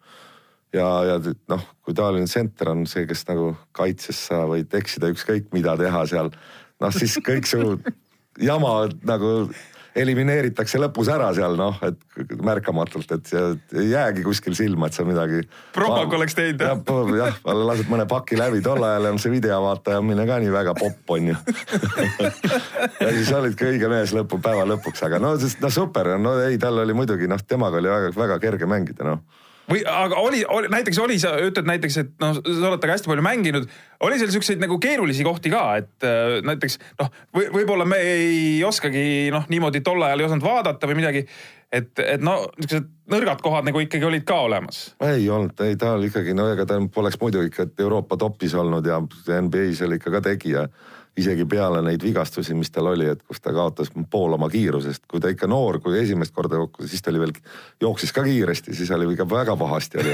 ja, 0.75 0.87
ja 1.09 1.19
noh, 1.51 1.67
kui 1.83 1.95
taoline 1.97 2.29
senter 2.31 2.71
on 2.71 2.85
see, 2.87 3.03
kes 3.09 3.25
nagu 3.27 3.51
kaitses 3.75 4.27
sa 4.29 4.45
võid 4.49 4.71
eksida 4.79 5.11
ükskõik 5.11 5.51
mida 5.55 5.75
teha 5.79 6.05
seal, 6.07 6.31
noh 6.81 6.95
siis 6.95 7.17
kõik 7.25 7.49
su 7.49 7.77
jama 8.41 8.89
nagu 9.07 9.51
elimineeritakse 9.95 10.79
lõpus 10.79 11.09
ära 11.11 11.27
seal 11.35 11.57
noh, 11.59 11.75
et 11.83 11.97
märkamatult, 12.39 13.11
et 13.11 13.31
ei 13.75 13.89
jäägi 13.91 14.23
kuskil 14.23 14.55
silma, 14.55 14.87
et 14.87 14.95
sa 14.95 15.03
midagi. 15.07 15.41
Propak 15.75 16.15
oleks 16.15 16.37
teinud, 16.37 16.63
jah? 16.63 16.79
jah, 17.17 17.41
lased 17.67 17.91
mõne 17.91 18.05
paki 18.09 18.39
läbi, 18.39 18.61
tol 18.63 18.83
ajal 18.87 19.09
on 19.11 19.19
see 19.19 19.33
videovaataja 19.33 19.99
ka 19.99 20.39
nii 20.43 20.53
väga 20.53 20.75
popp 20.79 21.15
on 21.17 21.33
ju. 21.33 21.37
ja 23.03 23.11
siis 23.17 23.33
olidki 23.35 23.67
õige 23.73 23.91
mees 23.91 24.15
lõpu, 24.15 24.39
päeva 24.43 24.63
lõpuks, 24.71 25.03
aga 25.07 25.19
no 25.19 25.35
sest 25.41 25.59
no 25.63 25.73
super, 25.73 26.13
no 26.21 26.37
ei, 26.45 26.59
tal 26.61 26.79
oli 26.85 26.95
muidugi 26.95 27.27
noh, 27.27 27.43
temaga 27.43 27.81
oli 27.83 27.91
väga-väga 27.91 28.39
kerge 28.39 28.69
mängida 28.69 29.11
noh 29.11 29.40
või 29.69 29.83
aga 29.87 30.17
oli, 30.21 30.41
oli, 30.49 30.69
näiteks 30.71 30.99
oli, 31.03 31.17
sa 31.21 31.33
ütled 31.41 31.67
näiteks, 31.69 31.97
et 32.01 32.11
noh, 32.21 32.37
sa 32.37 32.69
oled 32.69 32.81
temaga 32.81 32.97
hästi 32.97 33.11
palju 33.11 33.25
mänginud, 33.25 33.67
oli 34.07 34.19
seal 34.19 34.33
siukseid 34.33 34.61
nagu 34.63 34.77
keerulisi 34.81 35.25
kohti 35.27 35.51
ka, 35.53 35.63
et 35.81 36.07
äh, 36.07 36.39
näiteks 36.47 36.79
noh 37.01 37.11
või,, 37.35 37.47
võib-olla 37.59 37.87
me 37.87 37.99
ei 38.01 38.61
oskagi 38.67 39.03
noh, 39.33 39.47
niimoodi 39.51 39.83
tol 39.85 40.01
ajal 40.07 40.23
ei 40.23 40.29
osanud 40.29 40.45
vaadata 40.45 40.89
või 40.89 41.01
midagi. 41.01 41.25
et, 41.71 41.91
et 42.03 42.23
no 42.23 42.37
niisugused 42.57 42.89
nõrgad 43.11 43.43
kohad 43.43 43.67
nagu 43.67 43.79
ikkagi 43.83 44.07
olid 44.07 44.25
ka 44.27 44.41
olemas. 44.47 44.83
ei 45.07 45.29
olnud, 45.29 45.59
ei 45.67 45.77
ta 45.79 45.95
oli 45.97 46.11
ikkagi, 46.11 46.35
no 46.37 46.49
ega 46.51 46.65
ta 46.65 46.79
poleks 46.93 47.19
muidu 47.21 47.43
ikka 47.47 47.69
Euroopa 47.79 48.17
topis 48.17 48.55
olnud 48.55 48.87
ja 48.87 48.99
NBA-s 49.01 49.85
oli 49.87 50.01
ikka 50.01 50.17
ka 50.17 50.25
tegija. 50.31 50.67
Isegi 51.19 51.43
peale 51.45 51.81
neid 51.83 52.03
vigastusi, 52.03 52.53
mis 52.55 52.71
tal 52.71 52.87
oli, 52.93 53.09
et 53.11 53.19
kus 53.27 53.41
ta 53.43 53.51
kaotas 53.51 53.89
pool 54.11 54.31
oma 54.37 54.47
kiirusest, 54.51 55.03
kui 55.11 55.19
ta 55.19 55.31
ikka 55.31 55.47
noor, 55.51 55.81
kui 55.83 55.97
esimest 55.99 56.31
korda 56.35 56.61
kokku, 56.61 56.85
siis 56.87 57.03
ta 57.03 57.11
oli 57.11 57.19
veel, 57.25 57.33
jooksis 57.83 58.13
ka 58.15 58.23
kiiresti, 58.23 58.75
siis 58.77 58.91
oli 58.95 59.09
ikka 59.11 59.27
väga 59.29 59.57
pahasti 59.59 59.99
oli. 59.99 60.13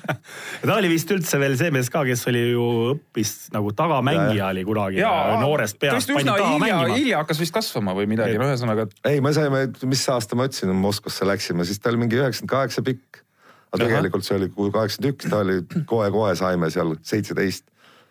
ta 0.68 0.74
oli 0.74 0.90
vist 0.92 1.14
üldse 1.16 1.40
veel 1.40 1.56
see 1.60 1.72
mees 1.72 1.88
ka, 1.92 2.04
kes 2.08 2.26
oli 2.28 2.42
ju 2.50 2.66
õppis 2.90 3.32
nagu 3.54 3.72
tagamängija 3.78 4.50
oli 4.52 4.66
kunagi 4.68 5.00
noorest 5.40 5.80
peast. 5.80 6.12
üsna 6.12 6.36
hilja, 6.42 6.82
hilja 6.92 7.22
hakkas 7.22 7.40
vist 7.40 7.56
kasvama 7.56 7.96
või 7.96 8.10
midagi, 8.12 8.36
no 8.36 8.50
ühesõnaga. 8.50 8.88
ei, 9.08 9.24
me 9.24 9.32
saime, 9.36 9.64
mis 9.88 10.04
aasta 10.12 10.36
ma 10.36 10.50
ütlesin, 10.50 10.76
Moskvasse 10.78 11.26
läksime, 11.26 11.64
siis 11.64 11.80
ta 11.80 11.88
oli 11.88 12.04
mingi 12.04 12.20
üheksakümmend 12.20 12.52
kaheksa 12.52 12.84
pikk. 12.84 13.24
aga 13.72 13.80
tegelikult 13.86 14.28
see 14.28 14.36
oli 14.36 14.52
kaheksakümmend 14.52 15.10
üks, 15.14 15.32
ta 15.32 15.40
oli 15.40 15.84
kohe-kohe 15.88 16.36
saime 16.36 16.68
seal 16.74 16.98
seitseteist 17.00 17.64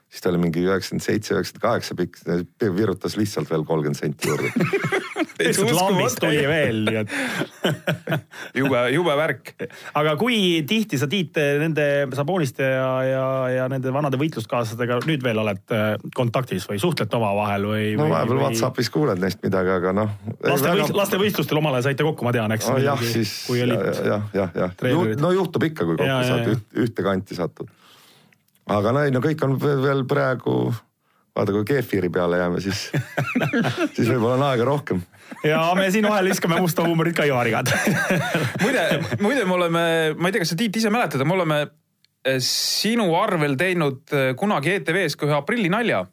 siis 0.07 0.23
ta 0.23 0.31
oli 0.31 0.39
mingi 0.41 0.63
üheksakümmend 0.63 1.03
seitse, 1.03 1.35
üheksakümmend 1.35 1.63
kaheksa 1.63 1.97
pikk, 1.99 2.21
virutas 2.77 3.17
lihtsalt 3.19 3.49
veel 3.51 3.65
kolmkümmend 3.67 3.99
senti 3.99 4.31
juurde. 4.31 4.51
lihtsalt 5.41 5.73
lambist 5.75 6.19
tuli 6.21 6.43
veel, 6.47 6.79
nii 6.87 6.99
et. 7.01 7.11
jube, 8.61 8.81
jube 8.93 9.17
värk. 9.19 9.51
aga 9.99 10.15
kui 10.19 10.39
tihti 10.67 10.99
sa 10.99 11.09
Tiit 11.11 11.37
nende 11.61 12.07
Saboniste 12.17 12.65
ja, 12.65 12.89
ja, 13.05 13.25
ja 13.53 13.67
nende 13.71 13.91
vanade 13.93 14.19
võitluskaaslastega 14.21 15.01
nüüd 15.07 15.25
veel 15.25 15.41
oled 15.43 15.75
äh, 15.75 15.89
kontaktis 16.17 16.67
või 16.69 16.79
suhtlete 16.81 17.19
omavahel 17.19 17.67
või? 17.69 17.83
no 17.99 18.07
vahepeal 18.11 18.43
Whatsappis 18.45 18.91
kuuled 18.93 19.21
neist 19.21 19.43
midagi, 19.45 19.73
aga 19.75 19.93
noh. 19.95 20.13
laste 20.45 20.73
võist,, 20.73 20.95
lastevõistlustel 20.97 21.61
omale 21.61 21.83
saite 21.85 22.07
kokku, 22.07 22.27
ma 22.27 22.33
tean, 22.35 22.55
eks 22.55 22.71
oh,. 22.71 22.79
jah, 22.81 23.03
siis 23.03 23.33
kui 23.49 23.61
olid 23.65 23.83
jah, 23.91 24.23
jah, 24.33 24.55
jah, 24.55 24.55
jah. 24.63 25.19
no 25.21 25.33
juhtub 25.35 25.67
ikka, 25.69 25.83
kui 25.83 25.99
kokku 25.99 26.07
Ja, 26.07 26.21
saad 26.23 26.79
ühte 26.79 27.03
kanti 27.03 27.35
satud. 27.37 27.69
Aga 28.67 28.93
no 28.93 29.05
ei, 29.05 29.13
no 29.13 29.21
kõik 29.23 29.43
on 29.45 29.55
veel 29.61 30.03
praegu, 30.09 30.57
vaata 31.37 31.55
kui 31.55 31.67
kefiri 31.67 32.09
peale 32.13 32.41
jääme, 32.41 32.61
siis 32.63 32.87
siis 33.95 34.05
võib-olla 34.09 34.35
on 34.35 34.45
aega 34.49 34.67
rohkem. 34.67 35.01
ja 35.47 35.61
me 35.77 35.89
siin 35.93 36.07
vahel 36.09 36.29
viskame 36.31 36.59
musta 36.61 36.85
huumorit 36.87 37.17
ka 37.17 37.27
Ivariga 37.27 37.63
muide, 38.63 38.85
muide 39.23 39.47
me 39.47 39.57
oleme, 39.59 39.87
ma 40.17 40.29
ei 40.29 40.35
tea, 40.35 40.43
kas 40.43 40.53
sa 40.53 40.59
Tiit 40.59 40.79
ise 40.81 40.91
mäletad, 40.93 41.23
me 41.27 41.37
oleme 41.37 41.63
eh, 41.63 42.39
sinu 42.43 43.09
arvel 43.19 43.57
teinud 43.59 44.15
eh, 44.15 44.31
kunagi 44.39 44.77
ETV-s 44.77 45.19
ka 45.19 45.29
ühe 45.29 45.37
aprillinalja. 45.39 46.05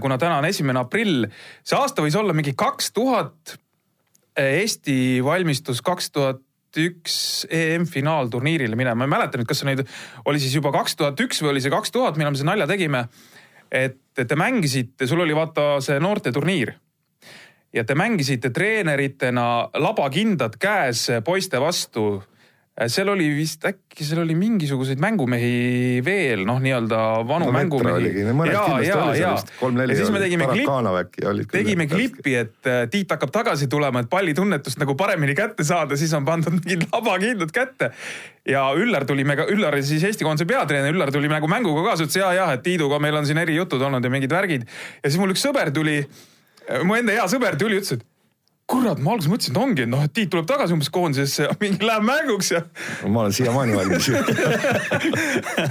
kuna 0.00 0.16
täna 0.18 0.38
on 0.38 0.46
esimene 0.46 0.80
aprill, 0.80 1.26
see 1.66 1.76
aasta 1.76 2.02
võis 2.02 2.14
olla 2.16 2.32
mingi 2.32 2.54
kaks 2.56 2.92
tuhat. 2.94 3.56
Eesti 4.38 5.18
valmistus 5.22 5.82
kaks 5.84 6.10
tuhat 6.14 6.40
üks 6.80 7.16
EM-finaalturniirile 7.50 8.76
minema, 8.78 9.02
ma 9.02 9.08
ei 9.08 9.14
mäleta 9.16 9.40
nüüd, 9.40 9.48
kas 9.48 9.62
see 9.62 9.70
nüüd 9.70 9.84
oli 10.30 10.42
siis 10.42 10.54
juba 10.56 10.72
kaks 10.74 10.96
tuhat 11.00 11.20
üks 11.24 11.42
või 11.42 11.54
oli 11.54 11.64
see 11.64 11.72
kaks 11.74 11.94
tuhat, 11.94 12.18
millal 12.18 12.34
me 12.34 12.40
selle 12.40 12.52
nalja 12.52 12.70
tegime. 12.70 13.06
et 13.74 14.00
te 14.14 14.36
mängisite, 14.38 15.06
sul 15.10 15.20
oli 15.24 15.34
vaata 15.34 15.80
see 15.82 15.98
noorteturniir 15.98 16.74
ja 17.74 17.84
te 17.84 17.94
mängisite 17.98 18.50
treeneritena 18.54 19.70
labakindad 19.74 20.58
käes 20.60 21.08
poiste 21.24 21.60
vastu. 21.60 22.22
Seal 22.90 23.06
oli 23.12 23.28
vist 23.36 23.62
äkki 23.68 24.02
seal 24.02 24.24
oli 24.24 24.34
mingisuguseid 24.34 24.98
mängumehi 24.98 26.00
veel 26.02 26.40
noh, 26.48 26.56
nii-öelda 26.62 27.00
vanu 27.28 27.46
No 27.46 27.52
mängumehi. 27.54 28.08
seal 28.26 29.36
vist, 29.36 29.52
kolm-neli 29.60 29.94
ja 29.94 29.98
siis 30.00 30.10
me 30.10 30.22
tegime 30.22 30.48
klipp, 30.50 30.66
Tarakanov 30.66 30.98
äkki 31.04 31.26
olid 31.30 31.46
küll 31.46 31.60
tegime 31.60 31.86
klippi, 31.90 32.34
et 32.40 32.70
äh, 32.70 32.80
Tiit 32.90 33.14
hakkab 33.14 33.30
tagasi 33.34 33.68
tulema, 33.70 34.02
et 34.02 34.10
pallitunnetust 34.10 34.80
nagu 34.82 34.96
paremini 34.98 35.36
kätte 35.38 35.66
saada, 35.66 35.94
siis 36.00 36.12
on 36.18 36.26
pandud 36.26 36.56
mingid 36.58 36.88
labakindad 36.94 37.54
kätte. 37.54 37.92
ja 38.48 38.64
Üllar 38.74 39.06
tuli 39.06 39.22
Üllar 39.22 39.78
oli 39.78 39.86
siis 39.86 40.02
Eesti 40.10 40.26
koondise 40.26 40.48
peatreener, 40.50 40.90
Üllar 40.94 41.12
tuli 41.14 41.30
nagu 41.30 41.46
mänguga 41.50 41.86
kaasa, 41.90 42.08
ütles 42.08 42.18
ja, 42.18 42.32
jah, 42.34 42.56
et 42.58 42.64
Tiiduga 42.66 42.98
meil 42.98 43.14
on 43.14 43.26
siin 43.26 43.38
erijutud 43.38 43.82
olnud 43.82 44.02
ja 44.04 44.10
mingid 44.10 44.34
värgid. 44.34 44.66
ja 44.98 45.06
siis 45.10 45.20
mul 45.22 45.30
üks 45.36 45.46
sõber 45.46 45.70
tuli, 45.74 46.00
mu 46.82 46.98
enda 46.98 47.14
hea 47.14 47.28
sõber 47.30 47.54
tuli, 47.60 47.78
ütles, 47.78 47.94
et 48.00 48.04
kurat, 48.70 49.00
ma 49.02 49.12
alguses 49.12 49.28
mõtlesin, 49.28 49.52
et 49.52 49.58
ongi, 49.60 49.84
noh, 49.88 50.02
et 50.06 50.12
Tiit 50.14 50.30
tuleb 50.32 50.46
tagasi 50.48 50.72
umbes 50.72 50.88
koondisesse 50.92 51.44
ja 51.44 51.54
mingi 51.60 51.84
läheb 51.84 52.04
mänguks 52.06 52.48
ja 52.54 52.62
ma 53.04 53.24
olen 53.24 53.34
siiamaani 53.36 53.74
valmis 53.76 54.08
ju. 54.08 54.14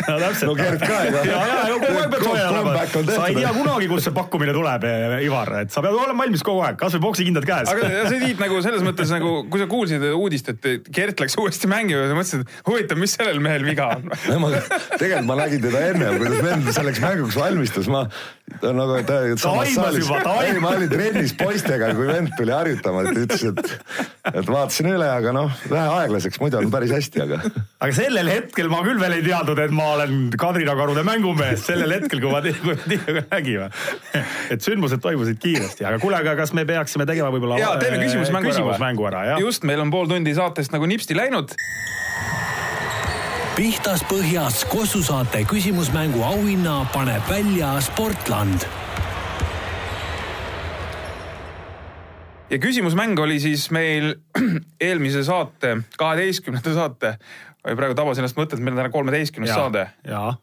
no 0.09 0.17
täpselt. 0.21 0.45
no 0.49 0.53
Gerd 0.59 0.83
ka 0.83 0.99
ja, 1.07 1.23
ja, 1.25 1.39
ja 1.71 1.79
kogu 1.81 2.01
aeg 2.03 2.11
pead 2.13 2.25
soe 2.27 2.43
olema 2.51 2.75
sa 2.85 3.29
ei 3.31 3.37
tea 3.39 3.53
kunagi, 3.55 3.89
kust 3.89 4.09
see 4.09 4.15
pakkumine 4.15 4.53
tuleb, 4.53 4.85
Ivar, 5.25 5.53
et 5.63 5.73
sa 5.73 5.81
pead 5.85 5.97
olema 5.97 6.25
valmis 6.25 6.45
kogu 6.45 6.61
aeg, 6.67 6.77
kasvõi 6.83 7.01
poksikindad 7.07 7.49
käes. 7.49 7.71
aga 7.73 7.89
ja 7.95 8.05
see 8.11 8.21
Tiit 8.27 8.43
nagu 8.43 8.61
selles 8.65 8.85
mõttes 8.85 9.15
nagu, 9.15 9.33
kui 9.49 9.63
sa 9.63 9.69
kuulsid 9.71 10.05
uudist, 10.11 10.53
et 10.53 10.91
Gert 10.93 11.23
läks 11.23 11.37
uuesti 11.41 11.71
mängima, 11.71 12.05
sa 12.11 12.19
mõtlesid, 12.19 12.45
et 12.45 12.69
huvitav, 12.69 13.01
mis 13.01 13.17
sellel 13.17 13.41
mehel 13.43 13.65
viga 13.65 13.89
on. 13.97 14.13
tegelikult 14.99 15.31
ma 15.31 15.41
nägin 15.41 15.65
teda 15.65 15.83
enne, 15.89 16.13
kuidas 16.21 16.45
vend 16.45 16.71
selleks 16.77 17.01
mänguks 17.01 17.41
valmistus, 17.41 17.89
ma 17.89 18.05
ta 18.59 18.71
nagu 18.75 18.97
ta, 19.07 19.19
samas 19.39 19.71
aimas. 19.77 20.09
ei, 20.43 20.59
ma 20.61 20.73
olin 20.75 20.91
trennis 20.91 21.33
poistega, 21.37 21.93
kui 21.95 22.07
vend 22.09 22.33
tuli 22.37 22.53
harjutama, 22.53 23.03
et 23.07 23.19
ütles, 23.23 23.43
et, 23.49 23.71
et 24.33 24.49
vaatasin 24.49 24.89
üle, 24.91 25.07
aga 25.07 25.33
noh, 25.35 25.53
vähe 25.71 25.93
aeglaseks, 26.01 26.39
muidu 26.43 26.59
on 26.59 26.69
päris 26.73 26.91
hästi, 26.95 27.23
aga 27.23 27.39
aga 27.83 27.91
sellel 27.95 28.31
hetkel 28.31 28.69
ma 28.71 28.81
küll 28.85 28.99
veel 29.01 29.17
ei 29.17 29.25
teadnud, 29.25 29.63
et 29.63 29.75
ma 29.75 29.89
olen 29.95 30.27
Kadrina 30.39 30.75
karude 30.79 31.05
mängumees, 31.07 31.63
sellel 31.69 31.95
hetkel, 31.97 32.21
kui 32.23 32.33
ma 32.33 32.43
teiega 32.43 33.25
nägime. 33.31 33.71
et 34.53 34.65
sündmused 34.65 35.03
toimusid 35.03 35.39
kiiresti, 35.43 35.87
aga 35.87 36.01
kuule, 36.03 36.19
aga 36.19 36.35
kas 36.43 36.55
me 36.57 36.67
peaksime 36.67 37.07
tegema 37.09 37.31
võib-olla 37.33 37.61
ja 37.61 37.73
teeme 37.79 37.99
äh, 37.99 38.07
küsimusmängu 38.07 38.51
ära. 38.51 38.57
küsimusmängu 38.57 39.11
ära, 39.11 39.25
jah? 39.33 39.43
just, 39.43 39.67
meil 39.67 39.83
on 39.83 39.93
pool 39.93 40.11
tundi 40.11 40.35
saatest 40.35 40.75
nagu 40.75 40.89
nipsti 40.89 41.17
läinud. 41.17 41.55
Pihtas 43.53 44.01
põhjas 44.09 44.63
Kossu 44.65 45.03
saate 45.05 45.43
küsimusmängu 45.45 46.23
auhinna 46.25 46.79
paneb 46.93 47.21
välja 47.29 47.75
Sportland. 47.85 48.65
Ja 52.49 52.57
küsimusmäng 52.61 53.19
oli 53.21 53.37
siis 53.43 53.67
meil 53.73 54.15
eelmise 54.87 55.21
saate, 55.27 55.75
kaheteistkümnenda 55.97 56.73
saate, 56.73 57.13
või 57.61 57.77
praegu 57.77 57.97
tabasin 57.97 58.25
ennast 58.25 58.41
mõtet, 58.41 58.61
meil 58.61 58.73
on 58.73 58.83
täna 58.83 58.93
kolmeteistkümnes 58.93 59.53
saade, 59.53 59.85
jaa, 60.09 60.33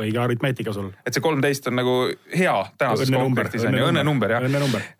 õige 0.00 0.20
aritmeetika 0.20 0.72
sul. 0.76 0.92
et 1.08 1.16
see 1.16 1.24
kolmteist 1.24 1.72
on 1.72 1.80
nagu 1.80 1.98
hea 2.36 2.56
tänases 2.76 3.12
kontekstis 3.16 3.64
on 3.64 3.80
ju, 3.80 3.90
õnnenumber 3.90 4.36
jah. 4.36 4.48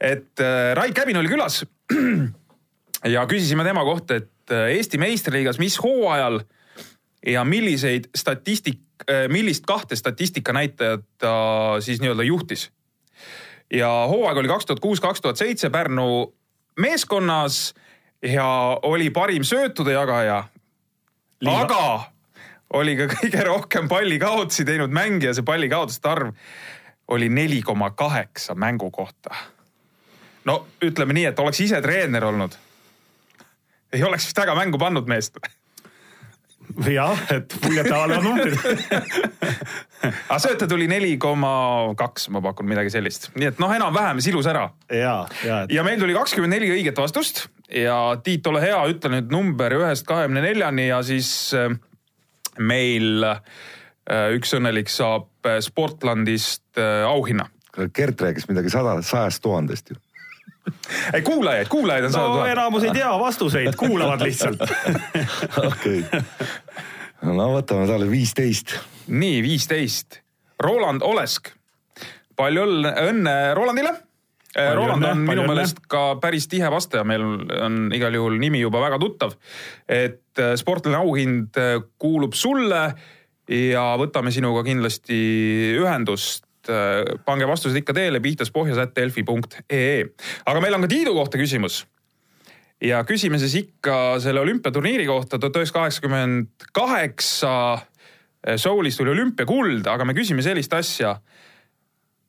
et 0.00 0.44
äh, 0.44 0.72
Rait 0.76 0.96
Käbin 0.96 1.20
oli 1.20 1.36
külas 1.36 1.66
ja 3.14 3.28
küsisime 3.28 3.68
tema 3.68 3.84
kohta, 3.84 4.22
et 4.22 4.56
äh, 4.56 4.70
Eesti 4.78 5.00
meistriliigas, 5.00 5.60
mis 5.60 5.76
hooajal 5.84 6.40
ja 7.26 7.44
milliseid 7.44 8.10
statistik, 8.16 8.80
millist 9.28 9.66
kahte 9.66 9.96
statistikanäitajat 9.96 11.04
ta 11.18 11.32
siis 11.80 12.00
nii-öelda 12.00 12.22
juhtis. 12.22 12.70
ja 13.72 13.88
hooaeg 13.88 14.36
oli 14.36 14.48
kaks 14.48 14.66
tuhat 14.66 14.80
kuus, 14.80 15.00
kaks 15.00 15.20
tuhat 15.20 15.36
seitse 15.36 15.70
Pärnu 15.70 16.34
meeskonnas 16.78 17.74
ja 18.22 18.78
oli 18.82 19.10
parim 19.10 19.42
söötude 19.44 19.92
jagaja. 19.92 20.44
aga 21.46 22.00
oli 22.72 22.96
ka 22.96 23.06
kõige 23.12 23.44
rohkem 23.44 23.88
pallikaotusi 23.88 24.64
teinud 24.64 24.92
mängija, 24.92 25.34
see 25.34 25.46
pallikaotuste 25.46 26.08
arv 26.08 26.32
oli 27.08 27.28
neli 27.28 27.62
koma 27.62 27.90
kaheksa 27.90 28.54
mängu 28.54 28.90
kohta. 28.90 29.34
no 30.44 30.66
ütleme 30.84 31.12
nii, 31.12 31.24
et 31.24 31.38
oleks 31.38 31.60
ise 31.60 31.80
treener 31.82 32.24
olnud, 32.24 32.56
ei 33.92 34.02
oleks 34.04 34.26
vist 34.26 34.38
väga 34.38 34.54
mängu 34.54 34.78
pannud 34.78 35.08
meest. 35.08 35.38
jah, 36.92 37.20
et 37.34 37.54
muljetavaldavad 37.64 38.24
numbrid. 38.24 38.58
aga 40.28 40.38
sööte 40.42 40.68
tuli 40.70 40.88
neli 40.90 41.16
koma 41.20 41.52
kaks, 41.98 42.28
ma 42.34 42.42
pakun 42.44 42.68
midagi 42.70 42.92
sellist, 42.94 43.30
nii 43.38 43.52
et 43.52 43.62
noh, 43.62 43.72
enam-vähem 43.74 44.22
silus 44.24 44.48
ära 44.50 44.68
ja, 44.92 45.20
ja, 45.44 45.62
et 45.64 45.74
ja 45.74 45.84
meil 45.86 46.00
tuli 46.00 46.16
kakskümmend 46.16 46.56
neli 46.56 46.70
õiget 46.76 47.00
vastust 47.00 47.46
ja 47.72 47.98
Tiit, 48.24 48.46
ole 48.50 48.62
hea, 48.64 48.78
ütle 48.92 49.12
nüüd 49.12 49.32
number 49.32 49.76
ühest 49.78 50.06
kahekümne 50.08 50.42
neljani 50.44 50.88
ja 50.88 51.02
siis 51.06 51.30
äh, 51.56 51.70
meil 52.58 53.26
äh, 53.26 53.40
üks 54.36 54.54
õnnelik 54.56 54.90
saab 54.92 55.30
äh, 55.46 55.60
Sportlandist 55.64 56.78
auhinna. 56.78 57.48
Gert 57.94 58.20
rääkis 58.22 58.48
midagi 58.50 58.70
sada, 58.72 58.96
sajast 59.06 59.42
tuhandest 59.44 59.92
ju. 59.92 59.98
ei 61.16 61.22
kuulajaid, 61.22 61.68
kuulajaid 61.72 62.08
on 62.08 62.12
sada 62.12 62.28
no 62.28 62.38
tuhat. 62.38 62.52
enamus 62.54 62.86
ei 62.88 62.94
tea 62.96 63.10
vastuseid, 63.20 63.76
kuulavad 63.78 64.24
lihtsalt. 64.24 64.64
okei. 65.70 66.02
no 67.28 67.50
võtame 67.56 67.86
talle 67.90 68.10
viisteist. 68.10 68.78
nii, 69.06 69.42
viisteist. 69.44 70.20
Roland 70.62 71.04
Olesk. 71.06 71.52
palju 72.36 72.64
õnne, 72.66 73.34
Rolandile. 73.54 73.94
Roland 74.58 75.04
õnne, 75.04 75.12
on 75.12 75.22
minu 75.28 75.44
meelest 75.46 75.78
ka 75.90 76.16
päris 76.22 76.48
tihe 76.50 76.70
vastaja, 76.72 77.04
meil 77.06 77.22
on 77.62 77.92
igal 77.94 78.14
juhul 78.16 78.38
nimi 78.40 78.62
juba 78.62 78.80
väga 78.82 78.98
tuttav. 78.98 79.36
et 79.86 80.40
äh, 80.40 80.56
sportlane 80.56 80.98
auhind 80.98 81.58
äh, 81.60 81.78
kuulub 81.98 82.34
sulle 82.34 82.82
ja 83.48 83.84
võtame 84.00 84.32
sinuga 84.34 84.64
kindlasti 84.66 85.18
ühendust. 85.78 86.47
Pange 87.24 87.46
vastused 87.48 87.76
ikka 87.80 87.94
teele 87.96 88.20
pihtaspohjas.delfi.ee. 88.24 90.04
aga 90.46 90.60
meil 90.60 90.76
on 90.76 90.84
ka 90.84 90.90
Tiidu 90.92 91.14
kohta 91.16 91.40
küsimus 91.40 91.82
ja 92.84 93.02
küsime 93.04 93.38
siis 93.38 93.54
ikka 93.58 94.18
selle 94.22 94.40
olümpiaturniiri 94.40 95.06
kohta 95.06 95.38
tuhat 95.38 95.56
üheksasada 95.56 95.80
kaheksakümmend 95.80 96.68
kaheksa. 96.72 97.78
Soulis 98.56 98.96
tuli 98.96 99.10
olümpiakuld, 99.10 99.86
aga 99.90 100.04
me 100.06 100.14
küsime 100.14 100.42
sellist 100.42 100.72
asja. 100.72 101.18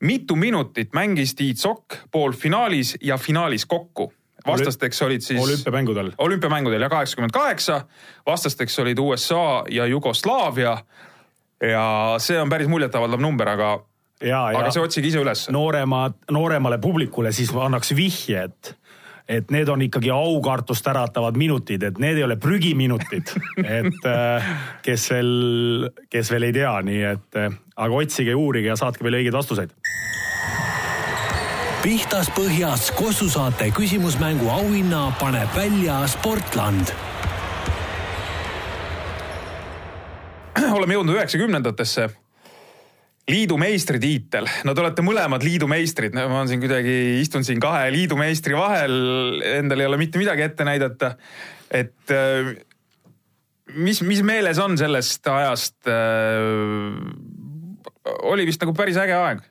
mitu 0.00 0.36
minutit 0.36 0.92
mängis 0.92 1.34
Tiit 1.36 1.58
Sokk 1.58 1.94
poolfinaalis 2.10 2.96
ja 3.00 3.16
finaalis 3.16 3.66
kokku? 3.66 4.12
vastasteks 4.46 5.02
olid 5.02 5.20
siis 5.20 5.42
olümpiamängudel. 5.42 6.12
olümpiamängudel 6.18 6.82
ja 6.82 6.88
kaheksakümmend 6.88 7.30
kaheksa, 7.30 7.86
vastasteks 8.26 8.78
olid 8.78 8.98
USA 8.98 9.64
ja 9.68 9.86
Jugoslaavia. 9.86 10.78
ja 11.70 12.14
see 12.18 12.40
on 12.40 12.48
päris 12.48 12.68
muljetavaldav 12.68 13.20
number, 13.20 13.48
aga, 13.48 13.84
aga 14.28 14.70
see 14.74 14.82
otsige 14.84 15.08
ise 15.08 15.22
üles. 15.22 15.46
nooremad, 15.52 16.18
nooremale 16.30 16.78
publikule 16.82 17.32
siis 17.32 17.52
annaks 17.56 17.94
vihje, 17.96 18.44
et 18.50 18.76
et 19.30 19.52
need 19.54 19.68
on 19.70 19.78
ikkagi 19.84 20.10
aukartust 20.10 20.86
äratavad 20.90 21.36
minutid, 21.38 21.84
et 21.86 21.98
need 22.02 22.18
ei 22.18 22.24
ole 22.26 22.34
prügiminutid, 22.36 23.30
et 23.78 24.06
äh, 24.10 24.48
kes 24.82 25.04
veel, 25.12 25.90
kes 26.10 26.32
veel 26.34 26.48
ei 26.48 26.56
tea, 26.56 26.72
nii 26.82 27.04
et 27.12 27.38
äh, 27.38 27.54
aga 27.76 28.00
otsige, 28.02 28.34
uurige 28.34 28.72
ja 28.72 28.78
saatke 28.80 29.06
meile 29.06 29.22
õigeid 29.22 29.36
vastuseid. 29.38 29.76
pihtas 31.84 32.32
põhjas 32.34 32.90
Kossu 32.98 33.30
saate 33.30 33.70
küsimusmängu 33.76 34.50
auhinna 34.50 35.12
paneb 35.20 35.54
välja 35.56 36.02
Sportland 36.10 36.90
oleme 40.74 40.94
jõudnud 40.94 41.16
üheksakümnendatesse. 41.16 42.10
Liidu 43.30 43.56
meistritiitel, 43.60 44.48
no 44.66 44.74
te 44.74 44.82
olete 44.82 45.04
mõlemad 45.06 45.44
liidu 45.46 45.68
meistrid, 45.70 46.16
ma 46.16 46.26
olen 46.28 46.50
siin 46.50 46.62
kuidagi, 46.62 46.96
istun 47.22 47.46
siin 47.46 47.62
kahe 47.62 47.90
liidu 47.94 48.18
meistri 48.18 48.56
vahel, 48.58 48.96
endal 49.60 49.82
ei 49.82 49.88
ole 49.90 50.00
mitte 50.00 50.20
midagi 50.20 50.44
ette 50.46 50.66
näidata. 50.66 51.14
et 51.70 52.14
äh, 52.14 52.50
mis, 53.74 54.02
mis 54.02 54.22
meeles 54.26 54.58
on 54.58 54.78
sellest 54.78 55.26
ajast? 55.30 55.78
oli 58.26 58.46
vist 58.48 58.62
nagu 58.62 58.74
päris 58.76 58.98
äge 59.00 59.14
aeg. 59.14 59.42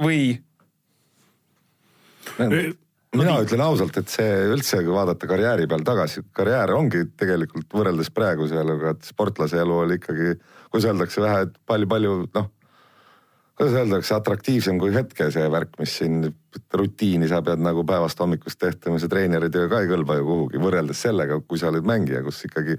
või? 0.00 0.20
mina 3.16 3.36
ütlen 3.40 3.62
ausalt, 3.64 3.96
et 4.00 4.12
see 4.12 4.32
üldse, 4.50 4.82
kui 4.84 4.94
vaadata 4.94 5.28
karjääri 5.28 5.68
peal 5.70 5.84
tagasi, 5.86 6.22
karjäär 6.36 6.74
ongi 6.76 7.06
tegelikult 7.16 7.72
võrreldes 7.72 8.10
praeguse 8.14 8.58
eluga, 8.60 8.92
et 8.92 9.08
sportlase 9.08 9.60
elu 9.62 9.78
oli 9.84 9.98
ikkagi, 10.00 10.34
kuidas 10.70 10.90
öeldakse, 10.90 11.22
vähe 11.22 11.48
palju-palju 11.66 12.14
noh, 12.34 12.48
kuidas 13.56 13.76
öeldakse, 13.80 14.14
atraktiivsem 14.16 14.78
kui 14.82 14.94
hetke 14.94 15.30
see 15.34 15.48
värk, 15.52 15.76
mis 15.80 15.98
siin 16.00 16.30
rutiini 16.76 17.28
sa 17.30 17.42
pead 17.44 17.62
nagu 17.64 17.84
päevast 17.88 18.20
hommikust 18.20 18.60
tehtama, 18.60 19.00
see 19.00 19.12
treeneritöö 19.12 19.68
ka 19.72 19.82
ei 19.82 19.92
kõlba 19.92 20.18
ju 20.20 20.26
kuhugi 20.30 20.62
võrreldes 20.62 21.04
sellega, 21.08 21.40
kui 21.48 21.60
sa 21.60 21.70
olid 21.72 21.86
mängija, 21.88 22.24
kus 22.26 22.44
ikkagi 22.48 22.76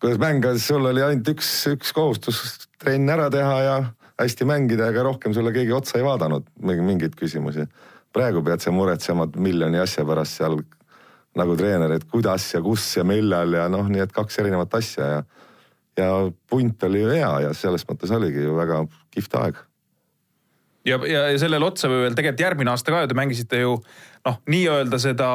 kuidas 0.00 0.20
mängides 0.20 0.66
sul 0.68 0.84
oli 0.84 1.00
ainult 1.00 1.28
üks, 1.32 1.50
üks 1.70 1.92
kohustus 1.96 2.40
trenn 2.82 3.08
ära 3.08 3.30
teha 3.32 3.58
ja 3.64 3.76
hästi 4.20 4.46
mängida, 4.48 4.90
ega 4.92 5.04
rohkem 5.06 5.34
sulle 5.34 5.52
keegi 5.54 5.72
otsa 5.72 5.98
ei 5.98 6.04
vaadanud 6.04 6.46
mingeid 6.60 7.16
küsimusi. 7.18 7.66
Praegu 8.14 8.44
pead 8.46 8.62
sa 8.62 8.70
muretsema 8.70 9.26
miljoni 9.40 9.80
asja 9.80 10.04
pärast 10.06 10.38
seal 10.38 10.60
nagu 11.34 11.56
treener, 11.58 11.96
et 11.96 12.04
kuidas 12.10 12.46
ja 12.52 12.60
kus 12.62 12.84
ja 12.98 13.04
millal 13.06 13.56
ja 13.56 13.64
noh, 13.72 13.88
nii 13.90 14.04
et 14.04 14.12
kaks 14.14 14.38
erinevat 14.42 14.76
asja 14.78 15.08
ja 15.08 15.22
ja 16.00 16.10
punt 16.50 16.82
oli 16.88 17.04
ju 17.04 17.12
hea 17.14 17.30
ja 17.46 17.54
selles 17.54 17.86
mõttes 17.88 18.12
oligi 18.14 18.42
ju 18.46 18.56
väga 18.56 18.82
kihvt 19.14 19.38
aeg. 19.40 19.62
ja, 20.84 20.98
ja, 20.98 21.28
ja 21.32 21.38
sellele 21.38 21.70
otsa 21.70 21.90
veel 21.92 22.16
tegelikult 22.16 22.46
järgmine 22.46 22.74
aasta 22.74 22.92
ka 22.92 23.04
ju 23.04 23.12
te 23.12 23.18
mängisite 23.18 23.62
ju 23.62 23.78
noh, 24.24 24.38
nii-öelda 24.50 25.00
seda 25.02 25.30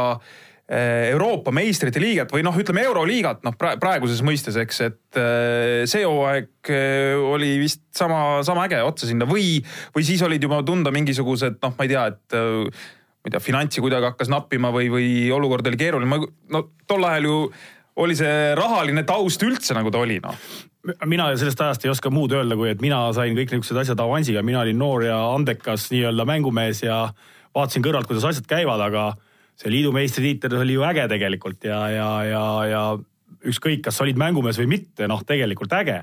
Eh, 0.70 1.10
Euroopa 1.16 1.49
meistrite 1.49 1.97
liigat 1.97 2.30
või 2.30 2.43
noh, 2.45 2.53
ütleme 2.62 2.84
euroliigat 2.86 3.39
noh 3.41 3.55
praeguses 3.57 4.20
mõistes, 4.22 4.53
eks, 4.62 4.82
et 4.86 5.18
eh, 5.18 5.82
see 5.89 6.03
hooaeg 6.05 6.70
eh, 6.70 7.16
oli 7.18 7.55
vist 7.57 7.82
sama, 7.97 8.43
sama 8.45 8.68
äge 8.68 8.84
otsa 8.86 9.10
sinna 9.10 9.26
või, 9.26 9.55
või 9.95 10.05
siis 10.05 10.22
olid 10.22 10.45
juba 10.45 10.60
tunda 10.68 10.93
mingisugused 10.93 11.57
noh, 11.66 11.74
ma 11.74 11.88
ei 11.88 11.89
tea, 11.89 12.03
et 12.14 12.38
ma 12.38 13.26
ei 13.26 13.34
tea, 13.34 13.41
finantsi 13.41 13.82
kuidagi 13.82 14.12
hakkas 14.12 14.30
nappima 14.30 14.70
või, 14.76 14.91
või 14.93 15.10
olukord 15.34 15.66
oli 15.72 15.82
keeruline, 15.82 16.22
no 16.53 16.64
tol 16.86 17.10
ajal 17.10 17.26
ju 17.32 17.41
oli 17.99 18.15
see 18.17 18.55
rahaline 18.57 19.03
taust 19.07 19.43
üldse 19.45 19.75
nagu 19.77 19.91
ta 19.93 20.01
oli 20.03 20.19
noh? 20.23 20.35
Mina 21.11 21.27
sellest 21.37 21.59
ajast 21.61 21.83
ei 21.85 21.91
oska 21.91 22.11
muud 22.13 22.31
öelda, 22.33 22.55
kui 22.55 22.69
et 22.71 22.79
mina 22.81 23.01
sain 23.13 23.35
kõik 23.35 23.51
niisugused 23.51 23.81
asjad 23.81 23.99
avansiga, 23.99 24.43
mina 24.45 24.61
olin 24.63 24.79
noor 24.79 25.03
ja 25.03 25.17
andekas 25.33 25.89
nii-öelda 25.91 26.25
mängumees 26.29 26.85
ja 26.85 27.01
vaatasin 27.55 27.83
kõrvalt, 27.83 28.07
kuidas 28.07 28.29
asjad 28.29 28.47
käivad, 28.47 28.81
aga 28.87 29.09
see 29.59 29.73
liidu 29.73 29.91
meistritiitel 29.91 30.61
oli 30.61 30.77
ju 30.77 30.85
äge 30.87 31.03
tegelikult 31.11 31.67
ja, 31.67 31.81
ja, 31.91 32.09
ja, 32.29 32.43
ja 32.71 32.83
ükskõik, 33.47 33.79
kas 33.85 33.95
sa 33.95 34.03
olid 34.03 34.19
mängumees 34.19 34.57
või 34.59 34.67
mitte, 34.73 35.07
noh, 35.07 35.21
tegelikult 35.27 35.71
äge. 35.77 36.01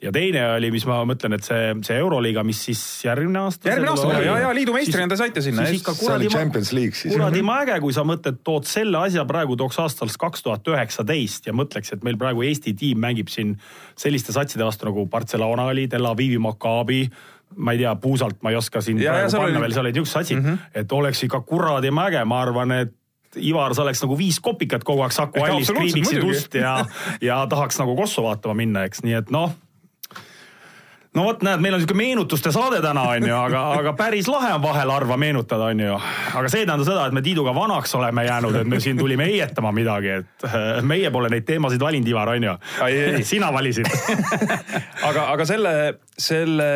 ja 0.00 0.12
teine 0.14 0.44
oli, 0.54 0.70
mis 0.70 0.86
ma 0.88 1.00
mõtlen, 1.08 1.34
et 1.36 1.44
see, 1.44 1.72
see 1.84 1.96
Euroliiga, 2.00 2.44
mis 2.46 2.60
siis 2.68 2.82
järgmine 3.04 3.42
aasta. 3.42 3.68
järgmine 3.68 3.92
aasta, 3.92 4.20
ja, 4.24 4.36
ja 4.44 4.52
liidu 4.56 4.72
meistrina 4.72 5.08
te 5.10 5.18
saite 5.20 5.42
sinna. 5.44 5.66
see 5.68 6.12
oli 6.14 6.30
Champions 6.32 6.72
League 6.72 6.96
siis. 6.96 7.12
kuradi 7.14 7.42
äge, 7.58 7.78
kui 7.84 7.96
sa 7.96 8.04
mõtled, 8.08 8.40
tood 8.44 8.68
selle 8.68 9.02
asja 9.04 9.24
praegu 9.28 9.56
tooks 9.56 9.80
aastal 9.84 10.12
kaks 10.18 10.46
tuhat 10.46 10.68
üheksateist 10.68 11.50
ja 11.50 11.56
mõtleks, 11.56 11.92
et 11.92 12.06
meil 12.06 12.16
praegu 12.20 12.46
Eesti 12.46 12.74
tiim 12.78 13.02
mängib 13.02 13.28
siin 13.32 13.56
selliste 13.98 14.32
satside 14.32 14.64
vastu 14.64 14.88
nagu 14.88 15.06
Barcelona 15.10 15.68
oli, 15.72 15.88
Tel 15.88 16.06
Avivi 16.08 16.38
Maccabi 16.38 17.02
ma 17.56 17.72
ei 17.72 17.82
tea, 17.82 17.94
puusalt 17.96 18.42
ma 18.44 18.52
ei 18.52 18.56
oska 18.56 18.80
siin 18.84 19.00
ja, 19.00 19.12
praegu 19.12 19.32
ja, 19.32 19.40
panna 19.40 19.58
oli... 19.58 19.64
veel, 19.66 19.74
seal 19.76 19.86
olid 19.86 19.98
niisugused 19.98 20.20
satsid 20.20 20.40
mm, 20.40 20.46
-hmm. 20.48 20.80
et 20.80 20.92
oleks 20.92 21.22
ikka 21.24 21.40
kuradi 21.40 21.92
äge, 21.92 22.24
ma 22.24 22.40
arvan, 22.44 22.72
et 22.72 22.94
Ivar, 23.38 23.74
sa 23.74 23.84
oleks 23.86 24.02
nagu 24.04 24.18
viis 24.18 24.40
kopikat 24.42 24.84
kogu 24.86 25.04
aeg 25.06 25.14
Saku 25.16 25.44
hallis 25.44 25.72
kriibiksid 25.74 26.26
ust 26.26 26.58
ja, 26.58 26.80
ja 27.24 27.40
tahaks 27.50 27.80
nagu 27.80 27.96
Kossu 27.98 28.26
vaatama 28.26 28.58
minna, 28.58 28.84
eks, 28.88 29.04
nii 29.06 29.18
et 29.22 29.34
noh 29.34 29.54
no 31.18 31.24
vot, 31.26 31.42
näed, 31.44 31.62
meil 31.62 31.76
on 31.76 31.82
siuke 31.82 31.96
meenutuste 31.98 32.52
saade 32.54 32.80
täna, 32.84 33.04
onju, 33.16 33.32
aga, 33.34 33.62
aga 33.78 33.92
päris 33.98 34.28
lahe 34.30 34.50
on 34.54 34.62
vahel 34.62 34.92
harva 34.92 35.18
meenutada, 35.20 35.70
onju. 35.72 35.96
aga 36.38 36.52
see 36.52 36.62
ei 36.62 36.68
tähenda 36.68 36.86
seda, 36.86 37.06
et 37.08 37.16
me 37.16 37.22
Tiiduga 37.24 37.54
vanaks 37.56 37.94
oleme 37.98 38.24
jäänud, 38.28 38.58
et 38.60 38.70
me 38.70 38.80
siin 38.82 39.00
tulime 39.00 39.26
heietama 39.28 39.72
midagi, 39.74 40.14
et 40.22 40.48
äh, 40.48 40.68
meie 40.86 41.10
pole 41.14 41.30
neid 41.32 41.46
teemasid 41.48 41.82
valinud, 41.82 42.12
Ivar, 42.12 42.32
onju. 42.36 42.56
sina 43.26 43.50
valisid. 43.54 43.88
Aga, 45.08 45.28
aga 45.32 45.44
selle, 45.48 45.70
selle 46.20 46.66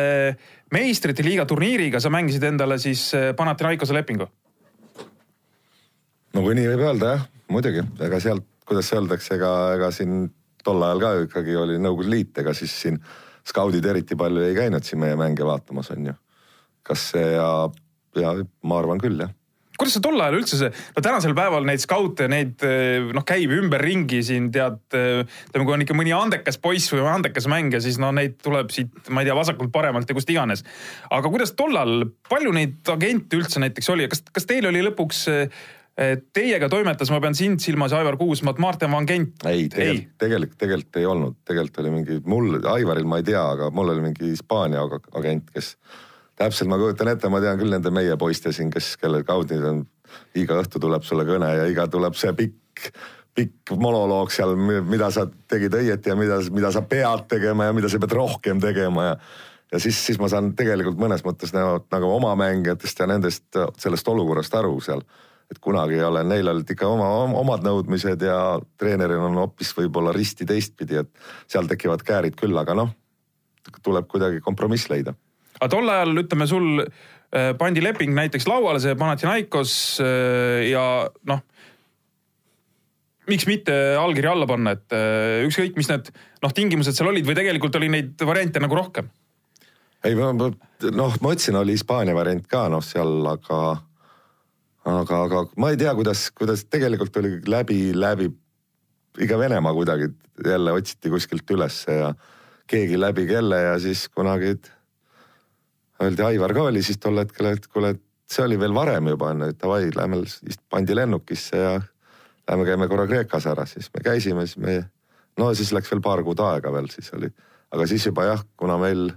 meistrite 0.73 1.23
liiga 1.25 1.45
turniiriga 1.45 1.99
sa 2.01 2.09
mängisid 2.13 2.43
endale 2.47 2.79
siis 2.81 3.11
äh, 3.17 3.31
Panathinaikose 3.37 3.93
lepingu 3.95 4.29
no 6.33 6.45
kui 6.45 6.55
nii 6.57 6.69
võib 6.71 6.85
öelda 6.87 7.11
jah, 7.15 7.27
muidugi, 7.53 7.83
ega 8.07 8.21
sealt, 8.23 8.47
kuidas 8.67 8.89
öeldakse, 8.95 9.35
ega, 9.37 9.51
ega 9.77 9.91
siin 9.95 10.25
tol 10.63 10.81
ajal 10.85 11.03
ka 11.03 11.13
ju 11.17 11.27
ikkagi 11.27 11.59
oli 11.59 11.77
Nõukogude 11.81 12.13
Liit, 12.13 12.41
ega 12.41 12.55
siis 12.57 12.73
siin 12.85 12.99
skaudid 13.47 13.85
eriti 13.85 14.15
palju 14.19 14.45
ei 14.45 14.55
käinud 14.55 14.85
siin 14.87 15.01
meie 15.03 15.19
mänge 15.19 15.45
vaatamas, 15.45 15.91
on 15.95 16.11
ju. 16.11 16.17
kas 16.83 17.09
see 17.13 17.29
ja, 17.35 17.47
ja 18.19 18.35
ma 18.63 18.79
arvan 18.79 19.01
küll, 19.03 19.19
jah 19.19 19.33
kuidas 19.73 19.95
see 19.97 20.03
tol 20.05 20.21
ajal 20.21 20.37
üldse 20.37 20.57
see, 20.59 20.69
no 20.93 21.01
tänasel 21.03 21.33
päeval 21.35 21.65
neid 21.65 21.81
skaute, 21.81 22.27
neid 22.31 22.61
noh, 23.17 23.23
käib 23.27 23.51
ümberringi 23.55 24.19
siin 24.23 24.51
tead, 24.53 24.79
ütleme, 24.93 25.65
kui 25.65 25.75
on 25.75 25.83
ikka 25.85 25.97
mõni 25.97 26.13
andekas 26.15 26.59
poiss 26.61 26.93
või 26.93 27.01
andekas 27.09 27.49
mängija, 27.51 27.81
siis 27.83 27.97
no 28.01 28.11
neid 28.15 28.37
tuleb 28.45 28.69
siit, 28.73 28.93
ma 29.09 29.23
ei 29.23 29.29
tea, 29.29 29.37
vasakult 29.37 29.73
paremalt 29.73 30.09
ja 30.09 30.15
kust 30.15 30.29
iganes. 30.29 30.61
aga 31.09 31.31
kuidas 31.33 31.55
tollal, 31.57 32.05
palju 32.29 32.53
neid 32.55 32.93
agente 32.93 33.39
üldse 33.39 33.63
näiteks 33.63 33.89
oli 33.95 34.05
ja 34.05 34.13
kas, 34.13 34.21
kas 34.29 34.47
teil 34.49 34.69
oli 34.69 34.85
lõpuks 34.85 35.25
Teiega 35.93 36.65
toimetas, 36.73 37.11
ma 37.13 37.19
pean 37.21 37.35
sind 37.37 37.61
silmas, 37.61 37.93
Aivar 37.93 38.15
Kuusmaad, 38.17 38.57
Martin 38.57 38.89
Van 38.89 39.05
Gent. 39.05 39.43
ei, 39.45 39.67
tegelikult, 39.69 40.15
tegelikult, 40.17 40.57
tegelikult 40.57 40.97
ei 40.97 41.05
olnud, 41.05 41.35
tegelikult 41.45 41.81
oli 41.83 41.91
mingi, 41.93 42.15
mul, 42.25 42.55
Aivaril 42.71 43.05
ma 43.05 43.19
ei 43.21 43.27
tea, 43.27 43.43
aga 43.53 43.67
mul 43.69 43.91
oli 43.93 44.01
mingi 44.07 44.31
Hispaania 44.31 44.81
agent, 45.19 45.51
kes 45.53 45.75
täpselt 46.39 46.71
ma 46.71 46.79
kujutan 46.81 47.11
ette, 47.13 47.29
ma 47.29 47.41
tean 47.43 47.59
küll 47.61 47.75
nende 47.75 47.93
meie 47.93 48.15
poiste 48.17 48.49
siin, 48.55 48.71
kes, 48.73 48.95
kellel 49.01 49.21
kaudid 49.27 49.61
on, 49.69 49.83
iga 50.41 50.57
õhtu 50.63 50.81
tuleb 50.81 51.05
sulle 51.05 51.27
kõne 51.29 51.51
ja 51.59 51.67
iga 51.69 51.85
tuleb 51.91 52.17
see 52.17 52.33
pikk, 52.39 52.89
pikk 53.37 53.73
monoloog 53.77 54.33
seal, 54.33 54.55
mida 54.57 55.11
sa 55.13 55.27
tegid 55.29 55.77
õieti 55.77 56.09
ja 56.09 56.15
mida, 56.17 56.39
mida 56.53 56.71
sa 56.73 56.81
pead 56.89 57.27
tegema 57.35 57.69
ja 57.69 57.75
mida 57.77 57.91
sa 57.91 58.01
pead 58.01 58.15
rohkem 58.17 58.61
tegema 58.63 59.11
ja 59.11 59.17
ja 59.73 59.79
siis, 59.81 59.97
siis 60.05 60.19
ma 60.21 60.27
saan 60.29 60.51
tegelikult 60.57 60.99
mõnes 61.01 61.23
mõttes 61.25 61.53
nagu, 61.53 61.79
nagu 61.89 62.09
oma 62.13 62.35
mängijatest 62.37 62.99
ja 63.01 63.07
nendest, 63.09 63.45
sellest 63.81 64.09
olukorrast 64.09 64.53
aru 64.57 64.75
seal 64.85 65.01
et 65.51 65.59
kunagi 65.61 65.97
ei 65.99 66.05
ole, 66.07 66.23
neil 66.27 66.49
olid 66.49 66.69
ikka 66.73 66.89
oma, 66.89 67.09
omad 67.39 67.65
nõudmised 67.65 68.23
ja 68.25 68.37
treeneril 68.79 69.21
on 69.27 69.39
hoopis 69.43 69.73
võib-olla 69.77 70.13
risti 70.15 70.47
teistpidi, 70.49 71.01
et 71.03 71.11
seal 71.51 71.69
tekivad 71.69 72.03
käärid 72.05 72.37
küll, 72.39 72.57
aga 72.59 72.75
noh, 72.77 72.93
tuleb 73.83 74.09
kuidagi 74.11 74.41
kompromiss 74.43 74.89
leida. 74.91 75.15
aga 75.59 75.69
tol 75.71 75.89
ajal 75.89 76.23
ütleme 76.23 76.47
sul 76.49 76.69
äh, 76.83 77.53
pandi 77.59 77.83
leping 77.83 78.15
näiteks 78.15 78.47
lauale, 78.49 78.81
see 78.83 78.95
Panathinaikos 78.99 79.73
äh, 80.03 80.69
ja 80.71 80.85
noh, 81.29 81.43
miks 83.29 83.47
mitte 83.47 83.75
allkiri 83.99 84.31
alla 84.31 84.47
panna, 84.49 84.75
et 84.75 84.95
äh, 84.95 85.43
ükskõik, 85.47 85.77
mis 85.79 85.91
need 85.91 86.11
noh, 86.43 86.55
tingimused 86.55 86.97
seal 86.97 87.11
olid 87.13 87.27
või 87.27 87.37
tegelikult 87.39 87.79
oli 87.79 87.91
neid 87.93 88.25
variante 88.25 88.63
nagu 88.63 88.79
rohkem? 88.79 89.11
ei, 90.03 90.17
noh, 90.17 91.15
ma 91.23 91.31
ütlesin, 91.31 91.55
oli 91.59 91.77
Hispaania 91.77 92.15
variant 92.17 92.47
ka 92.49 92.65
noh, 92.71 92.83
seal, 92.83 93.21
aga 93.29 93.59
aga, 94.85 95.23
aga 95.23 95.43
ma 95.57 95.71
ei 95.71 95.79
tea, 95.79 95.93
kuidas, 95.95 96.27
kuidas 96.35 96.65
tegelikult 96.65 97.17
oli 97.21 97.37
läbi, 97.47 97.79
läbi 97.95 98.29
iga 99.23 99.37
Venemaa 99.39 99.73
kuidagi 99.73 100.09
jälle 100.45 100.71
otsiti 100.71 101.09
kuskilt 101.09 101.51
ülesse 101.51 101.99
ja 101.99 102.13
keegi 102.67 102.99
läbi 102.99 103.27
kelle 103.27 103.61
ja 103.61 103.79
siis 103.79 104.07
kunagi 104.09 104.55
öeldi, 106.01 106.23
Aivar 106.23 106.53
ka 106.53 106.67
oli 106.71 106.83
siis 106.83 106.97
tol 106.97 107.17
hetkel, 107.21 107.53
et 107.53 107.67
kuule, 107.67 107.95
see 108.29 108.43
oli 108.45 108.59
veel 108.59 108.73
varem 108.75 109.07
juba 109.13 109.31
onju, 109.31 109.51
et 109.53 109.59
davai, 109.61 109.89
lähme, 109.95 110.23
pandi 110.69 110.95
lennukisse 110.95 111.57
ja 111.57 111.73
lähme 112.49 112.65
käime 112.67 112.87
korra 112.91 113.07
Kreekas 113.07 113.47
ära, 113.47 113.65
siis 113.69 113.91
me 113.93 114.03
käisime, 114.03 114.47
siis 114.47 114.57
me, 114.57 114.79
no 115.39 115.53
siis 115.53 115.71
läks 115.75 115.91
veel 115.91 116.01
paar 116.03 116.23
kuud 116.23 116.41
aega 116.43 116.73
veel, 116.73 116.89
siis 116.91 117.13
oli, 117.13 117.29
aga 117.71 117.87
siis 117.87 118.07
juba 118.09 118.25
jah, 118.31 118.43
kuna 118.57 118.77
meil 118.81 119.11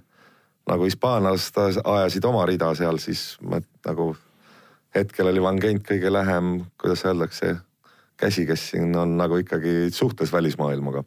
nagu 0.67 0.87
hispaanlased 0.87 1.59
ajasid 1.85 2.25
oma 2.27 2.45
rida 2.47 2.73
seal, 2.75 2.99
siis 3.03 3.37
ma 3.43 3.61
nagu 3.87 4.12
hetkel 4.97 5.30
oli 5.30 5.42
Van 5.42 5.61
Gent 5.61 5.84
kõige 5.86 6.12
lähem, 6.12 6.64
kuidas 6.80 7.05
öeldakse, 7.05 7.57
käsi, 8.16 8.47
kes 8.49 8.70
siin 8.72 8.97
on 8.97 9.16
nagu 9.20 9.38
ikkagi 9.42 9.90
suhtes 9.92 10.32
välismaailmaga 10.32 11.05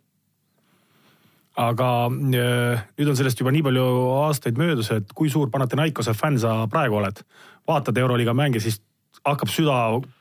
aga 1.59 1.87
äh, 2.07 2.83
nüüd 2.95 3.11
on 3.11 3.17
sellest 3.19 3.41
juba 3.41 3.51
nii 3.51 3.63
palju 3.65 3.85
aastaid 4.21 4.59
möödas, 4.59 4.91
et 4.95 5.09
kui 5.15 5.31
suur 5.31 5.49
Panathinaikose 5.51 6.13
fänn 6.15 6.39
sa 6.39 6.61
praegu 6.71 7.01
oled? 7.01 7.23
vaatad 7.69 7.97
Euroliiga 8.01 8.33
mänge, 8.33 8.57
siis 8.63 8.79
hakkab 9.26 9.51
süda 9.51 9.78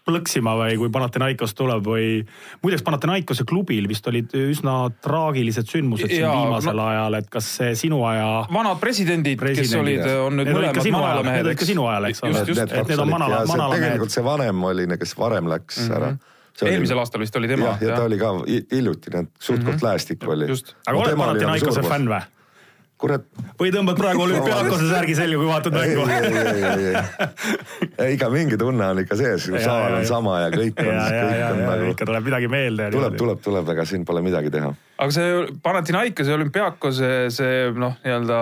plõksima 0.08 0.54
või 0.58 0.78
kui 0.80 0.90
Panathinaikos 0.92 1.54
tuleb 1.58 1.86
või. 1.86 2.06
muideks 2.62 2.84
Panathinaikose 2.86 3.44
klubil 3.48 3.88
vist 3.90 4.06
olid 4.10 4.32
üsna 4.38 4.76
traagilised 5.04 5.68
sündmused 5.70 6.10
siin 6.10 6.26
viimasel 6.26 6.76
no, 6.76 6.86
ajal, 6.92 7.18
et 7.20 7.28
kas 7.32 7.50
see 7.60 7.74
sinu 7.78 8.02
aja. 8.08 8.46
vanad 8.52 8.80
presidendid, 8.82 9.38
presidendid, 9.38 9.70
kes 9.70 9.82
olid, 9.82 10.24
on 10.24 10.40
nüüd 10.40 10.52
mõlemad 10.54 10.90
manalamehed. 10.98 11.38
Need 11.38 11.52
olid 11.52 11.60
ka 11.60 11.68
sinu 11.68 11.86
ajal, 11.90 12.08
eks 12.10 12.24
ole. 12.24 12.42
et 12.64 12.90
need 12.92 13.04
on 13.04 13.12
manala, 13.12 13.44
manalamehed. 13.50 13.86
tegelikult 13.86 14.16
see 14.16 14.26
vanem 14.26 14.66
oli, 14.72 14.88
kes 14.98 15.14
varem 15.18 15.52
läks 15.54 15.84
mm 15.84 15.88
-hmm. 15.88 16.02
ära 16.02 16.16
eelmisel 16.66 16.98
aastal 16.98 17.22
vist 17.22 17.36
oli 17.36 17.48
tema. 17.48 17.66
jah, 17.66 17.82
ja 17.82 17.96
ta 17.96 18.04
oli 18.08 18.18
ka 18.18 18.32
hiljuti, 18.72 19.10
suht-koht 19.38 19.66
mm 19.66 19.78
-hmm. 19.78 19.84
läästik 19.84 20.24
oli. 20.26 20.46
aga 20.86 20.98
oled 20.98 21.16
Panathinaikose 21.16 21.82
fänn 21.86 22.10
või? 22.10 22.22
Kurat 22.98 23.24
või 23.60 23.70
tõmbad 23.74 23.98
praegu 23.98 24.24
olümpiaakose 24.24 24.88
särgi 24.90 25.14
selga, 25.18 25.38
kui 25.38 25.48
vaatad 25.48 25.76
mängu? 25.76 26.02
iga 28.14 28.30
mingi 28.32 28.58
tunne 28.60 28.90
on 28.92 29.02
ikka 29.04 29.18
sees, 29.20 29.48
saal 29.62 30.00
on 30.00 30.06
sama 30.08 30.40
ja 30.46 30.50
kõik 30.54 30.82
on, 30.82 30.98
kõik 30.98 31.48
on 31.52 31.64
nagu, 31.64 31.88
ikka 31.94 32.10
tuleb 32.10 32.28
midagi 32.30 32.50
meelde. 32.52 32.90
tuleb, 32.94 33.18
tuleb, 33.20 33.42
tuleb, 33.44 33.72
aga 33.76 33.86
siin 33.88 34.06
pole 34.08 34.24
midagi 34.26 34.52
teha 34.54 34.74
aga 34.98 35.14
see 35.14 35.46
Panathinaikose 35.62 36.34
olümpiaakose 36.34 37.10
see 37.34 37.70
noh, 37.78 37.94
nii-öelda 38.02 38.38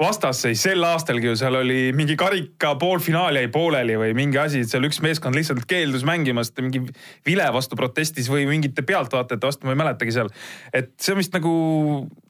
vastasseis 0.00 0.60
sel 0.66 0.84
aastalgi 0.84 1.30
ju 1.30 1.36
seal 1.40 1.56
oli 1.56 1.90
mingi 1.96 2.16
karika 2.20 2.74
poolfinaal 2.80 3.38
jäi 3.40 3.48
pooleli 3.52 3.96
või 4.00 4.12
mingi 4.16 4.38
asi, 4.40 4.60
et 4.64 4.72
seal 4.72 4.84
üks 4.88 5.00
meeskond 5.04 5.36
lihtsalt 5.36 5.64
keeldus 5.68 6.04
mängimast, 6.08 6.56
mingi 6.60 6.82
vile 7.26 7.46
vastu 7.54 7.78
protestis 7.80 8.28
või 8.32 8.44
mingite 8.50 8.84
pealtvaatajate 8.86 9.48
vastu, 9.48 9.68
ma 9.68 9.72
ei 9.72 9.80
mäletagi 9.80 10.12
seal. 10.12 10.28
et 10.72 10.92
see 11.00 11.14
on 11.14 11.22
vist 11.22 11.36
nagu 11.36 11.54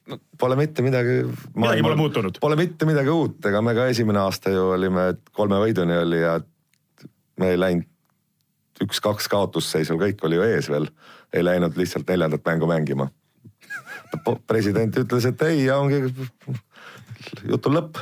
no, 0.07 0.19
Pole 0.39 0.55
mitte 0.55 0.85
midagi. 0.85 1.19
Midagi 1.57 1.83
pole 1.83 1.99
muutunud. 1.99 2.39
Pole 2.39 2.55
mitte 2.59 2.87
midagi 2.87 3.11
uut, 3.11 3.39
ega 3.49 3.61
me 3.65 3.73
ka 3.75 3.89
esimene 3.91 4.21
aasta 4.23 4.53
ju 4.53 4.69
olime, 4.77 5.09
kolme 5.35 5.59
võiduni 5.59 5.97
oli 5.99 6.23
ja 6.23 6.37
me 7.41 7.51
ei 7.51 7.59
läinud 7.59 8.85
üks-kaks 8.85 9.27
kaotusseisul, 9.31 9.97
kõik 9.99 10.23
oli 10.23 10.37
ju 10.37 10.47
ees 10.47 10.69
veel. 10.69 10.87
ei 11.33 11.43
läinud 11.43 11.75
lihtsalt 11.75 12.07
neljandat 12.07 12.45
mängu 12.45 12.69
mängima. 12.69 13.09
president 14.47 14.95
ütles, 14.97 15.25
et 15.25 15.41
ei 15.41 15.65
ja 15.65 15.77
ongi 15.81 16.13
jutu 17.45 17.71
lõpp. 17.73 17.99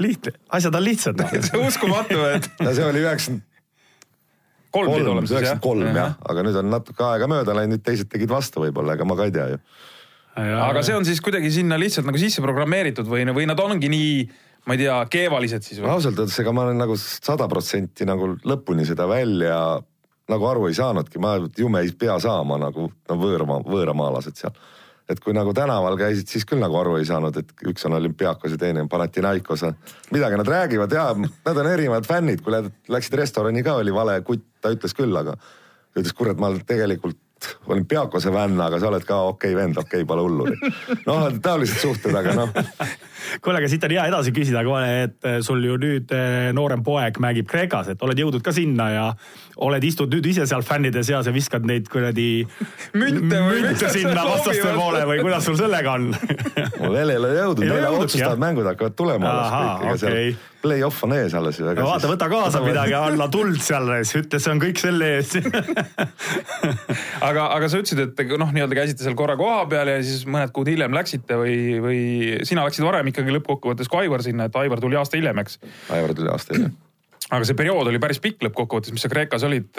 lihtne, 0.00 0.32
asjad 0.48 0.74
on 0.74 0.84
lihtsad. 0.84 1.22
see 1.46 1.58
on 1.58 1.68
uskumatu, 1.68 2.18
et 2.34 2.50
no 2.62 2.74
see 2.76 2.86
oli 2.86 3.04
üheksakümmend 3.04 3.46
kolm 4.70 4.92
pidi 4.94 5.10
olema 5.10 5.26
siis 5.26 5.34
jah 5.34 5.42
üheksakümmend 5.42 5.64
kolm 5.64 5.98
jah, 5.98 6.12
aga 6.32 6.44
nüüd 6.46 6.60
on 6.60 6.70
natuke 6.72 7.06
aega 7.06 7.30
mööda 7.30 7.56
läinud, 7.56 7.76
nüüd 7.76 7.86
teised 7.86 8.10
tegid 8.12 8.30
vastu 8.30 8.62
võib-olla, 8.64 8.94
ega 8.94 9.08
ma 9.08 9.16
ka 9.18 9.26
ei 9.28 9.34
tea 9.34 9.48
ju. 9.54 9.58
aga 10.68 10.84
see 10.86 10.96
on 10.96 11.08
siis 11.08 11.20
kuidagi 11.24 11.50
sinna 11.54 11.78
lihtsalt 11.80 12.08
nagu 12.08 12.20
sisse 12.22 12.44
programmeeritud 12.44 13.10
või, 13.10 13.26
või 13.34 13.48
nad 13.50 13.60
ongi 13.60 13.90
nii, 13.92 14.14
ma 14.70 14.76
ei 14.76 14.84
tea, 14.84 14.98
keevalised 15.10 15.66
siis 15.66 15.82
või? 15.82 15.90
ausalt 15.96 16.22
öeldes, 16.22 16.38
ega 16.42 16.54
ma 16.54 16.68
olen 16.68 16.80
nagu 16.80 16.96
sada 17.00 17.50
protsenti 17.50 18.08
nagu 18.08 18.34
lõpuni 18.46 18.86
seda 18.88 19.08
välja 19.10 19.60
nagu 20.30 20.46
aru 20.46 20.68
ei 20.68 20.76
saanudki, 20.78 21.20
ma 21.22 21.36
ju 21.58 21.70
me 21.72 21.82
ei 21.84 21.92
pea 21.98 22.16
saama 22.22 22.58
nagu 22.60 22.90
no 22.90 23.16
võõrmaa, 23.18 23.64
võõramaalased 23.66 24.38
seal. 24.38 24.54
Et 25.10 25.20
kui 25.20 25.34
nagu 25.34 25.52
tänaval 25.56 25.96
käisid, 25.98 26.28
siis 26.30 26.46
küll 26.46 26.62
nagu 26.62 26.76
aru 26.78 26.96
ei 27.00 27.06
saanud, 27.08 27.36
et 27.40 27.64
üks 27.66 27.86
on 27.88 27.96
olümpiaakos 27.98 28.54
ja 28.54 28.60
teine 28.60 28.84
on 28.84 28.88
Panathinaikos. 28.88 29.64
midagi 30.14 30.38
nad 30.38 30.48
räägivad 30.48 30.92
ja 30.92 31.08
nad 31.14 31.56
on 31.56 31.66
erinevad 31.66 32.06
fännid, 32.06 32.44
kui 32.44 32.54
läksid 32.88 33.18
restorani 33.18 33.62
ka 33.66 33.74
oli 33.82 33.94
vale 33.94 34.20
kutt, 34.22 34.46
ta 34.60 34.70
ütles 34.70 34.94
küll, 34.94 35.16
aga 35.16 35.36
ütles, 35.96 36.14
kurat, 36.14 36.38
ma 36.38 36.52
olen 36.52 36.62
tegelikult 37.40 37.68
olümpiaakose 37.70 38.30
fänn, 38.32 38.60
aga 38.60 38.78
sa 38.80 38.88
oled 38.88 39.04
ka 39.06 39.20
okei 39.30 39.54
vend, 39.56 39.78
okei, 39.78 40.04
pole 40.04 40.22
hullu. 40.22 40.46
noh, 41.06 41.28
taolised 41.42 41.80
suhted, 41.80 42.14
aga 42.14 42.34
noh 42.34 42.52
kuule, 43.42 43.58
aga 43.60 43.68
siit 43.68 43.84
on 43.84 43.94
hea 43.94 44.06
edasi 44.10 44.32
küsida, 44.32 44.62
et 45.04 45.28
sul 45.44 45.62
ju 45.64 45.76
nüüd 45.80 46.12
eh, 46.16 46.50
noorem 46.56 46.82
poeg 46.84 47.18
mängib 47.22 47.48
Kreekas, 47.50 47.92
et 47.92 48.02
oled 48.02 48.18
jõudnud 48.18 48.44
ka 48.44 48.52
sinna 48.52 48.90
ja 48.90 49.06
oled, 49.60 49.84
istud 49.84 50.12
nüüd 50.12 50.26
ise 50.26 50.46
seal 50.48 50.64
fännide 50.66 51.02
seas 51.06 51.28
ja 51.28 51.34
viskad 51.34 51.66
neid 51.68 51.88
kuradi 51.92 52.46
Münte 52.96 53.42
või 53.44 53.64
münte 53.66 53.90
sinna 53.92 54.24
vastaste 54.26 54.74
poole 54.76 55.04
või 55.08 55.20
kuidas 55.24 55.46
sul 55.48 55.58
sellega 55.60 55.96
on? 55.98 56.12
mul 56.80 56.96
veel 56.96 57.14
ei 57.14 57.20
ole 57.20 57.34
jõudnud, 57.36 57.64
Ei 57.64 57.70
ole 57.70 57.76
veel 57.76 57.86
jõudnudki, 57.88 58.06
otsustavad 58.08 58.46
mängud 58.48 58.72
hakkavad 58.72 58.96
tulema 58.98 59.34
alles 59.34 59.52
kõik, 59.54 59.84
ega 59.86 60.00
seal 60.00 60.16
okei. 60.16 60.49
Play-off 60.60 61.04
on 61.06 61.14
ees 61.16 61.34
alles 61.36 61.58
ju. 61.60 61.66
no 61.66 61.86
vaata, 61.86 62.08
võta 62.10 62.28
kaasa 62.30 62.60
midagi, 62.64 62.94
anna 62.96 63.26
tuld 63.32 63.60
seal, 63.64 63.88
ütle, 64.20 64.40
see 64.42 64.52
on 64.52 64.60
kõik 64.62 64.80
selle 64.82 65.08
eest. 65.16 65.38
aga, 67.28 67.46
aga 67.46 67.70
sa 67.70 67.80
ütlesid, 67.80 68.02
et 68.04 68.34
noh, 68.40 68.52
nii-öelda 68.54 68.78
käisite 68.78 69.06
seal 69.06 69.16
korra 69.18 69.38
koha 69.40 69.64
peal 69.70 69.90
ja 69.92 69.98
siis 70.04 70.26
mõned 70.28 70.52
kuud 70.56 70.70
hiljem 70.70 70.94
läksite 70.96 71.38
või, 71.40 71.56
või 71.82 72.00
sina 72.48 72.66
läksid 72.66 72.86
varem 72.86 73.10
ikkagi 73.12 73.34
lõppkokkuvõttes 73.38 73.90
kui 73.90 74.04
Aivar 74.04 74.24
sinna, 74.26 74.48
et 74.50 74.60
Aivar 74.60 74.82
tuli 74.84 74.98
aasta 75.00 75.18
hiljem, 75.20 75.42
eks. 75.44 75.60
Aivar 75.96 76.14
tuli 76.16 76.32
aasta 76.32 76.56
hiljem, 76.56 76.74
aga 77.34 77.42
see 77.48 77.58
periood 77.58 77.92
oli 77.92 78.02
päris 78.02 78.22
pikk 78.22 78.48
lõppkokkuvõttes, 78.48 78.94
mis 78.96 79.06
sa 79.06 79.12
Kreekas 79.12 79.46
olid, 79.48 79.70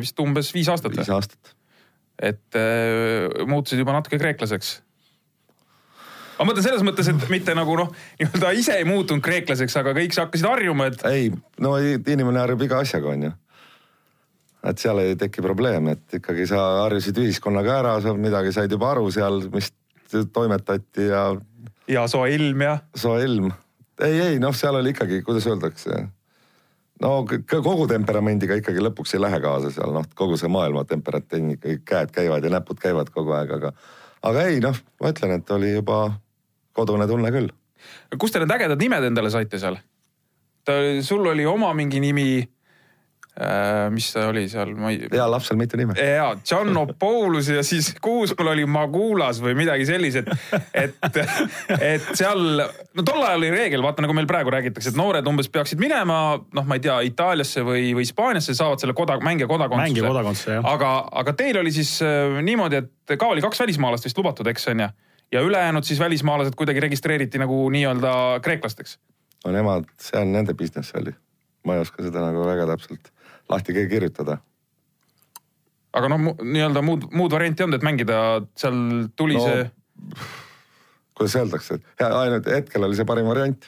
vist 0.00 0.22
umbes 0.24 0.52
viis 0.56 0.70
aastat 0.72 0.96
viis 0.96 1.12
aastat. 1.12 1.56
et 2.20 2.60
äh, 2.60 3.44
muutusid 3.48 3.82
juba 3.82 3.96
natuke 3.96 4.20
kreeklaseks. 4.20 4.78
Ma 6.40 6.48
mõtlen 6.48 6.64
selles 6.64 6.84
mõttes, 6.86 7.10
et 7.12 7.28
mitte 7.28 7.52
nagu 7.56 7.74
noh, 7.76 7.90
nii-öelda 8.20 8.54
ise 8.56 8.78
ei 8.80 8.86
muutunud 8.88 9.20
kreeklaseks, 9.24 9.76
aga 9.76 9.92
kõik 9.96 10.16
hakkasid 10.16 10.48
harjuma, 10.48 10.88
et 10.88 11.02
ei, 11.10 11.28
no 11.60 11.74
inimene 11.80 12.40
harjub 12.40 12.64
iga 12.64 12.80
asjaga, 12.80 13.12
onju. 13.12 13.32
et 14.70 14.80
seal 14.80 15.02
ei 15.04 15.18
teki 15.20 15.44
probleeme, 15.44 15.98
et 15.98 16.20
ikkagi 16.20 16.46
sa 16.48 16.62
harjusid 16.86 17.20
ühiskonnaga 17.20 17.76
ära, 17.82 17.92
sa 18.00 18.14
midagi 18.16 18.54
said 18.56 18.72
juba 18.72 18.94
aru 18.94 19.10
seal, 19.12 19.42
mis 19.52 19.68
toimetati 20.32 21.10
ja 21.10 21.26
ja 21.90 22.06
soe 22.08 22.32
ilm 22.34 22.64
ja 22.64 22.78
soe 22.96 23.20
ilm. 23.24 23.52
ei, 24.00 24.16
ei 24.20 24.40
noh, 24.40 24.56
seal 24.56 24.80
oli 24.80 24.94
ikkagi, 24.94 25.20
kuidas 25.26 25.46
öeldakse, 25.50 26.00
no 27.04 27.12
kogu 27.50 27.86
temperamendiga 27.90 28.56
ikkagi 28.62 28.80
lõpuks 28.88 29.12
ei 29.16 29.24
lähe 29.26 29.42
kaasa 29.44 29.74
seal 29.76 29.92
noh, 29.92 30.08
kogu 30.16 30.40
see 30.40 30.48
maailma 30.48 30.86
temperatuur 30.88 31.60
käed 31.84 32.16
käivad 32.16 32.48
ja 32.48 32.56
näpud 32.56 32.80
käivad 32.80 33.12
kogu 33.12 33.36
aeg, 33.36 33.52
aga, 33.60 33.76
aga 34.32 34.48
ei 34.48 34.64
noh, 34.64 34.80
ma 35.04 35.12
ütlen, 35.12 35.36
et 35.36 35.56
oli 35.56 35.76
juba 35.76 36.00
kodune 36.76 37.06
tunne 37.10 37.32
küll. 37.34 37.50
kust 38.18 38.36
te 38.36 38.42
need 38.42 38.56
ägedad 38.56 38.80
nimed 38.80 39.10
endale 39.10 39.32
saite 39.32 39.58
seal? 39.62 39.78
ta, 40.64 40.80
sul 41.02 41.26
oli 41.26 41.46
oma 41.46 41.72
mingi 41.74 42.00
nimi 42.00 42.30
äh,. 43.40 43.90
mis 43.90 44.10
see 44.12 44.24
oli 44.26 44.42
seal, 44.50 44.72
ma 44.78 44.90
ei. 44.92 45.00
heal 45.12 45.30
lapsel 45.32 45.56
mitu 45.56 45.78
nime. 45.80 45.94
ja 45.96 46.28
Tšannopoulos 46.42 47.48
ja 47.48 47.62
siis 47.66 47.92
kuuskul 48.02 48.50
oli 48.52 48.66
Magulas 48.68 49.40
või 49.42 49.54
midagi 49.58 49.86
sellist, 49.88 50.20
et, 50.20 50.30
et, 50.74 51.18
et 51.78 52.08
seal, 52.18 52.62
no 52.96 53.06
tol 53.06 53.22
ajal 53.22 53.40
oli 53.40 53.52
reegel, 53.54 53.84
vaata 53.86 54.04
nagu 54.04 54.16
meil 54.16 54.28
praegu 54.30 54.52
räägitakse, 54.52 54.92
et 54.92 55.00
noored 55.00 55.26
umbes 55.30 55.48
peaksid 55.52 55.80
minema, 55.82 56.20
noh, 56.38 56.68
ma 56.68 56.78
ei 56.78 56.84
tea, 56.84 57.00
Itaaliasse 57.08 57.64
või, 57.66 57.90
või 57.96 58.06
Hispaaniasse, 58.06 58.56
saavad 58.58 58.82
selle 58.82 58.96
koda, 58.98 59.18
mängija 59.24 59.48
kodakondsuse. 59.50 59.88
mängija 59.88 60.10
kodakondsuse, 60.10 60.58
jah. 60.58 60.72
aga, 60.74 60.94
aga 61.22 61.36
teil 61.38 61.62
oli 61.62 61.72
siis 61.74 61.96
äh, 62.04 62.40
niimoodi, 62.44 62.82
et 62.84 63.16
ka 63.16 63.30
oli 63.30 63.44
kaks 63.44 63.62
välismaalast 63.64 64.10
vist 64.10 64.20
lubatud, 64.20 64.50
eks 64.50 64.68
on 64.74 64.84
ju. 64.86 64.90
Ja 65.32 65.40
ülejäänud 65.46 65.86
siis 65.86 66.00
välismaalased 66.00 66.56
kuidagi 66.58 66.80
registreeriti 66.80 67.38
nagu 67.38 67.62
nii-öelda 67.70 68.12
kreeklasteks. 68.42 68.98
no 69.44 69.52
nemad, 69.52 69.88
see 70.00 70.20
on 70.20 70.32
nende 70.32 70.54
business 70.54 70.94
oli. 70.94 71.14
ma 71.64 71.74
ei 71.74 71.80
oska 71.86 72.02
seda 72.02 72.24
nagu 72.26 72.44
väga 72.46 72.66
täpselt 72.66 73.12
lahti 73.48 73.72
kirjutada. 73.72 74.38
aga 75.92 76.08
noh, 76.08 76.36
nii-öelda 76.42 76.82
muud, 76.82 77.10
muud 77.12 77.32
varianti 77.32 77.62
ei 77.62 77.64
olnud, 77.64 77.80
et 77.80 77.88
mängida, 77.88 78.20
seal 78.56 79.08
tuli 79.16 79.38
No, 79.38 79.46
see 79.46 79.70
kuidas 81.20 81.36
öeldakse, 81.36 81.76
et 81.76 82.00
ja 82.00 82.08
ainult 82.16 82.46
hetkel 82.48 82.86
oli 82.86 82.96
see 82.96 83.04
parim 83.04 83.26
variant. 83.28 83.66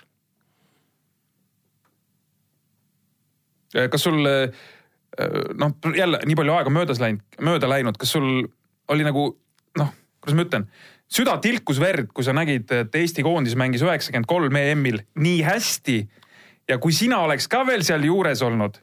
Kas 3.93 4.05
sul 4.05 4.25
eh, 4.29 4.63
noh, 5.61 5.75
jälle 5.97 6.23
nii 6.29 6.37
palju 6.39 6.55
aega 6.57 6.73
möödas 6.73 7.01
läinud, 7.01 7.21
mööda 7.45 7.69
läinud, 7.69 7.99
kas 8.01 8.15
sul 8.17 8.47
oli 8.93 9.05
nagu 9.05 9.27
noh, 9.81 9.93
kuidas 10.25 10.39
ma 10.39 10.47
ütlen, 10.47 10.67
süda 11.13 11.37
tilkus 11.43 11.81
verd, 11.83 12.11
kui 12.15 12.25
sa 12.25 12.35
nägid, 12.37 12.71
et 12.73 12.95
Eesti 12.97 13.25
koondis 13.27 13.57
mängis 13.59 13.85
üheksakümmend 13.85 14.29
kolm 14.31 14.57
EM-il 14.57 15.03
nii 15.21 15.43
hästi. 15.47 15.99
Ja 16.71 16.79
kui 16.81 16.95
sina 16.97 17.21
oleks 17.27 17.49
ka 17.51 17.65
veel 17.69 17.85
seal 17.85 18.05
juures 18.07 18.43
olnud, 18.47 18.79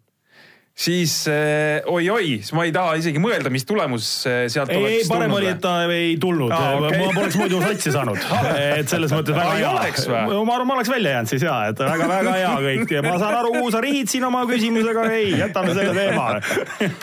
siis 0.80 1.14
eh, 1.28 1.84
oi-oi, 1.92 2.40
siis 2.40 2.54
ma 2.56 2.64
ei 2.64 2.72
taha 2.76 2.94
isegi 3.00 3.20
mõelda, 3.20 3.52
mis 3.52 3.66
tulemus 3.68 4.06
eh, 4.30 4.46
sealt 4.52 4.72
ei, 4.72 4.78
ei 4.78 4.86
oleks 4.86 5.10
parem 5.12 5.34
tulnud 5.34 5.40
oli, 5.42 5.50
et 5.52 5.62
ta 5.64 5.74
ei 5.92 6.14
tulnud 6.22 6.54
Aa, 6.56 6.70
okei. 6.78 7.00
ma 7.02 7.10
poleks 7.18 7.38
muidu 7.40 7.60
satsi 7.64 7.92
saanud. 7.92 8.22
et 8.80 8.92
selles 8.92 9.12
mõttes 9.12 9.36
väga 9.36 9.58
ei 9.58 9.66
hea 9.66 10.24
ma 10.24 10.56
arvan, 10.56 10.70
ma 10.70 10.78
oleks 10.78 10.92
välja 10.92 11.18
jäänud 11.18 11.34
siis 11.34 11.44
ja, 11.44 11.58
et 11.74 11.84
väga-väga 11.84 12.36
hea 12.38 12.54
kõik 12.64 12.94
ja 12.96 13.04
ma 13.04 13.18
saan 13.20 13.36
aru, 13.42 13.52
kuhu 13.58 13.74
sa 13.76 13.84
rihid 13.84 14.12
siin 14.12 14.24
oma 14.30 14.46
küsimusega, 14.50 15.06
ei, 15.18 15.34
jätame 15.42 15.76
selle 15.76 15.96
teema. 15.98 16.30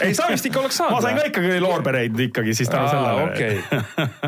ei, 0.06 0.16
sa 0.16 0.30
vist 0.32 0.48
ikka 0.48 0.62
oleks 0.64 0.80
saanud. 0.80 0.96
ma 0.96 1.02
sain 1.04 1.20
ka 1.20 1.28
ikkagi 1.28 1.60
loorbereid 1.60 2.24
ikkagi 2.28 2.56
siis 2.56 2.72
tänu 2.72 2.88
sellele. 2.88 3.28
okei, 3.28 3.60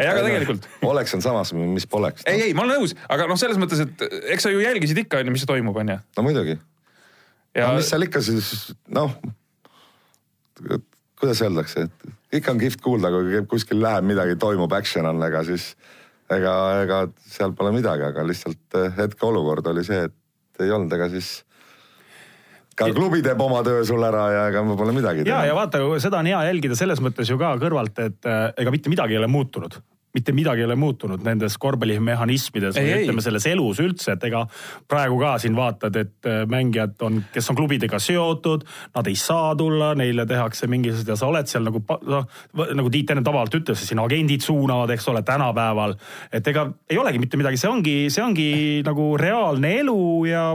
ei 0.02 0.10
aga 0.12 0.24
tegelikult 0.28 0.68
oleks 0.92 1.16
on 1.16 1.24
samas, 1.24 1.54
mis 1.56 1.88
poleks 1.88 2.26
no.. 2.26 2.34
ei, 2.34 2.50
ei, 2.50 2.56
ma 2.56 2.66
olen 2.66 2.82
nõus, 2.82 2.96
aga 3.08 3.30
noh, 3.30 3.40
selles 3.40 3.60
mõttes, 3.60 3.80
et 3.86 4.06
eks 4.34 4.44
sa 4.44 4.52
ju 4.52 4.60
jälgisid 4.60 5.06
ikka 5.06 5.22
onju, 5.22 5.34
mis 5.34 5.48
toimub 5.48 5.80
onju. 5.80 5.98
no 6.18 6.26
muidugi. 6.26 6.58
ja 7.56 7.72
no 7.72 7.80
mis 7.80 7.88
seal 7.88 8.04
ikka 8.04 8.22
siis 8.24 8.52
noh, 8.92 9.16
kuidas 11.18 11.42
öeldakse, 11.42 11.88
et 11.88 12.38
ikka 12.40 12.54
on 12.54 12.62
kihvt 12.62 12.82
kuulda, 12.84 13.10
kui 13.14 13.42
kuskil 13.50 13.80
läheb 13.82 14.06
midagi, 14.06 14.36
toimub, 14.40 14.72
action 14.76 15.08
on, 15.08 15.22
ega 15.26 15.42
siis 15.46 15.72
ega, 16.34 16.54
ega 16.84 17.02
seal 17.26 17.54
pole 17.58 17.72
midagi, 17.76 18.06
aga 18.08 18.24
lihtsalt 18.26 18.78
eh, 18.78 18.88
hetkeolukord 18.98 19.68
oli 19.72 19.84
see, 19.86 20.08
et 20.08 20.64
ei 20.64 20.72
olnud, 20.74 20.92
ega 20.94 21.08
siis 21.12 21.38
ka 22.78 22.90
klubi 22.94 23.20
teeb 23.24 23.40
oma 23.42 23.62
töö 23.66 23.82
sul 23.86 24.04
ära 24.06 24.24
ja 24.34 24.42
ega 24.52 24.62
pole 24.78 24.94
midagi 24.94 25.26
ja, 25.26 25.42
ja 25.48 25.54
vaata, 25.56 25.80
seda 26.02 26.20
on 26.22 26.30
hea 26.30 26.40
jälgida 26.50 26.78
selles 26.78 27.02
mõttes 27.02 27.30
ju 27.30 27.38
ka 27.40 27.54
kõrvalt, 27.60 28.02
et 28.04 28.28
äh, 28.28 28.50
ega 28.62 28.74
mitte 28.74 28.92
midagi 28.92 29.16
ei 29.16 29.22
ole 29.22 29.30
muutunud 29.30 29.80
mitte 30.18 30.34
midagi 30.36 30.64
ei 30.64 30.68
ole 30.68 30.76
muutunud 30.78 31.22
nendes 31.26 31.56
korvpallimehhanismides 31.62 32.78
või 32.78 32.92
ei. 32.92 33.06
ütleme 33.06 33.24
selles 33.24 33.46
elus 33.50 33.80
üldse, 33.82 34.14
et 34.16 34.28
ega 34.28 34.44
praegu 34.90 35.18
ka 35.20 35.36
siin 35.42 35.56
vaatad, 35.58 35.98
et 36.00 36.28
äh, 36.28 36.42
mängijad 36.50 36.98
on, 37.06 37.20
kes 37.34 37.50
on 37.52 37.58
klubidega 37.58 38.00
seotud, 38.02 38.66
nad 38.96 39.10
ei 39.10 39.18
saa 39.18 39.54
tulla, 39.58 39.92
neile 39.98 40.26
tehakse 40.28 40.68
mingisugused 40.70 41.12
ja 41.14 41.18
sa 41.18 41.28
oled 41.30 41.50
seal 41.50 41.66
nagu, 41.68 41.82
noh, 42.10 42.26
nagu 42.78 42.92
Tiit 42.92 43.12
enne 43.12 43.22
tavaliselt 43.26 43.60
ütles, 43.60 43.84
siin 43.84 44.00
agendid 44.02 44.42
suunavad, 44.44 44.90
eks 44.94 45.06
ole, 45.12 45.22
tänapäeval. 45.26 45.94
et 46.32 46.46
ega 46.48 46.66
ei 46.90 46.98
olegi 46.98 47.20
mitte 47.22 47.40
midagi, 47.40 47.60
see 47.60 47.70
ongi, 47.70 47.96
see 48.12 48.24
ongi 48.24 48.50
nagu 48.86 49.12
reaalne 49.20 49.74
elu 49.82 50.00
ja 50.28 50.48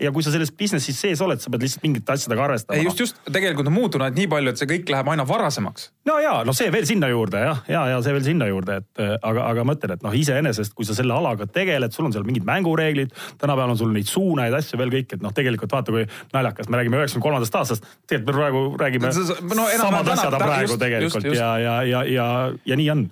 ja 0.00 0.12
kui 0.12 0.24
sa 0.24 0.32
selles 0.34 0.52
business'is 0.52 0.98
sees 1.00 1.20
oled, 1.24 1.40
sa 1.40 1.50
pead 1.52 1.64
lihtsalt 1.64 1.84
mingite 1.86 2.12
asjadega 2.12 2.44
arvestama. 2.46 2.76
ei 2.78 2.84
just, 2.84 3.00
just 3.00 3.20
tegelikult 3.32 3.70
on 3.70 3.74
muutunud 3.76 4.18
nii 4.18 4.28
palju, 4.30 4.52
et 4.52 4.60
see 4.60 4.68
kõik 4.70 4.92
läheb 4.92 5.08
aina 5.12 5.24
varasemaks. 5.28 5.90
no 6.08 6.18
ja, 6.22 6.34
no 6.46 6.52
see 6.56 6.68
veel 6.72 6.86
sinna 6.88 7.08
juurde 7.12 7.40
jah, 7.40 7.62
ja, 7.72 7.86
ja 7.94 8.02
see 8.04 8.16
veel 8.16 8.26
sinna 8.26 8.48
juurde, 8.50 8.80
et 8.82 9.02
äh, 9.02 9.14
aga, 9.16 9.46
aga 9.52 9.64
ma 9.64 9.76
ütlen, 9.78 9.96
et 9.96 10.04
noh, 10.04 10.16
iseenesest, 10.20 10.74
kui 10.76 10.88
sa 10.88 10.96
selle 10.98 11.16
alaga 11.16 11.48
tegeled, 11.48 11.96
sul 11.96 12.08
on 12.08 12.16
seal 12.16 12.26
mingid 12.28 12.44
mängureeglid, 12.48 13.14
tänapäeval 13.40 13.72
on 13.74 13.80
sul 13.80 13.94
neid 13.96 14.10
suunaid, 14.10 14.56
asju 14.60 14.80
veel 14.80 14.92
kõik, 14.98 15.16
et 15.16 15.24
noh, 15.24 15.34
tegelikult 15.36 15.72
vaata, 15.78 15.96
kui 15.96 16.04
naljakas, 16.36 16.68
me 16.68 16.82
räägime 16.82 17.00
üheksakümne 17.00 17.28
kolmandast 17.30 17.60
aastast, 17.62 17.90
tegelikult 18.04 18.34
me 18.34 18.38
praegu 18.42 18.64
räägime 18.84 19.14
no 19.56 19.68
samad 19.80 20.12
asjad 20.12 20.38
praegu 20.40 20.68
just, 20.68 20.80
tegelikult 20.82 21.24
just, 21.24 21.32
just. 21.32 21.40
ja, 21.40 21.50
ja, 21.62 21.80
ja, 21.88 22.04
ja, 22.12 22.30
ja 22.68 22.80
nii 22.82 22.92
on. 22.92 23.08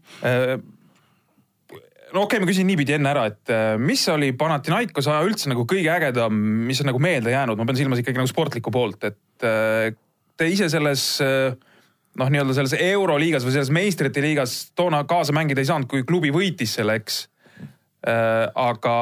No 2.14 2.22
okei 2.22 2.38
okay,, 2.38 2.44
ma 2.44 2.46
küsin 2.46 2.68
niipidi 2.70 2.94
enne 2.94 3.10
ära, 3.10 3.24
et 3.26 3.50
äh, 3.50 3.74
mis 3.80 4.04
oli 4.12 4.30
Panathinaikose 4.38 5.10
aja 5.10 5.26
üldse 5.26 5.50
nagu 5.50 5.64
kõige 5.66 5.90
ägedam, 5.90 6.36
mis 6.68 6.78
on 6.84 6.86
nagu 6.92 7.00
meelde 7.02 7.32
jäänud, 7.32 7.58
ma 7.58 7.66
pean 7.66 7.78
silmas 7.80 8.02
ikkagi 8.02 8.20
nagu 8.20 8.30
sportlikku 8.30 8.70
poolt, 8.74 9.08
et 9.08 9.46
äh, 9.46 9.88
te 10.38 10.46
ise 10.46 10.68
selles 10.70 11.08
äh, 11.24 11.56
noh, 12.20 12.30
nii-öelda 12.30 12.54
selles 12.54 12.76
euroliigas 12.78 13.46
või 13.46 13.56
selles 13.56 13.72
meistrite 13.74 14.22
liigas 14.22 14.58
toona 14.78 15.02
kaasa 15.10 15.34
mängida 15.34 15.64
ei 15.64 15.70
saanud, 15.72 15.90
kui 15.90 16.04
klubi 16.06 16.30
võitis 16.34 16.76
selle, 16.78 17.00
eks. 17.00 17.24
aga, 18.06 18.96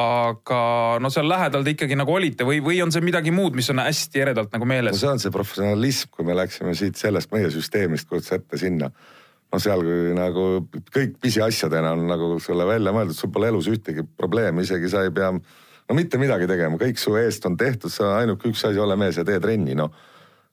aga 0.00 0.60
no 1.02 1.10
seal 1.12 1.28
lähedal 1.28 1.66
te 1.66 1.74
ikkagi 1.74 1.98
nagu 1.98 2.14
olite 2.14 2.46
või, 2.48 2.62
või 2.64 2.78
on 2.84 2.94
see 2.94 3.04
midagi 3.04 3.34
muud, 3.34 3.58
mis 3.58 3.68
on 3.74 3.82
hästi 3.82 4.22
eredalt 4.22 4.54
nagu 4.54 4.64
no 4.64 4.70
meeles? 4.70 4.96
see 5.02 5.10
on 5.10 5.20
see 5.20 5.34
professionalism, 5.34 6.14
kui 6.14 6.24
me 6.24 6.38
läksime 6.38 6.72
siit 6.78 6.96
sellest 6.96 7.34
meie 7.34 7.52
süsteemist 7.52 8.08
kujutas 8.08 8.38
ette 8.38 8.60
sinna. 8.62 8.88
No 9.54 9.60
seal, 9.62 9.84
nagu 10.18 10.46
kõik 10.94 11.18
pisiasjadena 11.22 11.92
on 11.94 12.08
nagu 12.10 12.32
sulle 12.42 12.66
välja 12.66 12.94
mõeldud, 12.94 13.16
sul 13.18 13.30
pole 13.34 13.52
elus 13.52 13.70
ühtegi 13.70 14.02
probleemi, 14.18 14.66
isegi 14.66 14.90
sa 14.90 15.04
ei 15.06 15.14
pea 15.14 15.30
no 15.34 15.96
mitte 15.96 16.18
midagi 16.18 16.48
tegema, 16.50 16.80
kõik 16.80 16.98
su 16.98 17.14
eest 17.20 17.46
on 17.46 17.58
tehtud, 17.60 17.92
sa 17.92 18.16
ainuke 18.18 18.50
üks 18.50 18.66
asi, 18.66 18.80
ole 18.82 18.98
mees 18.98 19.20
ja 19.20 19.26
tee 19.28 19.38
trenni, 19.42 19.78
noh 19.78 19.94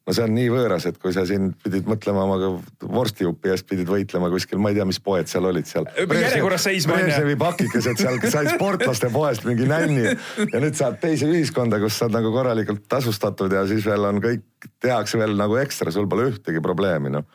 no 0.01 0.15
see 0.15 0.25
on 0.25 0.33
nii 0.33 0.49
võõras, 0.51 0.85
et 0.89 0.97
kui 1.01 1.13
sa 1.13 1.23
siin 1.29 1.51
pidid 1.61 1.85
mõtlema 1.89 2.23
oma 2.25 2.51
vorstijupi 2.81 3.51
eest, 3.53 3.67
pidid 3.69 3.89
võitlema 3.89 4.31
kuskil, 4.33 4.59
ma 4.61 4.71
ei 4.71 4.79
tea, 4.79 4.87
mis 4.89 4.99
poed 5.03 5.29
seal 5.29 5.45
olid 5.49 5.69
seal. 5.69 5.85
järjekorras 5.95 6.65
seisma. 6.65 6.97
Brežnevi 6.97 7.37
pakikesed 7.39 8.01
seal 8.01 8.17
said 8.25 8.49
sportlaste 8.55 9.11
poest 9.13 9.45
mingi 9.45 9.67
nänni 9.69 10.07
ja 10.09 10.63
nüüd 10.63 10.77
saad 10.79 10.97
teise 11.03 11.29
ühiskonda, 11.29 11.79
kus 11.83 11.99
sa 11.99 12.07
oled 12.07 12.17
nagu 12.17 12.33
korralikult 12.33 12.87
tasustatud 12.91 13.53
ja 13.53 13.63
siis 13.69 13.85
veel 13.87 14.09
on 14.09 14.21
kõik, 14.23 14.47
tehakse 14.81 15.21
veel 15.21 15.37
nagu 15.37 15.59
ekstra, 15.61 15.93
sul 15.93 16.09
pole 16.09 16.31
ühtegi 16.33 16.63
probleemi, 16.65 17.13
noh. 17.13 17.27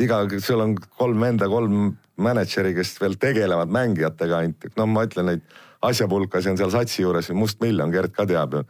Iga, 0.00 0.24
sul 0.42 0.62
on 0.64 0.74
kolm 0.98 1.22
venda, 1.22 1.48
kolm 1.50 1.94
mänedžeri, 2.22 2.74
kes 2.76 2.96
veel 3.00 3.16
tegelevad 3.20 3.72
mängijatega 3.72 4.42
ainult, 4.42 4.68
no 4.76 4.86
ma 4.90 5.04
ütlen 5.06 5.30
neid 5.30 5.56
asjapulkasi 5.86 6.52
on 6.52 6.60
seal 6.60 6.72
satsi 6.72 7.02
juures, 7.02 7.30
Must 7.36 7.60
Miljon, 7.62 7.92
Gert 7.94 8.14
ka 8.16 8.26
teab 8.28 8.56
ju. 8.56 8.62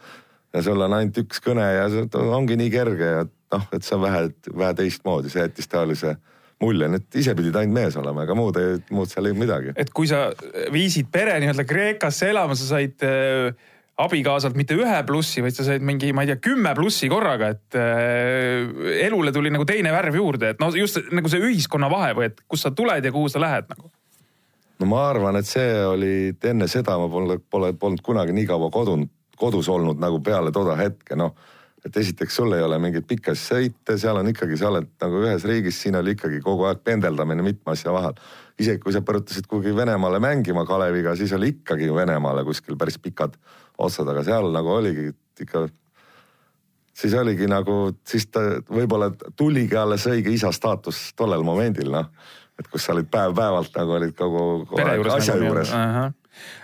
Ja 0.55 0.63
sul 0.65 0.83
on 0.83 0.95
ainult 0.97 1.19
üks 1.21 1.43
kõne 1.45 1.67
ja 1.77 1.87
see 1.93 2.07
ongi 2.33 2.57
nii 2.59 2.73
kerge 2.73 3.11
ja 3.13 3.27
noh, 3.55 3.69
et 3.73 3.87
see 3.87 3.97
on 3.97 4.03
vähe, 4.07 4.25
vähe 4.51 4.79
teistmoodi, 4.81 5.31
see 5.33 5.45
jättis 5.45 5.71
taolise 5.71 6.17
mulje, 6.63 6.89
et 6.97 7.19
ise 7.21 7.35
pidid 7.37 7.57
ainult 7.61 7.77
mees 7.77 7.97
olema, 8.01 8.25
ega 8.25 8.37
muud 8.39 8.59
muud 8.95 9.11
seal 9.13 9.29
ei 9.29 9.37
midagi. 9.37 9.75
et 9.77 9.93
kui 9.95 10.09
sa 10.09 10.31
viisid 10.73 11.11
pere 11.13 11.37
nii-öelda 11.43 11.67
Kreekasse 11.69 12.31
elama, 12.33 12.57
sa 12.57 12.71
said 12.71 13.05
äh, 13.05 13.53
abikaasalt 13.97 14.57
mitte 14.59 14.77
ühe 14.77 14.97
plussi, 15.09 15.41
vaid 15.45 15.57
sa 15.57 15.65
said 15.65 15.85
mingi, 15.85 16.13
ma 16.13 16.25
ei 16.25 16.31
tea, 16.31 16.41
kümme 16.45 16.75
plussi 16.77 17.09
korraga, 17.09 17.49
et 17.55 17.79
äh, 17.81 19.07
elule 19.07 19.33
tuli 19.33 19.53
nagu 19.53 19.65
teine 19.69 19.93
värv 19.95 20.19
juurde, 20.21 20.53
et 20.53 20.61
noh, 20.61 20.75
just 20.77 21.01
nagu 21.17 21.33
see 21.33 21.41
ühiskonna 21.41 21.89
vahe 21.93 22.13
või 22.19 22.29
et 22.29 22.43
kust 22.45 22.69
sa 22.69 22.75
tuled 22.77 23.05
ja 23.05 23.15
kuhu 23.15 23.33
sa 23.33 23.41
lähed 23.41 23.73
nagu. 23.73 23.91
no 24.77 24.91
ma 24.91 25.07
arvan, 25.09 25.41
et 25.41 25.49
see 25.49 25.69
oli 25.89 26.15
enne 26.45 26.69
seda 26.69 26.99
ma 27.01 27.09
pole, 27.09 27.41
pole, 27.41 27.73
polnud 27.73 28.05
kunagi 28.05 28.37
nii 28.37 28.49
kaua 28.53 28.71
kodunud, 28.73 29.13
kodus 29.37 29.69
olnud 29.73 30.01
nagu 30.01 30.21
peale 30.25 30.53
toda 30.53 30.77
hetke, 30.77 31.17
noh. 31.17 31.33
et 31.87 31.97
esiteks 31.97 32.37
sul 32.37 32.53
ei 32.53 32.65
ole 32.67 32.77
mingeid 32.83 33.09
pikki 33.09 33.33
sõite, 33.33 33.97
seal 33.97 34.21
on 34.21 34.29
ikkagi, 34.29 34.61
sa 34.61 34.69
oled 34.69 34.93
nagu 35.01 35.25
ühes 35.25 35.45
riigis, 35.49 35.81
siin 35.81 35.97
oli 35.97 36.19
ikkagi 36.19 36.45
kogu 36.45 36.69
aeg 36.69 36.85
pendeldamine 36.85 37.45
mitme 37.47 37.73
asja 37.73 37.97
vahel. 37.97 38.19
isegi 38.61 38.81
kui 38.83 38.93
sa 38.93 39.01
põrutasid 39.01 39.49
kuhugi 39.49 39.73
Venemaale 39.77 40.21
mängima 40.21 40.67
Kaleviga, 40.69 41.17
siis 41.17 41.33
oli 41.33 41.55
ikkagi 41.55 41.89
Venemaale 41.95 42.45
kuskil 42.45 42.77
päris 42.77 42.99
pikad 43.01 43.41
otsad, 43.79 44.09
aga 44.09 44.25
seal 44.27 44.49
nagu 44.55 44.73
oligi 44.73 45.11
ikka 45.41 45.67
siis 46.97 47.15
oligi 47.15 47.49
nagu, 47.51 47.91
siis 48.09 48.29
ta 48.33 48.43
võib-olla 48.73 49.11
tuligi 49.37 49.77
alles 49.77 50.07
õige 50.09 50.33
isa 50.33 50.53
staatus 50.55 51.11
tollel 51.17 51.45
momendil, 51.45 51.91
noh. 51.93 52.09
et 52.57 52.71
kus 52.73 52.87
sa 52.87 52.95
olid 52.95 53.11
päev-päevalt 53.13 53.77
nagu 53.77 53.99
olid 53.99 54.15
kogu, 54.17 54.47
kogu 54.71 54.81
juures 54.81 55.19
asja 55.19 55.37
nagu 55.37 55.51
juures. 55.51 55.75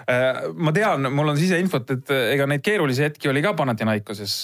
Äh, 0.09 0.43
ma 0.57 0.73
tean, 0.73 1.09
mul 1.13 1.33
on 1.33 1.39
siseinfot, 1.41 1.93
et 1.97 2.13
äh, 2.13 2.33
ega 2.35 2.49
neid 2.49 2.65
keerulisi 2.65 3.05
hetki 3.07 3.29
oli 3.33 3.45
ka 3.45 3.55
Panathinaikoses. 3.57 4.43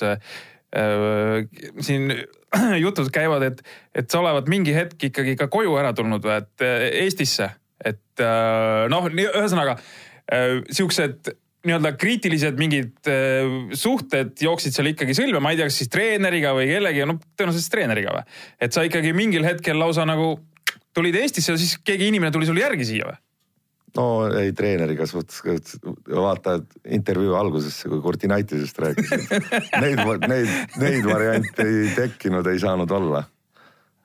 siin 1.81 2.13
jutud 2.85 3.11
käivad, 3.13 3.43
et, 3.43 3.63
et 3.95 4.11
sa 4.11 4.23
olevat 4.23 4.49
mingi 4.49 4.75
hetk 4.77 5.09
ikkagi 5.11 5.37
ka 5.39 5.49
koju 5.53 5.77
ära 5.81 5.93
tulnud 5.97 6.25
või, 6.25 6.41
et 6.43 6.65
äh, 6.65 6.87
Eestisse, 7.05 7.51
et 7.85 8.25
äh, 8.25 8.87
noh, 8.93 9.09
ühesõnaga 9.13 9.77
äh, 9.79 10.61
siuksed 10.75 11.33
nii-öelda 11.67 11.95
kriitilised 11.99 12.59
mingid 12.61 13.09
äh, 13.11 13.49
suhted 13.75 14.37
jooksid 14.43 14.77
seal 14.77 14.93
ikkagi 14.93 15.17
sõlme, 15.19 15.41
ma 15.43 15.53
ei 15.53 15.59
tea, 15.59 15.67
kas 15.71 15.81
siis 15.83 15.91
treeneriga 15.93 16.53
või 16.57 16.69
kellegi, 16.71 17.07
no 17.09 17.19
tõenäoliselt 17.39 17.73
treeneriga 17.75 18.15
või. 18.15 18.37
et 18.63 18.77
sa 18.77 18.85
ikkagi 18.87 19.15
mingil 19.17 19.47
hetkel 19.47 19.81
lausa 19.81 20.07
nagu 20.09 20.37
tulid 20.95 21.19
Eestisse 21.19 21.55
ja 21.55 21.59
siis 21.61 21.79
keegi 21.85 22.13
inimene 22.13 22.35
tuli 22.35 22.47
sulle 22.47 22.63
järgi 22.63 22.87
siia 22.93 23.09
või? 23.11 23.19
no 23.97 24.07
ei, 24.39 24.53
treeneriga 24.57 25.07
suhtes, 25.09 25.41
vaata 26.07 26.59
intervjuu 26.85 27.35
algusesse, 27.39 27.89
kui 27.91 28.01
Kurtinaitisest 28.05 28.79
rääkisid. 28.85 29.27
Neid, 29.83 30.03
neid, 30.29 30.55
neid 30.79 31.09
variante 31.09 31.67
ei 31.67 31.91
tekkinud, 31.97 32.47
ei 32.47 32.61
saanud 32.63 32.91
olla. 32.95 33.25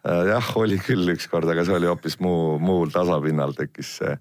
jah, 0.04 0.50
oli 0.60 0.80
küll 0.84 1.14
ükskord, 1.14 1.48
aga 1.52 1.64
see 1.64 1.78
oli 1.78 1.88
hoopis 1.88 2.18
muu, 2.24 2.58
muul 2.60 2.92
tasapinnal 2.92 3.54
tekkis 3.56 3.98
see 4.02 4.18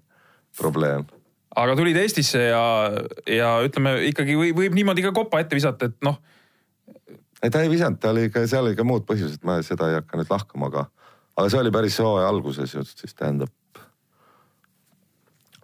probleem. 0.59 1.07
Aga 1.55 1.75
tulid 1.77 1.97
Eestisse 2.01 2.41
ja, 2.49 2.63
ja 3.29 3.49
ütleme 3.65 3.97
ikkagi 4.09 4.37
võib, 4.39 4.57
võib 4.61 4.77
niimoodi 4.77 5.05
ka 5.05 5.13
kopa 5.15 5.41
ette 5.43 5.57
visata, 5.57 5.89
et 5.91 5.97
noh, 6.05 6.19
ei, 7.43 7.51
ta 7.51 7.63
ei 7.63 7.71
visanud, 7.71 7.99
ta 8.01 8.13
oli 8.13 8.29
ka, 8.33 8.45
seal 8.49 8.67
oli 8.67 8.77
ka 8.79 8.85
muud 8.87 9.05
põhjused, 9.09 9.43
ma 9.47 9.59
seda 9.65 9.91
ei 9.91 9.99
hakka 9.99 10.19
nüüd 10.19 10.31
lahkama, 10.31 10.69
aga, 10.71 10.85
aga 11.35 11.49
see 11.51 11.61
oli 11.61 11.73
päris 11.75 11.99
hooaja 12.01 12.29
alguses 12.31 12.77
just, 12.77 13.03
siis 13.03 13.17
tähendab. 13.19 13.51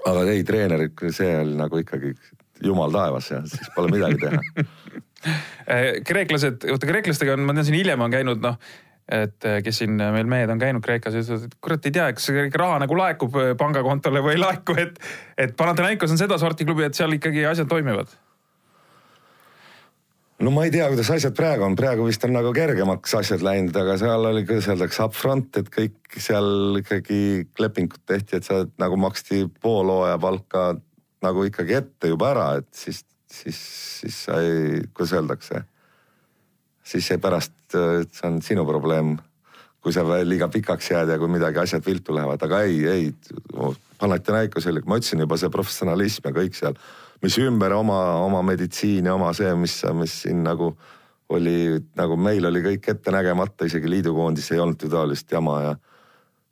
aga 0.07 0.27
ei, 0.31 0.43
treener, 0.47 0.87
see 1.15 1.31
oli 1.41 1.57
nagu 1.59 1.81
ikkagi 1.81 2.13
jumal 2.63 2.91
taevas 2.91 3.31
ja 3.31 3.41
siis 3.47 3.71
pole 3.75 3.91
midagi 3.93 4.19
teha. 4.19 4.67
eh, 5.67 5.89
kreeklased, 6.09 6.67
vaata 6.67 6.91
kreeklastega 6.91 7.35
on, 7.35 7.47
ma 7.47 7.55
tean, 7.55 7.67
siin 7.67 7.79
hiljem 7.79 8.03
on 8.03 8.13
käinud 8.13 8.43
noh, 8.43 8.59
et 9.09 9.45
eh, 9.49 9.59
kes 9.65 9.81
siin 9.81 9.97
meil 9.97 10.29
mehed 10.29 10.51
on 10.53 10.61
käinud 10.61 10.85
Kreekas 10.85 11.17
ja 11.17 11.23
ütlevad, 11.23 11.49
et 11.49 11.59
kurat 11.65 11.85
ei 11.89 11.93
tea, 11.95 12.07
kas 12.13 12.29
raha 12.61 12.79
nagu 12.83 12.97
laekub 12.97 13.37
eh, 13.41 13.51
pangakontole 13.57 14.21
või 14.25 14.35
ei 14.37 14.41
laeku, 14.41 14.77
et, 14.77 14.99
et 15.37 15.55
Panathinaikos 15.57 16.13
on 16.13 16.21
sedasorti 16.21 16.67
klubi, 16.67 16.85
et 16.85 16.97
seal 16.97 17.17
ikkagi 17.17 17.47
asjad 17.49 17.69
toimivad. 17.71 18.11
No 20.39 20.53
ma 20.55 20.63
ei 20.63 20.71
tea, 20.71 20.85
kuidas 20.87 21.09
asjad 21.11 21.33
praegu 21.35 21.65
on, 21.65 21.73
praegu 21.75 22.05
vist 22.07 22.23
on 22.23 22.31
nagu 22.31 22.53
kergemaks 22.55 23.15
asjad 23.19 23.41
läinud, 23.43 23.75
aga 23.75 23.97
seal 23.99 24.29
oli, 24.29 24.45
kuidas 24.47 24.69
öeldakse, 24.71 25.01
upfront, 25.09 25.57
et 25.59 25.67
kõik 25.73 26.19
seal 26.21 26.79
ikkagi 26.79 27.19
lepingud 27.59 28.05
tehti, 28.07 28.39
et 28.39 28.47
sa 28.47 28.61
nagu 28.79 28.99
maksti 29.01 29.47
pool 29.59 29.91
hooaja 29.91 30.21
palka 30.21 30.69
nagu 31.25 31.43
ikkagi 31.49 31.75
ette 31.81 32.13
juba 32.13 32.29
ära, 32.31 32.47
et 32.61 32.69
siis, 32.71 33.01
siis, 33.27 33.59
siis 33.99 34.21
sa 34.29 34.39
ei, 34.39 34.85
kuidas 34.93 35.17
öeldakse, 35.17 35.65
siis 36.89 37.05
see 37.11 37.19
pärast, 37.21 37.53
see 37.71 38.25
on 38.27 38.39
sinu 38.45 38.65
probleem, 38.65 39.17
kui 39.79 39.93
sa 39.95 40.03
liiga 40.25 40.49
pikaks 40.51 40.89
jääd 40.91 41.13
ja 41.13 41.19
kui 41.21 41.29
midagi 41.31 41.61
asjad 41.61 41.85
viltu 41.85 42.15
lähevad, 42.15 42.41
aga 42.43 42.63
ei, 42.67 42.81
ei, 42.89 43.11
Panathinaikos 43.99 44.65
oli, 44.71 44.81
ma 44.87 44.97
ütlesin 44.99 45.19
juba 45.19 45.37
see 45.37 45.51
professionalism 45.51 46.29
ja 46.29 46.35
kõik 46.35 46.55
seal 46.55 46.77
mis 47.23 47.35
ümber 47.43 47.73
oma, 47.75 47.99
oma 48.23 48.41
meditsiin 48.47 49.09
ja 49.09 49.15
oma 49.17 49.31
see, 49.35 49.51
mis, 49.59 49.75
mis 49.97 50.15
siin 50.23 50.43
nagu 50.45 50.71
oli, 51.35 51.77
nagu 51.99 52.17
meil 52.17 52.47
oli 52.49 52.63
kõik 52.65 52.89
ette 52.93 53.13
nägemata, 53.13 53.67
isegi 53.67 53.91
liidukoondis 53.91 54.49
ei 54.53 54.61
olnud 54.63 54.81
ju 54.81 54.89
taolist 54.91 55.31
jama 55.31 55.59
ja 55.67 55.73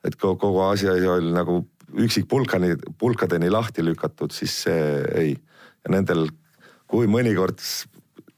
et 0.05 0.15
kogu, 0.19 0.37
kogu 0.43 0.61
asi 0.67 0.89
oli 0.91 1.31
nagu 1.33 1.61
üksikpulkani, 1.97 2.75
pulkadeni 2.99 3.49
lahti 3.49 3.85
lükatud, 3.85 4.33
siis 4.35 4.53
see 4.65 4.81
ei. 5.15 5.37
ja 5.85 5.93
nendel, 5.95 6.27
kui 6.87 7.07
mõnikord 7.07 7.63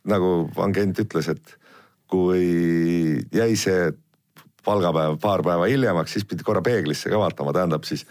nagu 0.09 0.47
agent 0.63 1.01
ütles, 1.01 1.31
et 1.33 1.55
kui 2.09 3.19
jäi 3.33 3.55
see 3.59 3.91
palgapäev 4.65 5.17
paar 5.21 5.43
päeva 5.45 5.69
hiljemaks, 5.69 6.13
siis 6.17 6.25
pidi 6.27 6.45
korra 6.45 6.61
peeglisse 6.65 7.09
ka 7.09 7.19
vaatama, 7.21 7.53
tähendab 7.55 7.85
siis, 7.87 8.05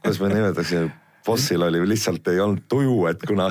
kuidas 0.00 0.20
me 0.22 0.32
nimetaksime 0.32 0.90
bossil 1.30 1.66
oli 1.66 1.82
lihtsalt 1.88 2.28
ei 2.32 2.40
olnud 2.42 2.66
tuju, 2.70 2.98
et 3.10 3.22
kuna 3.26 3.50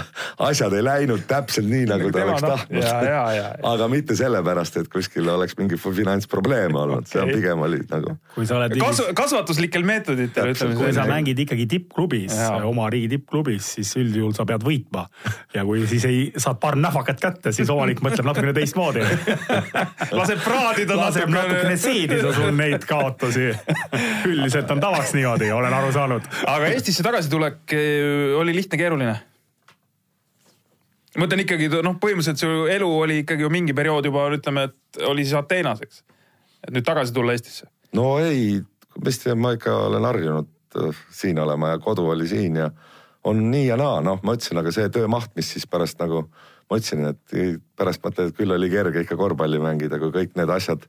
asjad 0.49 0.75
ei 0.77 0.85
läinud 0.85 1.25
täpselt 1.29 1.69
nii, 1.69 1.87
nagu 1.89 2.11
ta 2.11 2.19
Tema 2.19 2.33
oleks 2.33 2.45
noh, 2.45 2.55
tahtnud 2.55 2.83
ja, 2.83 2.95
ja, 3.03 3.09
ja, 3.09 3.31
ja. 3.39 3.49
aga 3.73 3.89
mitte 3.91 4.17
sellepärast, 4.19 4.79
et 4.83 4.91
kuskil 4.91 5.29
oleks 5.31 5.57
mingi 5.59 5.79
finantsprobleem 5.79 6.75
olnud 6.75 7.03
okay., 7.03 7.13
see 7.13 7.23
on 7.23 7.33
pigem 7.33 7.65
oli 7.65 7.81
nagu. 7.91 8.15
kui 8.35 8.47
sa 8.49 8.59
oled 8.59 8.77
Kasu, 8.79 9.09
kasvatuslikel 9.17 9.85
meetoditel 9.87 10.53
ütleme 10.53 10.77
kui 10.79 10.93
sa 10.95 11.05
mängid 11.09 11.39
ikkagi 11.45 11.67
tippklubis, 11.69 12.35
oma 12.67 12.89
riigi 12.91 13.11
tippklubis, 13.15 13.73
siis 13.77 13.91
üldjuhul 13.99 14.33
sa 14.37 14.45
pead 14.49 14.63
võitma. 14.65 15.05
ja 15.55 15.65
kui 15.67 15.85
siis 15.89 16.05
ei, 16.09 16.21
saad 16.37 16.59
paar 16.61 16.77
nähvakat 16.79 17.21
kätte, 17.21 17.53
siis 17.55 17.69
omanik 17.73 18.03
mõtleb 18.05 18.27
natukene 18.29 18.53
teistmoodi. 18.57 19.05
laseb 20.19 20.43
praadida 20.45 20.97
laseb 20.99 21.31
natukene 21.33 21.77
seedida 21.79 22.33
sul 22.35 22.53
neid 22.57 22.85
kaotusi. 22.89 23.51
üldiselt 24.29 24.71
on 24.71 24.83
tavaks 24.83 25.13
niimoodi, 25.17 25.51
olen 25.55 25.77
aru 25.81 25.91
saanud. 25.95 26.29
aga 26.47 26.73
Eestisse 26.73 27.05
tagasitulek 27.05 27.68
eh, 27.75 28.35
oli 28.37 28.55
lihtne, 28.55 28.79
keeruline? 28.79 29.15
ma 31.15 31.25
mõtlen 31.25 31.43
ikkagi 31.43 31.69
noh, 31.73 31.97
põhimõtteliselt 32.01 32.41
su 32.41 32.67
elu 32.69 32.89
oli 33.05 33.21
ikkagi 33.23 33.43
ju 33.43 33.49
mingi 33.53 33.73
periood 33.75 34.05
juba 34.07 34.27
ütleme, 34.35 34.67
et 34.69 35.01
oli 35.09 35.25
siis 35.25 35.39
Ateenas, 35.39 35.81
eks. 35.83 36.03
et 36.67 36.71
nüüd 36.75 36.85
tagasi 36.85 37.15
tulla 37.15 37.33
Eestisse. 37.35 37.67
no 37.97 38.13
ei, 38.21 38.59
vist 39.05 39.25
ma 39.35 39.55
ikka 39.57 39.75
olen 39.89 40.07
harjunud 40.07 40.79
äh, 40.79 41.03
siin 41.11 41.41
olema 41.41 41.73
ja 41.73 41.81
kodu 41.83 42.07
oli 42.13 42.27
siin 42.29 42.61
ja 42.61 42.69
on 43.27 43.49
nii 43.51 43.65
ja 43.67 43.77
naa, 43.79 43.99
noh, 44.05 44.21
ma 44.23 44.37
ütlesin, 44.37 44.61
aga 44.61 44.71
see 44.71 44.87
töömaht, 44.93 45.33
mis 45.35 45.49
siis 45.55 45.67
pärast 45.67 45.99
nagu 45.99 46.23
ma 46.69 46.77
ütlesin, 46.77 47.09
et 47.09 47.63
pärast 47.77 48.03
mõtled, 48.05 48.29
et 48.29 48.37
küll 48.37 48.53
oli 48.53 48.69
kerge 48.71 49.03
ikka 49.03 49.17
korvpalli 49.19 49.59
mängida, 49.61 49.99
kui 50.01 50.13
kõik 50.13 50.37
need 50.37 50.51
asjad, 50.53 50.85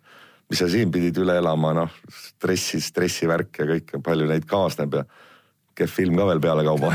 mis 0.50 0.60
sa 0.60 0.68
siin 0.70 0.92
pidid 0.92 1.16
üle 1.22 1.38
elama, 1.40 1.72
noh, 1.76 1.98
stressi, 2.12 2.82
stressivärk 2.84 3.62
ja 3.62 3.68
kõik, 3.72 3.96
palju 4.04 4.28
neid 4.28 4.46
kaasneb 4.50 5.00
ja 5.00 5.04
kehv 5.80 5.96
film 5.96 6.20
ka 6.20 6.28
veel 6.28 6.44
pealekauba 6.44 6.92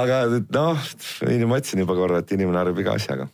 aga 0.00 0.22
noh, 0.28 0.86
ma 1.48 1.60
ütlesin 1.60 1.84
juba 1.84 1.96
korra, 1.98 2.22
et 2.22 2.32
inimene 2.36 2.60
harjub 2.60 2.80
iga 2.84 2.96
asjaga. 2.98 3.28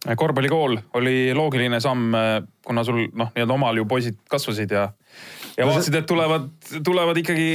Korvpallikool 0.00 0.78
oli 0.96 1.34
loogiline 1.36 1.76
samm, 1.84 2.14
kuna 2.64 2.84
sul 2.88 3.02
noh, 3.12 3.34
nii-öelda 3.34 3.56
omal 3.56 3.76
ju 3.76 3.84
poisid 3.88 4.16
kasvasid 4.32 4.72
ja 4.72 4.88
ja 5.58 5.66
No 5.66 5.74
vaatasid, 5.74 5.98
et 5.98 6.06
tulevad, 6.08 6.48
tulevad 6.84 7.18
ikkagi 7.20 7.48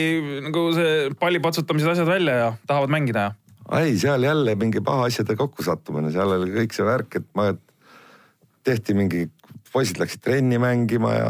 nagu 0.45 0.68
see 0.76 1.09
palli 1.20 1.41
patsutamised 1.41 1.95
asjad 1.95 2.09
välja 2.09 2.36
ja 2.38 2.49
tahavad 2.68 2.93
mängida 2.93 3.30
ja. 3.30 3.32
ei, 3.80 3.95
seal 3.99 4.24
jälle 4.24 4.55
mingi 4.59 4.82
pahaasjade 4.86 5.38
kokkusattumine, 5.39 6.11
seal 6.13 6.36
oli 6.38 6.53
kõik 6.53 6.76
see 6.76 6.86
värk, 6.86 7.18
et 7.22 7.28
ma, 7.38 7.49
tehti 8.66 8.97
mingi, 8.97 9.26
poisid 9.74 9.99
läksid 10.01 10.22
trenni 10.26 10.59
mängima 10.61 11.13
ja 11.16 11.30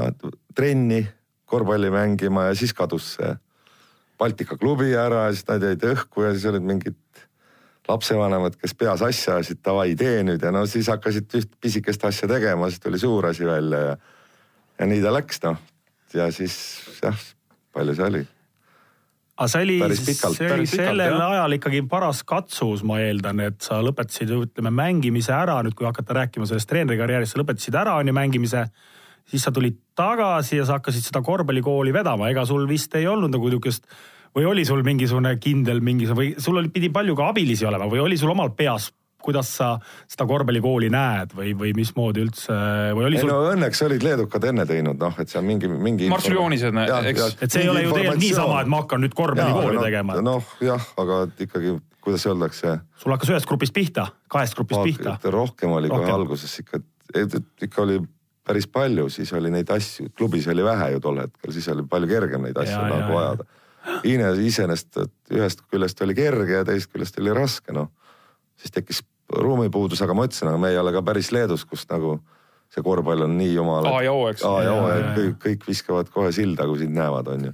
trenni, 0.56 1.06
korvpalli 1.46 1.92
mängima 1.94 2.50
ja 2.50 2.56
siis 2.58 2.74
kadus 2.74 3.16
see 3.18 3.36
Baltika 4.18 4.56
klubi 4.58 4.94
ära 4.96 5.26
ja 5.28 5.34
siis 5.36 5.48
nad 5.50 5.64
jäid 5.64 5.84
õhku 5.92 6.24
ja 6.24 6.32
siis 6.34 6.46
olid 6.48 6.64
mingid 6.64 7.00
lapsevanemad, 7.88 8.56
kes 8.58 8.74
peas 8.74 9.04
asja 9.06 9.36
ajasid, 9.36 9.60
davai, 9.66 9.92
tee 10.00 10.24
nüüd 10.26 10.42
ja 10.42 10.54
no 10.56 10.64
siis 10.70 10.88
hakkasid 10.90 11.36
üht 11.38 11.52
pisikest 11.62 12.06
asja 12.08 12.30
tegema, 12.32 12.70
siis 12.72 12.82
tuli 12.82 13.02
suur 13.02 13.28
asi 13.30 13.46
välja 13.46 13.82
ja, 13.90 13.98
ja 14.80 14.88
nii 14.90 15.04
ta 15.04 15.14
läks, 15.14 15.44
noh. 15.46 15.60
ja 16.16 16.32
siis 16.34 16.56
jah, 17.04 17.20
palju 17.76 17.98
see 17.98 18.10
oli 18.10 18.24
aga 19.36 19.48
see 19.52 19.66
oli, 19.66 19.78
pikalt, 19.84 20.38
see 20.38 20.48
oli 20.48 20.64
pikalt, 20.64 20.88
sellel 20.88 21.18
jah. 21.18 21.32
ajal 21.36 21.58
ikkagi 21.58 21.82
paras 21.92 22.22
katsus, 22.28 22.84
ma 22.88 23.02
eeldan, 23.04 23.42
et 23.44 23.60
sa 23.66 23.82
lõpetasid, 23.84 24.32
ütleme 24.32 24.72
mängimise 24.72 25.34
ära, 25.36 25.58
nüüd 25.66 25.76
kui 25.76 25.88
hakata 25.88 26.22
rääkima 26.22 26.48
sellest 26.48 26.70
treenerikarjäärist, 26.72 27.36
sa 27.36 27.42
lõpetasid 27.42 27.76
ära 27.76 27.98
on 28.00 28.08
ju 28.08 28.16
mängimise. 28.16 28.70
Siis 29.32 29.46
sa 29.46 29.54
tulid 29.54 29.78
tagasi 29.98 30.60
ja 30.60 30.66
sa 30.68 30.80
hakkasid 30.80 31.08
seda 31.08 31.22
korvpallikooli 31.26 31.94
vedama, 31.96 32.30
ega 32.30 32.46
sul 32.46 32.68
vist 32.70 32.96
ei 33.00 33.08
olnud 33.10 33.34
nagu 33.34 33.50
niisugust 33.50 33.88
või 34.36 34.50
oli 34.52 34.66
sul 34.68 34.84
mingisugune 34.86 35.38
kindel 35.42 35.82
mingisugune 35.84 36.22
või 36.22 36.44
sul 36.44 36.60
oli, 36.62 36.70
pidi 36.74 36.92
palju 36.94 37.16
ka 37.18 37.32
abilisi 37.32 37.66
olema 37.68 37.88
või 37.90 38.04
oli 38.04 38.20
sul 38.20 38.34
omal 38.34 38.52
peas, 38.58 38.92
kuidas 39.26 39.50
sa 39.58 39.72
seda 40.12 40.28
korvpallikooli 40.30 40.92
näed 40.94 41.34
või, 41.38 41.56
või 41.58 41.72
mismoodi 41.78 42.22
üldse 42.26 42.58
või 42.98 43.08
oli 43.08 43.18
ei 43.18 43.24
sul 43.24 43.32
no 43.32 43.40
õnneks 43.54 43.82
olid 43.88 44.06
leedukad 44.06 44.46
enne 44.52 44.68
teinud, 44.70 45.00
noh, 45.02 45.18
et 45.22 45.32
see 45.32 45.40
on 45.42 45.48
mingi, 45.48 45.70
mingi. 45.72 46.10
Marks 46.12 46.30
joonised, 46.30 46.78
eks. 47.10 47.38
et 47.40 47.56
see 47.56 47.66
ei 47.66 47.72
ole 47.72 47.86
ju 47.88 47.96
tegelikult 47.96 48.22
niisama, 48.22 48.62
et 48.62 48.72
ma 48.72 48.84
hakkan 48.84 49.02
nüüd 49.06 49.18
korvpallikooli 49.18 49.80
no, 49.80 49.86
tegema. 49.88 50.20
noh, 50.26 50.56
jah, 50.62 50.92
aga 51.02 51.24
ikkagi, 51.48 51.78
kuidas 52.06 52.28
öeldakse. 52.30 52.76
sul 53.02 53.16
hakkas 53.16 53.34
ühest 53.34 53.50
grupist 53.50 53.74
pihta, 53.74 54.12
kahest 54.30 54.60
grupist 54.60 54.84
pihta. 54.86 55.18
rohkem 55.34 55.74
oli 55.80 55.90
kohe 55.90 56.12
alguses 56.12 56.60
ikka, 56.62 56.84
ikka 57.66 57.82
oli 57.88 58.04
päris 58.46 58.68
palju, 58.70 59.08
siis 59.10 59.32
oli 59.34 59.50
neid 59.54 59.70
asju, 59.74 60.10
klubis 60.18 60.48
oli 60.52 60.64
vähe 60.66 60.92
ju 60.96 61.00
tol 61.04 61.18
hetkel, 61.24 61.54
siis 61.56 61.68
oli 61.74 61.86
palju 61.90 62.10
kergem 62.12 62.46
neid 62.46 62.58
asju 62.62 62.78
Ja, 62.78 62.88
nagu 62.92 63.12
ja. 63.16 63.24
ajada. 63.24 63.48
Hiine 64.04 64.32
iseenesest, 64.42 64.98
ühest 65.34 65.62
küljest 65.70 66.00
oli 66.02 66.16
kerge 66.18 66.60
ja 66.60 66.66
teisest 66.66 66.90
küljest 66.94 67.20
oli 67.22 67.34
raske, 67.38 67.74
noh. 67.74 67.92
siis 68.58 68.72
tekkis 68.74 69.04
ruumipuudus, 69.30 70.02
aga 70.06 70.14
ma 70.18 70.26
ütlesin, 70.26 70.50
aga 70.50 70.58
me 70.62 70.70
ei 70.74 70.78
ole 70.78 70.94
ka 70.94 71.02
päris 71.06 71.32
Leedus, 71.34 71.66
kus 71.66 71.86
nagu 71.90 72.20
see 72.74 72.82
korvpall 72.86 73.26
on 73.26 73.38
nii 73.38 73.54
jumala. 73.54 73.92
A 73.98 74.02
ja 74.06 74.14
O, 74.14 74.26
eks. 74.30 74.44
A 74.46 74.56
ja 74.66 74.74
O, 74.74 74.88
Ja, 74.90 75.14
kõik, 75.18 75.38
kõik 75.44 75.66
viskavad 75.70 76.10
kohe 76.14 76.32
silda, 76.36 76.66
kui 76.70 76.82
sind 76.82 76.98
näevad, 76.98 77.30
on 77.34 77.46
ju. 77.50 77.54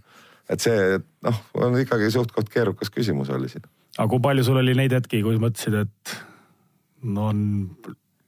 et 0.51 0.59
see, 0.63 0.99
noh, 1.23 1.37
on 1.53 1.77
ikkagi 1.79 2.09
suht-koht 2.11 2.49
keerukas 2.51 2.89
küsimus 2.91 3.29
oli 3.31 3.47
siin. 3.51 3.63
aga 3.97 4.07
kui 4.11 4.19
palju 4.23 4.43
sul 4.47 4.59
oli 4.63 4.75
neid 4.75 4.91
hetki, 4.95 5.21
kus 5.23 5.39
mõtlesid, 5.39 5.77
et 5.83 6.15
no 7.03 7.27
on, 7.31 7.43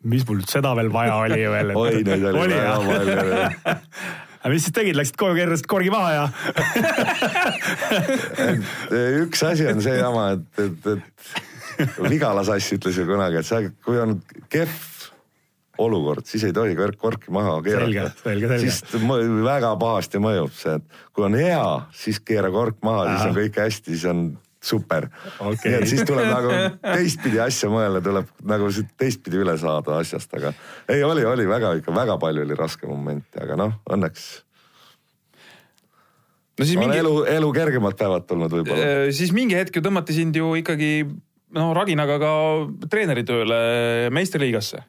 mis 0.03 0.25
mul 0.27 0.43
seda 0.49 0.73
veel 0.77 0.91
vaja 0.93 1.15
oli 1.23 1.41
veel? 1.55 1.73
oi, 1.83 2.03
neid 2.03 2.27
oli 2.29 2.39
väga 2.39 2.59
jah? 2.59 2.79
palju. 2.89 3.17
aga 4.43 4.51
mis 4.51 4.65
siis 4.65 4.75
tegid, 4.75 4.97
läksid 4.99 5.19
koju, 5.19 5.37
keerasid 5.39 5.67
korgi 5.71 5.91
maha 5.93 6.11
ja 6.17 6.25
üks 9.23 9.43
asi 9.47 9.67
on 9.71 9.79
see 9.83 9.95
jama, 9.99 10.25
et, 10.35 10.63
et, 10.65 10.89
et 10.93 12.01
Vigala 12.03 12.43
sass 12.45 12.75
ütles 12.75 12.99
ju 12.99 13.05
kunagi, 13.07 13.39
et 13.39 13.47
sa, 13.47 13.61
kui 13.85 13.97
on 14.01 14.19
kehv 14.51 14.81
olukord, 15.83 16.25
siis 16.29 16.43
ei 16.45 16.53
tohi 16.53 16.75
kork, 16.77 16.97
korki 17.01 17.31
maha 17.33 17.55
keerata. 17.65 18.11
siis 18.61 18.83
väga 18.93 19.73
pahasti 19.81 20.21
mõjub 20.21 20.53
see, 20.53 20.75
et 20.77 20.85
kui 21.15 21.25
on 21.25 21.37
hea, 21.39 21.65
siis 21.97 22.19
keera 22.21 22.51
kork 22.53 22.77
maha, 22.85 23.07
siis 23.13 23.31
on 23.31 23.37
kõik 23.39 23.57
hästi, 23.63 23.95
siis 23.95 24.05
on 24.11 24.25
super 24.64 25.09
Okei. 25.39 25.72
nii 25.72 25.82
et 25.82 25.89
siis 25.91 26.05
tuleb 26.07 26.30
nagu 26.30 26.53
teistpidi 26.84 27.41
asja 27.43 27.70
mõelda, 27.72 28.03
tuleb 28.05 28.32
nagu 28.47 28.72
teistpidi 28.99 29.41
üle 29.43 29.57
saada 29.59 29.99
asjast, 29.99 30.32
aga 30.39 30.53
ei, 30.88 31.03
oli, 31.03 31.26
oli 31.28 31.47
väga 31.49 31.76
ikka 31.82 31.95
väga 31.95 32.18
palju 32.22 32.45
oli 32.47 32.57
raske 32.59 32.88
momente, 32.89 33.41
aga 33.43 33.59
noh, 33.59 33.76
õnneks 33.91 34.30
no 36.59 36.66
siis 36.66 36.78
on 36.78 36.86
mingi, 36.86 37.01
elu, 37.01 37.14
elu 37.36 37.51
kergemad 37.55 37.99
päevad 37.99 38.26
tulnud 38.30 38.55
võib-olla. 38.55 38.89
Äh, 39.03 39.11
siis 39.16 39.34
mingi 39.36 39.57
hetk 39.57 39.78
ju 39.78 39.84
tõmmati 39.86 40.16
sind 40.16 40.38
ju 40.38 40.53
ikkagi 40.59 40.93
no 41.57 41.70
Raginaga 41.78 42.18
ka 42.22 42.34
treeneritööle 42.89 44.09
meistriliigasse. 44.14 44.84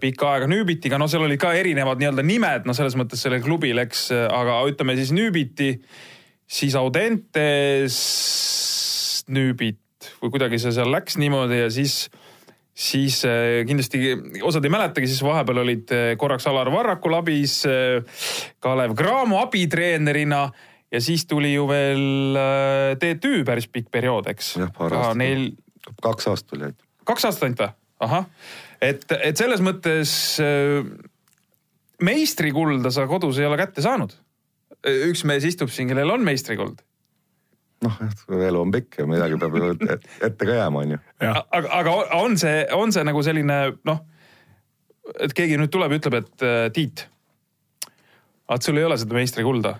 pikka 0.00 0.26
aega 0.34 0.46
Nüübitiga, 0.50 0.98
no 1.00 1.06
seal 1.08 1.22
olid 1.24 1.40
ka 1.40 1.54
erinevad 1.56 2.00
nii-öelda 2.00 2.22
nimed, 2.26 2.66
no 2.68 2.74
selles 2.76 2.98
mõttes 3.00 3.22
sellel 3.24 3.40
klubil, 3.40 3.78
eks, 3.80 4.10
aga 4.12 4.58
ütleme 4.68 4.92
siis 4.98 5.12
Nüübiti, 5.16 5.70
siis 6.50 6.74
Audentes, 6.78 8.00
Nüübit 9.30 10.10
või 10.20 10.32
kuidagi 10.32 10.58
see 10.58 10.72
seal 10.74 10.90
läks 10.90 11.18
niimoodi 11.20 11.60
ja 11.60 11.70
siis 11.72 12.08
siis 12.80 13.20
eh, 13.28 13.60
kindlasti 13.68 14.00
osad 14.46 14.64
ei 14.64 14.72
mäletagi, 14.72 15.08
siis 15.10 15.22
vahepeal 15.24 15.62
olid 15.64 15.92
eh, 15.94 16.12
korraks 16.20 16.46
Alar 16.50 16.70
Varraku 16.72 17.12
labis, 17.12 17.60
Kalev 18.62 18.94
Cramo 18.98 19.40
abitreenerina 19.42 20.46
ja 20.90 21.02
siis 21.04 21.26
tuli 21.30 21.52
ju 21.54 21.66
veel 21.70 22.38
eh, 22.40 22.94
TTÜ 23.00 23.44
päris 23.48 23.68
pikk 23.68 23.90
periood, 23.92 24.30
eks. 24.32 24.54
jah, 24.62 24.72
paar 24.76 24.96
aastat. 24.96 25.20
Neil 25.20 25.50
kaks 26.04 26.30
aastat 26.32 26.56
oli 26.56 26.70
ainult. 26.70 26.88
kaks 27.12 27.28
aastat 27.28 27.48
ainult 27.48 27.64
või? 27.64 27.76
ahah, 28.00 28.26
et, 28.80 29.04
et 29.20 29.36
selles 29.36 29.60
mõttes 29.60 30.10
meistrikulda 32.00 32.92
sa 32.94 33.04
kodus 33.10 33.38
ei 33.42 33.48
ole 33.48 33.58
kätte 33.60 33.84
saanud. 33.84 34.14
Üks 34.86 35.24
mees 35.28 35.44
istub 35.44 35.70
siin, 35.72 35.90
kellel 35.90 36.10
on 36.14 36.24
meistrikuld. 36.24 36.80
noh, 37.84 37.96
elu 38.28 38.60
on 38.60 38.72
pikk 38.74 38.98
ja 39.00 39.06
midagi 39.08 39.38
peab 39.40 39.54
ju 39.56 39.70
ette, 39.72 39.98
ette 40.26 40.46
ka 40.46 40.56
jääma, 40.58 40.82
onju. 40.84 40.98
jah, 41.24 41.42
aga, 41.56 41.70
aga 41.78 41.94
on 42.20 42.36
see, 42.40 42.64
on 42.76 42.92
see 42.92 43.04
nagu 43.08 43.22
selline 43.24 43.60
noh, 43.88 44.02
et 45.20 45.32
keegi 45.36 45.56
nüüd 45.60 45.72
tuleb 45.72 45.94
ja 45.94 46.00
ütleb, 46.02 46.18
et 46.20 46.44
äh, 46.46 46.64
Tiit, 46.76 47.06
vaat 48.50 48.66
sul 48.66 48.80
ei 48.80 48.84
ole 48.84 48.98
seda 49.00 49.16
meistrikulda. 49.16 49.78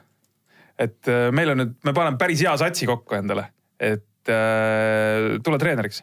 et 0.81 1.09
äh, 1.13 1.29
meil 1.37 1.53
on 1.53 1.61
nüüd, 1.65 1.75
me 1.85 1.93
paneme 1.97 2.21
päris 2.21 2.41
hea 2.41 2.57
satsi 2.61 2.89
kokku 2.89 3.19
endale, 3.21 3.51
et 3.77 4.33
äh, 4.33 5.37
tule 5.45 5.61
treeneriks. 5.61 6.01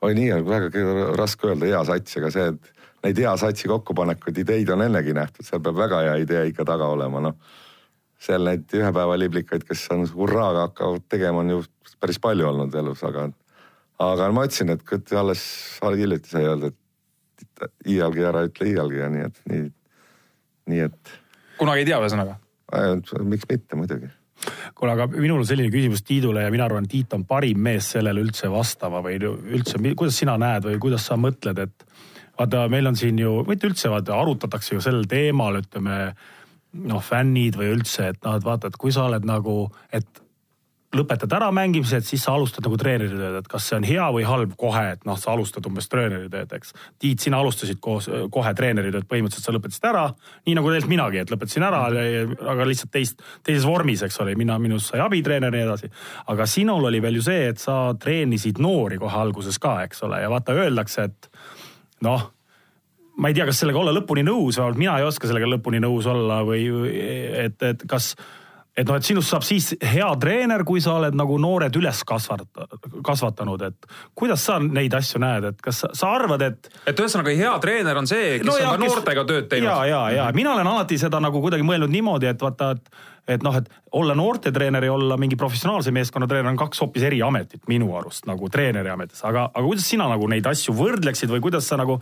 oi, 0.00 0.14
nii 0.16 0.32
on 0.38 0.48
väga 0.48 0.72
ke- 0.72 1.12
raske 1.20 1.52
öelda 1.52 1.68
hea 1.68 1.84
sats, 1.92 2.16
aga 2.16 2.32
see, 2.32 2.48
et 2.54 2.72
neid 3.06 3.20
hea 3.22 3.32
satsi 3.40 3.70
kokkupanekuid, 3.70 4.42
ideid 4.42 4.70
on 4.74 4.84
ennegi 4.86 5.14
nähtud, 5.16 5.46
seal 5.46 5.62
peab 5.64 5.78
väga 5.78 6.02
hea 6.08 6.16
idee 6.24 6.44
ikka 6.50 6.66
taga 6.68 6.88
olema, 6.94 7.22
noh. 7.28 7.38
seal 8.26 8.46
neid 8.48 8.72
ühepäevaliblikaid, 8.72 9.66
kes 9.68 9.86
on 9.94 10.06
hurraaga 10.14 10.68
hakkavad 10.70 11.04
tegema, 11.12 11.44
on 11.44 11.52
ju 11.52 11.62
päris 12.00 12.18
palju 12.22 12.48
olnud 12.48 12.74
elus, 12.74 13.04
aga, 13.06 13.28
aga 14.02 14.28
ma 14.34 14.46
ütlesin, 14.48 14.72
et 14.72 15.16
alles 15.16 15.44
hiljuti 15.84 16.32
sai 16.32 16.46
öelda, 16.48 16.72
et 16.72 17.66
iialgi 17.92 18.24
ära 18.24 18.46
ütle 18.48 18.70
iialgi 18.72 19.02
ja 19.02 19.08
nii, 19.12 19.30
et 19.30 19.42
nii, 19.52 19.64
nii 20.72 20.84
et. 20.88 21.16
kunagi 21.60 21.84
ei 21.84 21.90
tea, 21.90 22.00
ühesõnaga. 22.00 22.38
miks 23.24 23.48
mitte 23.50 23.78
muidugi 23.78 24.08
kuule, 24.76 24.92
aga 24.92 25.06
minul 25.08 25.40
on 25.40 25.48
selline 25.48 25.70
küsimus 25.72 26.02
Tiidule 26.04 26.42
ja 26.44 26.50
mina 26.52 26.66
arvan, 26.68 26.88
Tiit 26.88 27.14
on 27.16 27.24
parim 27.28 27.60
mees 27.62 27.88
sellele 27.94 28.20
üldse 28.24 28.50
vastama 28.52 29.00
või 29.04 29.16
üldse, 29.20 29.80
kuidas 29.96 30.18
sina 30.20 30.36
näed 30.40 30.66
või 30.68 30.80
kuidas 30.82 31.06
sa 31.08 31.16
mõtled, 31.20 31.62
et 31.64 31.86
vaata, 32.38 32.66
meil 32.72 32.90
on 32.90 32.98
siin 32.98 33.18
ju, 33.20 33.40
mitte 33.48 33.70
üldse, 33.70 33.90
vaata 33.92 34.18
arutatakse 34.20 34.76
ju 34.76 34.84
sel 34.84 35.04
teemal, 35.10 35.60
ütleme 35.62 35.98
noh, 36.86 37.02
fännid 37.04 37.56
või 37.56 37.72
üldse, 37.78 38.12
et 38.12 38.22
noh, 38.24 38.36
et 38.36 38.44
vaata, 38.44 38.70
et 38.70 38.78
kui 38.80 38.92
sa 38.92 39.06
oled 39.08 39.24
nagu, 39.28 39.66
et 39.94 40.22
lõpetad 40.96 41.32
ära 41.36 41.48
mängimise, 41.54 41.98
et 42.00 42.06
siis 42.06 42.22
sa 42.24 42.34
alustad 42.36 42.64
nagu 42.64 42.76
treeneritööd, 42.80 43.38
et 43.40 43.48
kas 43.50 43.66
see 43.68 43.76
on 43.78 43.86
hea 43.86 44.04
või 44.14 44.24
halb 44.28 44.54
kohe, 44.58 44.84
et 44.94 45.02
noh, 45.08 45.18
sa 45.20 45.32
alustad 45.34 45.66
umbes 45.68 45.88
treeneritööd, 45.92 46.52
eks. 46.56 46.72
Tiit, 47.02 47.22
sina 47.24 47.40
alustasid 47.42 47.80
koos, 47.82 48.08
kohe 48.32 48.52
treeneritööd, 48.56 49.08
põhimõtteliselt 49.10 49.48
sa 49.48 49.54
lõpetasid 49.56 49.88
ära, 49.90 50.06
nii 50.46 50.56
nagu 50.58 50.70
tegelikult 50.70 50.94
minagi, 50.94 51.20
et 51.22 51.34
lõpetasin 51.34 51.66
ära, 51.66 51.82
aga 52.54 52.68
lihtsalt 52.68 52.94
teist, 52.94 53.20
teises 53.46 53.66
vormis, 53.68 54.04
eks 54.06 54.20
ole, 54.24 54.36
mina, 54.38 54.58
minust 54.62 54.92
sai 54.92 55.02
abitreener 55.04 55.52
ja 55.52 55.58
nii 55.58 55.66
edasi. 55.66 55.92
aga 56.32 56.48
sinul 56.50 56.88
oli 56.88 57.02
veel 57.02 57.20
ju 57.20 57.26
see, 57.28 57.50
et 57.50 57.62
sa 57.62 57.78
treenisid 58.00 58.62
noori 58.62 59.00
kohe 59.02 59.20
alguses 59.26 59.58
ka, 59.62 59.78
eks 59.88 60.04
ole, 60.06 60.22
ja 60.22 60.32
vaata, 60.32 60.56
öeldakse, 60.56 61.10
et 61.10 61.30
noh 62.04 62.32
ma 63.16 63.30
ei 63.30 63.36
tea, 63.36 63.46
kas 63.48 63.62
sellega 63.62 63.80
olla 63.80 63.94
lõpuni 63.96 64.24
nõus, 64.26 64.58
vähemalt 64.60 64.80
mina 64.80 64.98
ei 65.00 65.06
oska 65.06 65.28
sellega 65.28 65.48
lõpuni 65.48 65.80
nõus 65.80 66.08
olla 66.10 66.42
või 66.44 66.66
et, 67.46 67.62
et 67.64 67.86
kas 67.88 68.12
et 68.76 68.84
noh, 68.84 68.98
et 68.98 69.08
sinust 69.08 69.32
saab 69.32 69.44
siis 69.46 69.70
hea 69.80 70.08
treener, 70.20 70.60
kui 70.68 70.82
sa 70.84 70.98
oled 70.98 71.16
nagu 71.16 71.38
noored 71.40 71.76
üles 71.80 72.02
kasvata, 72.06 72.66
kasvatanud, 73.04 73.64
et 73.70 73.88
kuidas 74.18 74.44
sa 74.48 74.58
neid 74.60 74.94
asju 74.96 75.20
näed, 75.22 75.48
et 75.52 75.64
kas 75.64 75.80
sa, 75.84 75.90
sa 75.96 76.12
arvad, 76.18 76.44
et. 76.44 76.70
et 76.84 77.00
ühesõnaga 77.00 77.32
hea 77.38 77.54
treener 77.62 77.96
on 77.96 78.08
see, 78.10 78.36
kes 78.42 78.50
no, 78.50 78.56
on 78.60 78.76
ka 78.76 78.82
noortega 78.84 79.24
kes... 79.24 79.30
tööd 79.32 79.50
teinud. 79.52 79.70
ja, 79.70 79.78
ja, 79.88 80.02
ja 80.18 80.28
mina 80.36 80.52
olen 80.52 80.68
alati 80.74 81.00
seda 81.00 81.20
nagu 81.24 81.40
kuidagi 81.44 81.64
mõelnud 81.66 81.92
niimoodi, 81.92 82.28
et 82.28 82.44
vaata, 82.44 82.74
et, 82.76 82.92
et 83.28 83.42
noh, 83.42 83.56
et 83.58 83.68
olla 83.98 84.14
noortetreener 84.14 84.84
ja 84.86 84.94
olla 84.94 85.16
mingi 85.20 85.36
professionaalse 85.36 85.90
meeskonna 85.94 86.28
treener 86.30 86.52
on 86.52 86.60
kaks 86.60 86.80
hoopis 86.84 87.06
eri 87.08 87.22
ametit 87.26 87.66
minu 87.68 87.90
arust 87.98 88.26
nagu 88.30 88.48
treeneri 88.52 88.92
ametis, 88.92 89.24
aga, 89.26 89.48
aga 89.52 89.66
kuidas 89.66 89.88
sina 89.88 90.08
nagu 90.10 90.28
neid 90.30 90.46
asju 90.46 90.74
võrdleksid 90.76 91.32
või 91.32 91.44
kuidas 91.48 91.68
sa 91.68 91.80
nagu 91.80 92.00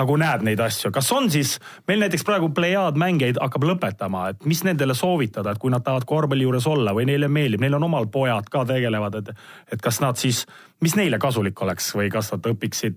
nagu 0.00 0.14
näed 0.16 0.44
neid 0.46 0.60
asju, 0.64 0.88
kas 0.88 1.10
on 1.12 1.26
siis, 1.32 1.58
meil 1.88 2.00
näiteks 2.00 2.24
praegu 2.24 2.48
plejaad 2.56 2.96
mängijaid 3.00 3.36
hakkab 3.42 3.66
lõpetama, 3.68 4.22
et 4.32 4.46
mis 4.48 4.62
nendele 4.64 4.96
soovitada, 4.96 5.52
et 5.52 5.60
kui 5.60 5.72
nad 5.72 5.84
tahavad 5.84 6.06
korvpalli 6.08 6.46
juures 6.46 6.66
olla 6.70 6.94
või 6.96 7.04
neile 7.10 7.28
meeldib, 7.28 7.60
neil 7.60 7.76
on 7.76 7.84
omal 7.90 8.08
pojad 8.12 8.48
ka 8.52 8.64
tegelevad, 8.68 9.18
et, 9.20 9.32
et 9.76 9.84
kas 9.84 10.00
nad 10.00 10.16
siis, 10.20 10.46
mis 10.80 10.96
neile 10.96 11.20
kasulik 11.20 11.60
oleks 11.60 11.90
või 11.98 12.08
kas 12.12 12.32
nad 12.32 12.48
õpiksid 12.54 12.96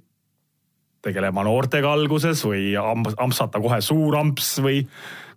tegelema 1.05 1.43
noortega 1.45 1.91
alguses 1.93 2.41
või 2.47 2.71
ampsata 2.79 3.59
kohe 3.61 3.81
suur 3.83 4.15
amps 4.17 4.55
või 4.63 4.85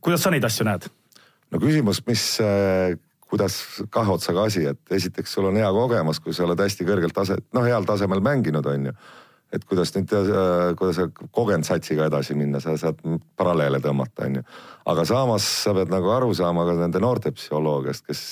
kuidas 0.00 0.22
sa 0.24 0.32
neid 0.32 0.46
asju 0.46 0.68
näed? 0.68 0.88
No 1.52 1.62
küsimus, 1.62 2.02
mis 2.06 2.24
äh, 2.44 2.96
kuidas 3.28 3.60
kahe 3.92 4.12
otsaga 4.16 4.48
asi, 4.48 4.66
et 4.70 4.98
esiteks 4.98 5.32
sul 5.36 5.50
on 5.50 5.56
hea 5.60 5.70
kogemus, 5.72 6.20
kui 6.24 6.36
sa 6.36 6.46
oled 6.46 6.60
hästi 6.60 6.86
kõrgelt 6.88 7.16
tase, 7.16 7.38
noh, 7.56 7.66
heal 7.66 7.88
tasemel 7.88 8.24
mänginud, 8.24 8.66
on 8.66 8.90
ju 8.90 8.98
et 9.52 9.64
kuidas 9.64 9.94
nüüd, 9.96 10.12
äh, 10.12 10.74
kuidas 10.76 10.98
kogenud 11.32 11.64
satsiga 11.64 12.08
edasi 12.08 12.36
minna, 12.36 12.60
sa 12.60 12.76
saad 12.76 13.00
paralleele 13.36 13.80
tõmmata, 13.80 14.26
onju. 14.28 14.44
aga 14.92 15.04
samas 15.08 15.46
sa 15.64 15.72
pead 15.76 15.92
nagu 15.92 16.10
aru 16.12 16.34
saama 16.36 16.66
ka 16.68 16.76
nende 16.76 17.00
noorte 17.00 17.32
psühholoogiast, 17.32 18.04
kes 18.04 18.22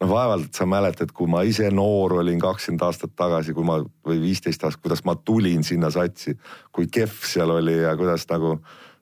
noh, 0.00 0.10
vaevalt 0.10 0.56
sa 0.56 0.66
mäletad, 0.66 1.12
kui 1.14 1.30
ma 1.30 1.44
ise 1.46 1.70
noor 1.74 2.18
olin 2.20 2.40
kakskümmend 2.42 2.82
aastat 2.86 3.14
tagasi, 3.18 3.54
kui 3.54 3.66
ma 3.66 3.78
või 3.80 4.20
viisteist 4.22 4.64
aastat, 4.66 4.82
kuidas 4.82 5.04
ma 5.06 5.14
tulin 5.14 5.62
sinna 5.66 5.92
satsi, 5.94 6.34
kui 6.74 6.90
kehv 6.90 7.22
seal 7.30 7.54
oli 7.54 7.78
ja 7.84 7.94
kuidas 7.98 8.26
nagu 8.32 8.56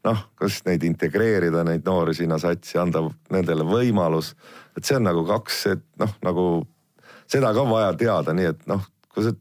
noh, 0.09 0.25
kas 0.39 0.63
neid 0.67 0.85
integreerida, 0.89 1.65
neid 1.67 1.85
noori 1.87 2.17
sinna 2.17 2.41
satsi, 2.41 2.79
anda 2.81 3.05
nendele 3.35 3.67
võimalus. 3.69 4.35
et 4.77 4.85
see 4.85 4.97
on 4.97 5.07
nagu 5.09 5.25
kaks, 5.27 5.67
et 5.75 5.85
noh, 6.01 6.15
nagu 6.25 6.47
seda 7.29 7.53
ka 7.55 7.65
vaja 7.69 7.93
teada, 7.99 8.35
nii 8.35 8.51
et 8.55 8.67
noh, 8.71 8.85
kui 9.13 9.27
sa 9.27 9.35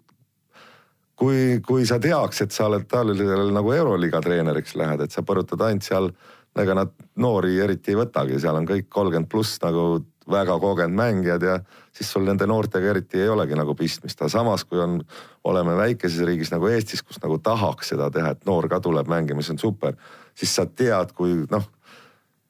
kui, 1.18 1.62
kui 1.66 1.86
sa 1.90 2.00
teaks, 2.02 2.44
et 2.46 2.54
sa 2.54 2.68
oled 2.70 2.86
Tallinnal 2.90 3.52
nagu 3.56 3.74
Euroliiga 3.74 4.22
treeneriks 4.22 4.76
lähed, 4.78 5.02
et 5.02 5.14
sa 5.14 5.24
põrutad 5.26 5.64
ainult 5.66 5.88
seal, 5.88 6.12
ega 6.58 6.74
nad 6.78 6.94
noori 7.22 7.58
eriti 7.62 7.94
ei 7.94 8.00
võtagi, 8.00 8.40
seal 8.42 8.58
on 8.58 8.68
kõik 8.70 8.88
kolmkümmend 8.94 9.30
pluss 9.30 9.60
nagu 9.62 10.00
väga 10.28 10.58
kogenud 10.60 10.98
mängijad 10.98 11.44
ja 11.46 11.60
siis 11.96 12.10
sul 12.12 12.26
nende 12.28 12.48
noortega 12.50 12.90
eriti 12.92 13.22
ei 13.22 13.30
olegi 13.32 13.56
nagu 13.56 13.76
pistmist, 13.78 14.20
aga 14.22 14.32
samas 14.34 14.66
kui 14.68 14.82
on, 14.84 15.00
oleme 15.48 15.78
väikeses 15.78 16.26
riigis 16.28 16.52
nagu 16.52 16.68
Eestis, 16.68 17.04
kus 17.06 17.22
nagu 17.24 17.38
tahaks 17.44 17.94
seda 17.94 18.10
teha, 18.12 18.34
et 18.36 18.50
noor 18.50 18.68
ka 18.72 18.82
tuleb 18.84 19.08
mängima, 19.12 19.46
see 19.46 19.56
on 19.56 19.62
super, 19.62 19.96
siis 20.38 20.54
sa 20.56 20.68
tead, 20.70 21.14
kui 21.18 21.40
noh, 21.52 21.66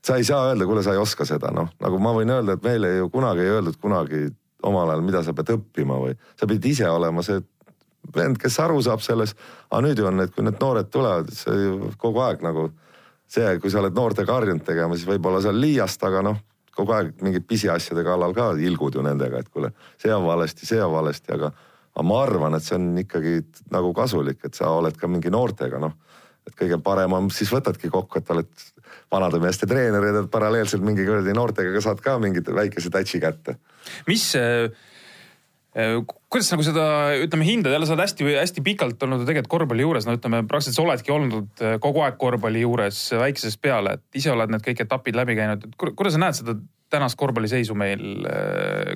sa 0.03 0.17
ei 0.19 0.25
saa 0.27 0.49
öelda, 0.49 0.67
kuule, 0.67 0.83
sa 0.83 0.95
ei 0.95 1.01
oska 1.01 1.25
seda, 1.27 1.51
noh, 1.55 1.69
nagu 1.83 1.99
ma 2.03 2.13
võin 2.15 2.31
öelda, 2.31 2.57
et 2.57 2.65
meile 2.65 2.95
ju 2.97 3.11
kunagi 3.13 3.45
ei 3.45 3.53
öeldud 3.57 3.79
kunagi 3.81 4.27
omal 4.67 4.89
ajal, 4.89 5.05
mida 5.05 5.21
sa 5.23 5.35
pead 5.37 5.53
õppima 5.55 5.99
või 6.01 6.17
sa 6.39 6.47
pidid 6.49 6.65
ise 6.71 6.89
olema 6.89 7.23
see 7.25 7.39
vend, 8.15 8.39
kes 8.41 8.59
aru 8.63 8.81
saab 8.83 9.03
sellest. 9.03 9.37
aga 9.69 9.81
nüüd 9.83 9.99
ju 9.99 10.07
on, 10.07 10.23
et 10.23 10.33
kui 10.33 10.45
need 10.45 10.59
noored 10.61 10.89
tulevad, 10.91 11.31
see 11.35 11.55
ju 11.63 11.91
kogu 11.99 12.23
aeg 12.23 12.43
nagu 12.45 12.69
see, 13.27 13.57
kui 13.59 13.71
sa 13.71 13.81
oled 13.81 13.95
noortega 13.95 14.37
harjunud 14.37 14.63
tegema, 14.65 14.95
siis 14.95 15.09
võib-olla 15.09 15.41
seal 15.43 15.59
liiast, 15.59 16.03
aga 16.07 16.23
noh, 16.29 16.39
kogu 16.77 16.93
aeg 16.95 17.15
mingid 17.25 17.47
pisiasjade 17.49 18.03
kallal 18.05 18.35
ka 18.37 18.51
ilgud 18.63 18.95
ju 18.95 19.03
nendega, 19.03 19.41
et 19.41 19.49
kuule, 19.51 19.73
see 20.01 20.13
on 20.13 20.25
valesti, 20.27 20.67
see 20.69 20.79
on 20.83 20.93
valesti, 20.93 21.33
aga, 21.35 21.51
aga 21.95 22.05
ma 22.07 22.21
arvan, 22.23 22.55
et 22.55 22.63
see 22.63 22.77
on 22.77 22.91
ikkagi 23.03 23.39
nagu 23.73 23.91
kasulik, 23.97 24.39
et 24.45 24.57
sa 24.57 24.71
oled 24.77 24.97
ka 24.97 25.09
mingi 25.11 25.33
noortega, 25.33 25.81
noh. 25.83 25.97
Et 26.47 26.57
kõige 26.57 26.81
parem 26.83 27.13
on, 27.13 27.31
siis 27.33 27.51
võtadki 27.53 27.91
kokku, 27.93 28.19
et 28.19 28.33
oled 28.33 28.67
vanade 29.11 29.39
meeste 29.43 29.67
treener 29.69 30.03
ja 30.03 30.25
paralleelselt 30.31 30.83
mingi 30.83 31.05
kuradi 31.07 31.35
noortega 31.35 31.81
saad 31.83 32.03
ka 32.03 32.17
mingit 32.23 32.47
väikese 32.55 32.91
tätsi 32.93 33.19
kätte. 33.23 33.57
mis 34.07 34.35
äh 34.35 34.71
Äh, 35.77 35.99
kuidas 36.31 36.47
nagu 36.49 36.63
seda, 36.65 36.83
ütleme, 37.21 37.45
hindad, 37.45 37.73
jälle 37.75 37.85
sa 37.85 37.93
oled 37.93 38.01
hästi-hästi 38.01 38.63
pikalt 38.65 39.03
olnud 39.05 39.21
ju 39.21 39.27
tegelikult 39.27 39.51
korvpalli 39.51 39.83
juures, 39.85 40.07
no 40.07 40.15
ütleme, 40.17 40.39
praktiliselt 40.49 40.79
sa 40.79 40.85
oledki 40.87 41.13
olnud 41.13 41.61
äh, 41.61 41.75
kogu 41.83 42.01
aeg 42.01 42.17
korvpalli 42.17 42.63
juures 42.63 43.01
väiksest 43.21 43.61
peale, 43.61 43.93
et 43.99 44.17
ise 44.17 44.31
oled 44.33 44.49
need 44.49 44.65
kõik 44.65 44.81
etapid 44.87 45.19
läbi 45.19 45.35
käinud, 45.37 45.67
et 45.67 45.77
kuidas 45.77 46.15
sa 46.15 46.23
näed 46.23 46.39
seda 46.39 46.57
tänast 46.89 47.19
korvpalliseisu 47.19 47.75
meil, 47.77 48.01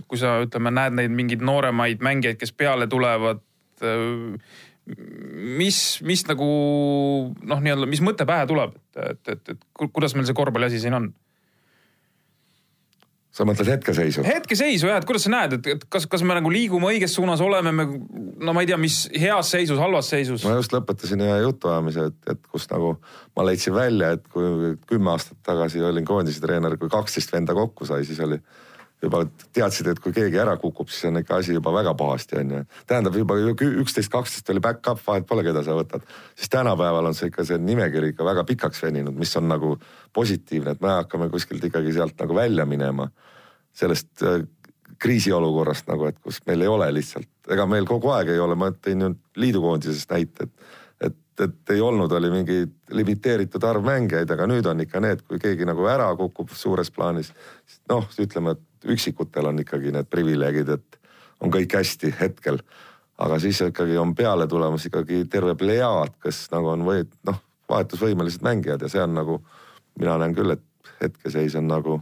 kui 0.08 0.18
sa 0.18 0.38
ütleme, 0.46 0.72
näed 0.74 0.96
neid 0.96 1.12
mingeid 1.12 1.42
nooremaid 1.44 2.02
mängijaid, 2.02 2.38
kes 2.40 2.54
peale 2.56 2.88
tulevad. 2.88 3.42
Mis, 5.58 5.82
mis 6.06 6.24
nagu 6.30 6.48
noh, 7.32 7.60
nii-öelda, 7.64 7.90
mis 7.90 8.04
mõte 8.06 8.28
pähe 8.30 8.48
tuleb, 8.50 8.78
et, 8.78 9.04
et, 9.12 9.36
et, 9.36 9.52
et 9.56 9.92
kuidas 9.94 10.16
meil 10.16 10.28
see 10.30 10.38
korvpalli 10.38 10.72
asi 10.72 10.82
siin 10.84 10.98
on? 10.98 11.12
sa 13.32 13.46
mõtled 13.48 13.70
hetkeseisu? 13.72 14.26
hetkeseisu 14.28 14.90
jah, 14.90 15.00
et 15.00 15.08
kuidas 15.08 15.26
sa 15.26 15.32
näed, 15.32 15.56
et, 15.56 15.70
et 15.76 15.86
kas, 15.92 16.06
kas 16.12 16.24
me 16.28 16.36
nagu 16.36 16.52
liigume 16.52 16.90
õiges 16.90 17.16
suunas, 17.16 17.40
oleme 17.44 17.72
me, 17.76 17.86
no 18.44 18.56
ma 18.56 18.64
ei 18.64 18.70
tea, 18.70 18.80
mis 18.82 19.06
heas 19.16 19.54
seisus, 19.56 19.80
halvas 19.80 20.12
seisus? 20.12 20.44
ma 20.48 20.58
just 20.58 20.76
lõpetasin 20.76 21.24
ühe 21.24 21.38
jutuajamise, 21.46 22.10
et, 22.12 22.20
et 22.36 22.42
kus 22.52 22.68
nagu 22.74 22.98
ma 23.38 23.48
leidsin 23.48 23.76
välja, 23.76 24.12
et 24.18 24.28
kui 24.34 24.76
kümme 24.90 25.14
aastat 25.14 25.40
tagasi 25.48 25.84
olin 25.88 26.08
koondise 26.08 26.44
treener, 26.44 26.76
kui 26.82 26.92
kaksteist 26.92 27.32
venda 27.32 27.56
kokku 27.56 27.88
sai, 27.88 28.04
siis 28.08 28.20
oli 28.26 28.42
juba 29.02 29.24
teadsid, 29.54 29.88
et 29.92 30.00
kui 30.00 30.14
keegi 30.14 30.40
ära 30.42 30.54
kukub, 30.62 30.90
siis 30.92 31.10
on 31.10 31.22
ikka 31.22 31.40
asi 31.42 31.56
juba 31.56 31.74
väga 31.74 31.94
pahasti, 31.98 32.38
onju. 32.42 32.62
tähendab 32.88 33.18
juba 33.18 33.38
üksteist, 33.42 34.12
kaksteist 34.14 34.50
oli 34.54 34.62
back-up, 34.64 35.02
vahet 35.08 35.28
pole, 35.30 35.44
keda 35.48 35.64
sa 35.66 35.76
võtad. 35.78 36.06
siis 36.36 36.50
tänapäeval 36.54 37.10
on 37.10 37.18
see 37.18 37.32
ikka 37.32 37.46
see 37.48 37.58
nimekiri 37.58 38.14
ikka 38.14 38.26
väga 38.26 38.46
pikaks 38.48 38.84
veninud, 38.84 39.18
mis 39.18 39.36
on 39.38 39.50
nagu 39.50 39.76
positiivne, 40.14 40.76
et 40.76 40.82
me 40.82 40.96
hakkame 41.00 41.30
kuskilt 41.34 41.64
ikkagi 41.66 41.94
sealt 41.98 42.20
nagu 42.22 42.36
välja 42.36 42.66
minema. 42.66 43.10
sellest 43.74 44.24
äh, 44.28 44.44
kriisiolukorrast 45.02 45.88
nagu, 45.88 46.06
et 46.06 46.20
kus 46.20 46.42
meil 46.46 46.62
ei 46.62 46.68
ole 46.68 46.92
lihtsalt, 46.94 47.30
ega 47.50 47.66
meil 47.66 47.88
kogu 47.90 48.12
aeg 48.14 48.34
ei 48.34 48.40
ole, 48.40 48.56
ma 48.56 48.70
tõin 48.72 49.08
ju 49.08 49.14
liidukoondisest 49.36 50.12
näite, 50.12 50.50
et 50.50 50.80
et, 51.02 51.42
et 51.42 51.74
ei 51.74 51.82
olnud, 51.82 52.12
oli 52.12 52.30
mingi 52.30 52.58
limiteeritud 52.94 53.64
arv 53.66 53.86
mängijaid, 53.86 54.30
aga 54.30 54.46
nüüd 54.46 54.68
on 54.70 54.84
ikka 54.84 55.00
need, 55.02 55.24
kui 55.26 55.40
keegi 55.42 55.66
nagu 55.66 55.88
ära 55.90 56.12
kukub 56.20 56.52
suures 56.54 56.92
plaanis, 56.94 57.32
noh, 57.90 58.06
ütleme, 58.22 58.54
et 58.54 58.62
üksikutel 58.86 59.46
on 59.52 59.62
ikkagi 59.62 59.92
need 59.94 60.10
privileegid, 60.10 60.70
et 60.70 61.00
on 61.42 61.54
kõik 61.54 61.76
hästi 61.78 62.16
hetkel. 62.20 62.62
aga 63.22 63.38
siis 63.40 63.60
ikkagi 63.62 63.98
on 64.02 64.16
peale 64.16 64.48
tulemas 64.48 64.86
ikkagi 64.86 65.26
terve 65.30 65.56
plejaad, 65.56 66.16
kes 66.24 66.48
nagu 66.52 66.72
on 66.74 66.86
või 66.86 67.04
noh, 67.28 67.38
vahetusvõimelised 67.70 68.42
mängijad 68.42 68.82
ja 68.82 68.90
see 68.90 69.04
on 69.04 69.14
nagu, 69.14 69.42
mina 70.00 70.18
näen 70.18 70.34
küll, 70.36 70.56
et 70.56 70.94
hetkeseis 71.02 71.56
on 71.56 71.68
nagu 71.70 72.00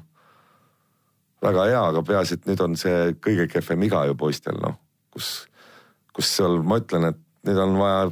väga 1.43 1.65
hea, 1.67 1.81
aga 1.91 2.03
peaasi, 2.03 2.39
et 2.39 2.47
nüüd 2.47 2.63
on 2.63 2.75
see 2.79 3.13
kõige 3.19 3.47
kehvem 3.51 3.83
iga 3.87 4.05
ju 4.07 4.15
poistel 4.19 4.59
noh, 4.63 4.77
kus, 5.11 5.47
kus 6.15 6.31
seal 6.37 6.61
ma 6.63 6.79
ütlen, 6.79 7.11
et 7.11 7.19
nüüd 7.47 7.59
on 7.63 7.77
vaja 7.79 8.09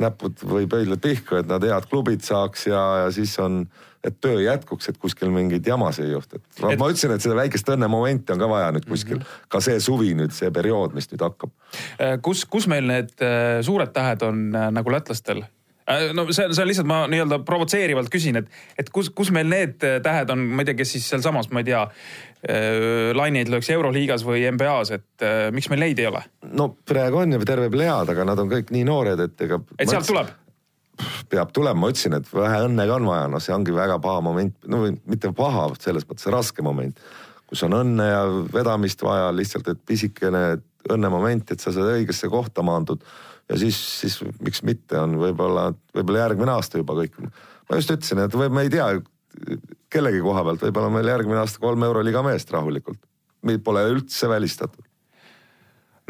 näpud 0.00 0.42
või 0.46 0.68
pöidlad 0.70 1.00
pihku, 1.02 1.40
et 1.40 1.48
nad 1.50 1.64
head 1.66 1.86
klubid 1.90 2.24
saaks 2.24 2.66
ja, 2.70 2.80
ja 3.04 3.08
siis 3.14 3.32
on, 3.42 3.64
et 4.06 4.16
töö 4.22 4.40
jätkuks, 4.42 4.88
et 4.88 4.98
kuskil 5.00 5.32
mingeid 5.34 5.66
jamasid 5.66 6.06
ei 6.06 6.14
juhtu. 6.14 6.40
et 6.40 6.62
ma, 6.62 6.72
et... 6.72 6.80
ma 6.80 6.90
ütlesin, 6.92 7.14
et 7.14 7.24
seda 7.24 7.36
väikest 7.36 7.72
õnnemomenti 7.74 8.34
on 8.34 8.40
ka 8.40 8.48
vaja 8.50 8.72
nüüd 8.76 8.88
kuskil 8.88 9.18
mm, 9.18 9.22
-hmm. 9.22 9.48
ka 9.52 9.60
see 9.64 9.80
suvi 9.80 10.14
nüüd, 10.16 10.34
see 10.36 10.50
periood, 10.54 10.96
mis 10.96 11.10
nüüd 11.12 11.24
hakkab. 11.26 11.52
Äh, 11.98 12.18
kus, 12.22 12.44
kus 12.44 12.68
meil 12.70 12.86
need 12.88 13.12
äh, 13.20 13.60
suured 13.66 13.92
tähed 13.96 14.22
on 14.26 14.48
äh, 14.54 14.70
nagu 14.72 14.92
lätlastel? 14.92 15.44
Äh, 15.90 16.10
no 16.16 16.26
see, 16.30 16.48
see 16.52 16.64
on 16.64 16.70
lihtsalt, 16.70 16.88
ma 16.90 17.02
nii-öelda 17.10 17.40
provotseerivalt 17.46 18.10
küsin, 18.12 18.40
et, 18.40 18.50
et 18.78 18.90
kus, 18.94 19.10
kus 19.16 19.32
meil 19.34 19.48
need 19.50 19.78
tähed 19.80 20.34
on, 20.34 20.44
ma 20.54 20.64
ei 20.64 20.70
tea, 20.70 20.80
kes 20.80 20.94
siis 20.96 21.08
sealsamas, 21.10 21.50
ma 21.54 21.64
ei 21.64 21.70
tea, 21.72 21.84
laineid 23.16 23.50
lööks 23.52 23.68
Euroliigas 23.74 24.22
või 24.24 24.46
NBA-s, 24.48 24.94
et 24.96 25.24
miks 25.52 25.68
meil 25.68 25.82
neid 25.84 25.98
ei 26.00 26.06
ole? 26.08 26.22
no 26.56 26.70
praegu 26.88 27.20
on 27.20 27.36
ju 27.36 27.40
terve 27.44 27.68
plejaad, 27.72 28.14
aga 28.14 28.24
nad 28.30 28.40
on 28.40 28.48
kõik 28.48 28.72
nii 28.72 28.86
noored, 28.88 29.20
et 29.26 29.44
ega. 29.44 29.60
et 29.76 29.92
sealt 29.92 30.08
tuleb? 30.08 30.30
peab 31.30 31.52
tulema, 31.56 31.78
ma 31.82 31.90
ütlesin, 31.92 32.16
et 32.18 32.28
vähe 32.32 32.62
õnne 32.66 32.86
ka 32.88 32.96
on 32.98 33.08
vaja, 33.08 33.28
noh, 33.32 33.42
see 33.42 33.54
ongi 33.54 33.74
väga 33.74 33.98
paha 34.02 34.22
moment, 34.24 34.56
no 34.70 34.82
mitte 34.88 35.32
paha, 35.36 35.68
selles 35.82 36.06
mõttes 36.08 36.28
raske 36.32 36.64
moment, 36.64 36.98
kus 37.50 37.64
on 37.66 37.76
õnne 37.76 38.08
ja 38.08 38.22
vedamist 38.52 39.02
vaja 39.04 39.30
lihtsalt, 39.34 39.70
et 39.72 39.80
pisikene 39.86 40.44
õnnemoment, 40.90 41.52
et 41.52 41.60
sa 41.62 41.72
seda 41.74 41.96
õigesse 41.96 42.30
kohta 42.32 42.64
maandud. 42.66 43.02
Ja 43.50 43.58
siis, 43.58 43.78
siis 44.00 44.20
miks 44.40 44.62
mitte 44.66 44.98
on 45.00 45.18
võib-olla, 45.20 45.70
võib-olla 45.96 46.26
järgmine 46.26 46.54
aasta 46.54 46.80
juba 46.80 46.96
kõik. 47.02 47.16
ma 47.20 47.80
just 47.80 47.94
ütlesin, 47.94 48.22
et 48.24 48.36
või 48.38 48.50
ma 48.52 48.66
ei 48.66 48.72
tea 48.72 48.92
kellegi 49.90 50.22
koha 50.22 50.44
pealt, 50.46 50.62
võib-olla 50.68 50.94
meil 50.94 51.10
järgmine 51.12 51.42
aasta 51.42 51.62
kolm 51.62 51.82
euroliiga 51.86 52.22
meest 52.26 52.50
rahulikult. 52.54 53.02
Pole 53.64 53.86
üldse 53.88 54.28
välistatud 54.28 54.84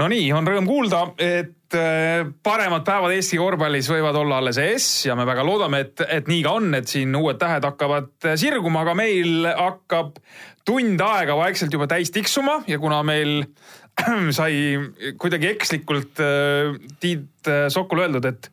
no 0.01 0.09
nii, 0.11 0.29
on 0.35 0.49
rõõm 0.49 0.69
kuulda, 0.69 1.03
et 1.21 1.77
äh, 1.77 2.23
paremad 2.45 2.85
päevad 2.87 3.15
Eesti 3.15 3.39
korvpallis 3.41 3.91
võivad 3.93 4.17
olla 4.21 4.41
alles 4.41 4.61
ees 4.63 4.87
ja 5.07 5.17
me 5.19 5.27
väga 5.29 5.45
loodame, 5.47 5.83
et, 5.85 6.05
et 6.07 6.31
nii 6.31 6.45
ka 6.47 6.55
on, 6.61 6.71
et 6.79 6.89
siin 6.91 7.15
uued 7.17 7.41
tähed 7.41 7.67
hakkavad 7.67 8.13
äh, 8.29 8.39
sirguma, 8.41 8.85
aga 8.85 8.97
meil 8.99 9.49
hakkab 9.49 10.19
tund 10.67 11.03
aega 11.05 11.37
vaikselt 11.39 11.73
juba 11.75 11.89
täis 11.91 12.13
tiksuma 12.15 12.61
ja 12.71 12.79
kuna 12.81 13.03
meil 13.07 13.43
sai 14.39 15.15
kuidagi 15.21 15.51
ekslikult 15.55 16.23
äh, 16.25 16.77
Tiit 17.01 17.51
Sokul 17.73 18.05
öeldud, 18.05 18.27
et, 18.29 18.51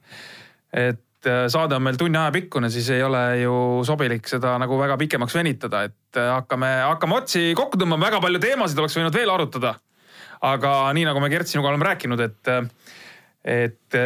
et 0.72 1.04
saade 1.52 1.76
on 1.76 1.84
meil 1.84 1.98
tunni 2.00 2.16
aja 2.20 2.32
pikkune, 2.32 2.70
siis 2.72 2.88
ei 2.94 3.02
ole 3.04 3.22
ju 3.42 3.56
sobilik 3.88 4.30
seda 4.30 4.54
nagu 4.62 4.78
väga 4.80 4.96
pikemaks 5.02 5.36
venitada, 5.36 5.84
et 5.90 6.20
hakkame, 6.22 6.70
hakkame 6.86 7.18
otsi 7.18 7.52
kokku 7.58 7.80
tõmbama, 7.82 8.08
väga 8.08 8.22
palju 8.24 8.42
teemasid 8.44 8.80
oleks 8.80 8.96
võinud 9.00 9.18
veel 9.18 9.34
arutada. 9.34 9.76
Aga 10.48 10.72
nii 10.94 11.08
nagu 11.10 11.20
me 11.20 11.32
Gert 11.34 11.50
sinuga 11.50 11.74
oleme 11.74 11.90
rääkinud, 11.90 12.22
et, 12.22 12.52
et 13.44 14.00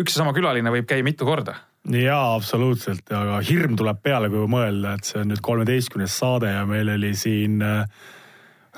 üks 0.00 0.16
ja 0.16 0.22
sama 0.24 0.32
külaline 0.34 0.72
võib 0.72 0.88
käia 0.88 1.06
mitu 1.06 1.28
korda. 1.28 1.54
Jaa, 1.88 2.34
absoluutselt, 2.34 3.06
aga 3.16 3.38
hirm 3.48 3.76
tuleb 3.78 4.00
peale, 4.04 4.28
kui 4.28 4.44
mõelda, 4.50 4.96
et 4.98 5.08
see 5.08 5.22
on 5.22 5.30
nüüd 5.30 5.40
kolmeteistkümnes 5.44 6.16
saade 6.20 6.50
ja 6.52 6.66
meil 6.68 6.90
oli 6.92 7.14
siin 7.16 7.62
äh, 7.64 8.08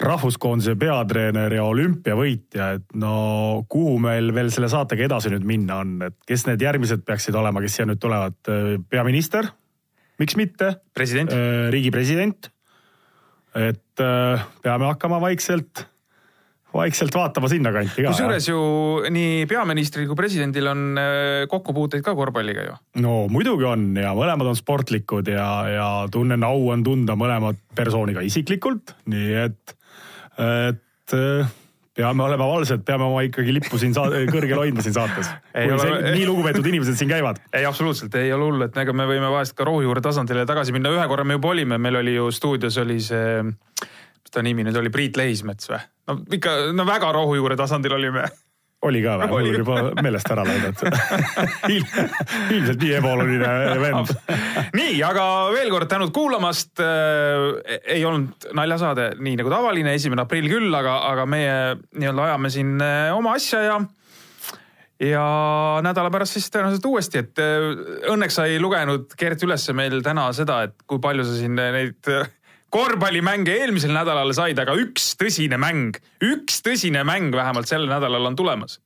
rahvuskoondise 0.01 0.76
peatreener 0.80 1.53
ja 1.59 1.64
olümpiavõitja, 1.68 2.70
et 2.78 2.96
no 2.98 3.64
kuhu 3.70 3.98
meil 4.03 4.32
veel 4.36 4.48
selle 4.53 4.70
saatega 4.72 5.07
edasi 5.07 5.32
nüüd 5.32 5.44
minna 5.48 5.80
on, 5.84 5.98
et 6.09 6.16
kes 6.28 6.46
need 6.48 6.62
järgmised 6.64 7.05
peaksid 7.07 7.36
olema, 7.36 7.62
kes 7.64 7.78
siia 7.78 7.88
nüüd 7.90 8.01
tulevad? 8.01 8.38
peaminister, 8.90 9.51
miks 10.20 10.38
mitte? 10.40 10.74
president. 10.96 11.32
Äh, 11.36 11.68
riigi 11.74 11.92
president. 11.94 12.51
et 13.55 14.03
äh, 14.03 14.44
peame 14.62 14.86
hakkama 14.86 15.18
vaikselt 15.20 15.84
vaikselt 16.74 17.14
vaatama 17.14 17.48
sinnakanti 17.51 18.05
ka. 18.05 18.12
kusjuures 18.12 18.46
ju 18.48 18.61
nii 19.11 19.46
peaministril 19.51 20.07
kui 20.09 20.18
presidendil 20.18 20.70
on 20.70 20.84
äh, 21.01 21.48
kokkupuuteid 21.51 22.05
ka 22.07 22.14
korvpalliga 22.18 22.66
ju. 22.68 22.76
no 23.03 23.16
muidugi 23.32 23.66
on 23.68 23.90
ja 23.98 24.14
mõlemad 24.16 24.53
on 24.53 24.59
sportlikud 24.59 25.30
ja, 25.32 25.51
ja 25.70 25.90
tunnen 26.12 26.46
au 26.46 26.70
on 26.74 26.84
tunda 26.86 27.18
mõlemat 27.18 27.59
persooni 27.76 28.14
ka 28.16 28.24
isiklikult, 28.26 28.94
nii 29.11 29.34
et, 29.44 29.76
et 30.41 31.16
äh, 31.16 31.51
peame 32.01 32.24
olema 32.24 32.47
valvsad, 32.49 32.82
peame 32.86 33.07
oma 33.07 33.22
ikkagi 33.26 33.55
lippu 33.55 33.78
siin 33.80 33.95
kõrgel 33.95 34.59
hoidma 34.62 34.84
siin 34.84 34.97
saates. 34.97 35.30
nii 35.55 36.26
lugupeetud 36.28 36.66
inimesed 36.70 36.99
siin 36.99 37.11
käivad. 37.11 37.41
ei, 37.53 37.64
absoluutselt 37.68 38.14
ei 38.20 38.32
ole 38.32 38.49
hullu, 38.49 38.68
et 38.68 38.76
ega 38.84 38.95
me 38.97 39.07
võime 39.11 39.30
vahest 39.32 39.57
ka 39.59 39.66
rohujuure 39.68 40.03
tasandile 40.05 40.47
tagasi 40.49 40.74
minna, 40.76 40.93
ühe 40.95 41.09
korra 41.11 41.26
me 41.26 41.38
juba 41.38 41.53
olime, 41.55 41.78
meil 41.78 42.01
oli 42.03 42.14
ju 42.16 42.30
stuudios 42.34 42.78
oli 42.82 43.01
see, 43.05 43.43
mis 43.45 44.34
ta 44.34 44.45
nimi 44.47 44.66
nüüd 44.66 44.78
oli, 44.80 44.93
Priit 44.95 45.18
Lehismets 45.20 45.72
või? 45.72 45.82
no 46.11 46.20
ikka, 46.38 46.57
no 46.76 46.86
väga 46.88 47.12
rohujuure 47.16 47.59
tasandil 47.61 47.99
olime 47.99 48.28
oli 48.89 49.03
ka 49.05 49.16
või? 49.20 49.28
mul 49.28 49.49
on 49.51 49.59
juba 49.59 49.76
meelest 50.01 50.31
ära 50.33 50.45
läinud 50.49 50.83
ilmselt 52.55 52.81
nii 52.81 52.93
ebaoluline 52.97 53.53
vend. 53.83 54.12
nii, 54.76 54.97
aga 55.05 55.26
veel 55.53 55.70
kord 55.72 55.91
tänud 55.91 56.12
kuulamast 56.16 56.81
äh,. 56.85 57.78
ei 57.97 58.05
olnud 58.09 58.51
naljasaade 58.57 59.12
nii 59.20 59.37
nagu 59.41 59.53
tavaline, 59.53 59.95
esimene 59.99 60.24
aprill 60.24 60.49
küll, 60.51 60.72
aga, 60.74 60.97
aga 61.12 61.26
meie 61.28 61.57
nii-öelda 61.93 62.28
ajame 62.31 62.53
siin 62.53 62.76
äh, 62.85 63.09
oma 63.16 63.37
asja 63.37 63.64
ja 63.66 63.81
ja 65.01 65.24
nädala 65.85 66.11
pärast 66.12 66.37
siis 66.37 66.51
tõenäoliselt 66.53 66.89
uuesti, 66.89 67.24
et 67.24 67.41
äh, 67.41 67.70
õnneks 68.12 68.41
sai 68.41 68.59
lugenud 68.61 69.12
Gert 69.20 69.45
üles 69.45 69.68
meil 69.76 70.01
täna 70.05 70.31
seda, 70.37 70.62
et 70.68 70.76
kui 70.89 71.01
palju 71.05 71.24
sa 71.28 71.37
siin 71.37 71.57
neid 71.61 72.12
korvpallimänge 72.70 73.56
eelmisel 73.62 73.92
nädalal 73.94 74.30
said, 74.36 74.58
aga 74.62 74.76
üks 74.78 75.12
tõsine 75.18 75.58
mäng, 75.60 75.98
üks 76.22 76.62
tõsine 76.66 77.02
mäng 77.06 77.34
vähemalt 77.34 77.70
sel 77.70 77.88
nädalal 77.90 78.30
on 78.30 78.38
tulemas 78.38 78.78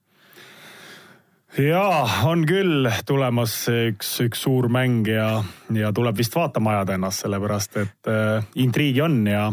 jaa, 1.59 2.07
on 2.27 2.43
küll 2.49 2.89
tulemas 3.07 3.55
üks, 3.71 4.17
üks 4.25 4.43
suur 4.47 4.69
mäng 4.73 5.07
ja, 5.09 5.29
ja 5.75 5.93
tuleb 5.95 6.19
vist 6.19 6.35
vaatama 6.35 6.75
ajada 6.75 6.97
ennast, 6.99 7.23
sellepärast 7.23 7.79
et 7.83 8.11
äh, 8.11 8.47
intriigi 8.59 9.03
on 9.05 9.21
ja, 9.29 9.45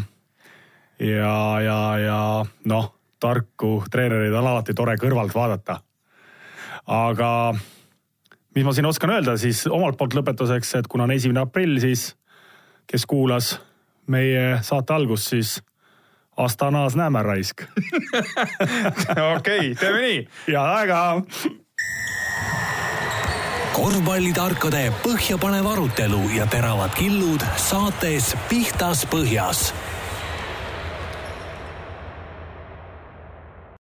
ja, 1.00 1.36
ja, 1.62 1.78
ja 2.02 2.22
noh, 2.72 2.90
tarku 3.22 3.82
treenereid 3.92 4.34
on 4.34 4.50
alati 4.54 4.74
tore 4.78 4.96
kõrvalt 5.02 5.36
vaadata. 5.36 5.82
aga 6.88 7.30
mis 8.56 8.66
ma 8.66 8.74
siin 8.74 8.90
oskan 8.90 9.14
öelda, 9.14 9.38
siis 9.38 9.66
omalt 9.70 10.00
poolt 10.00 10.18
lõpetuseks, 10.18 10.76
et 10.80 10.90
kuna 10.90 11.06
on 11.06 11.14
esimene 11.14 11.46
aprill, 11.46 11.78
siis 11.84 12.16
kes 12.90 13.06
kuulas 13.06 13.54
meie 14.12 14.60
saate 14.66 14.94
algust, 14.94 15.32
siis 15.32 15.60
Astanas 16.38 16.96
näeme 16.96 17.24
raisk 17.24 17.64
okei 19.36 19.76
teeme 19.76 20.02
nii. 20.02 20.20
head 20.48 20.58
aega. 20.62 21.22
korvpallitarkade 23.74 24.84
põhjapanev 25.04 25.72
arutelu 25.74 26.22
ja 26.36 26.48
teravad 26.48 26.96
killud 26.98 27.46
saates 27.56 28.36
Pihtas 28.50 29.08
Põhjas 29.12 29.72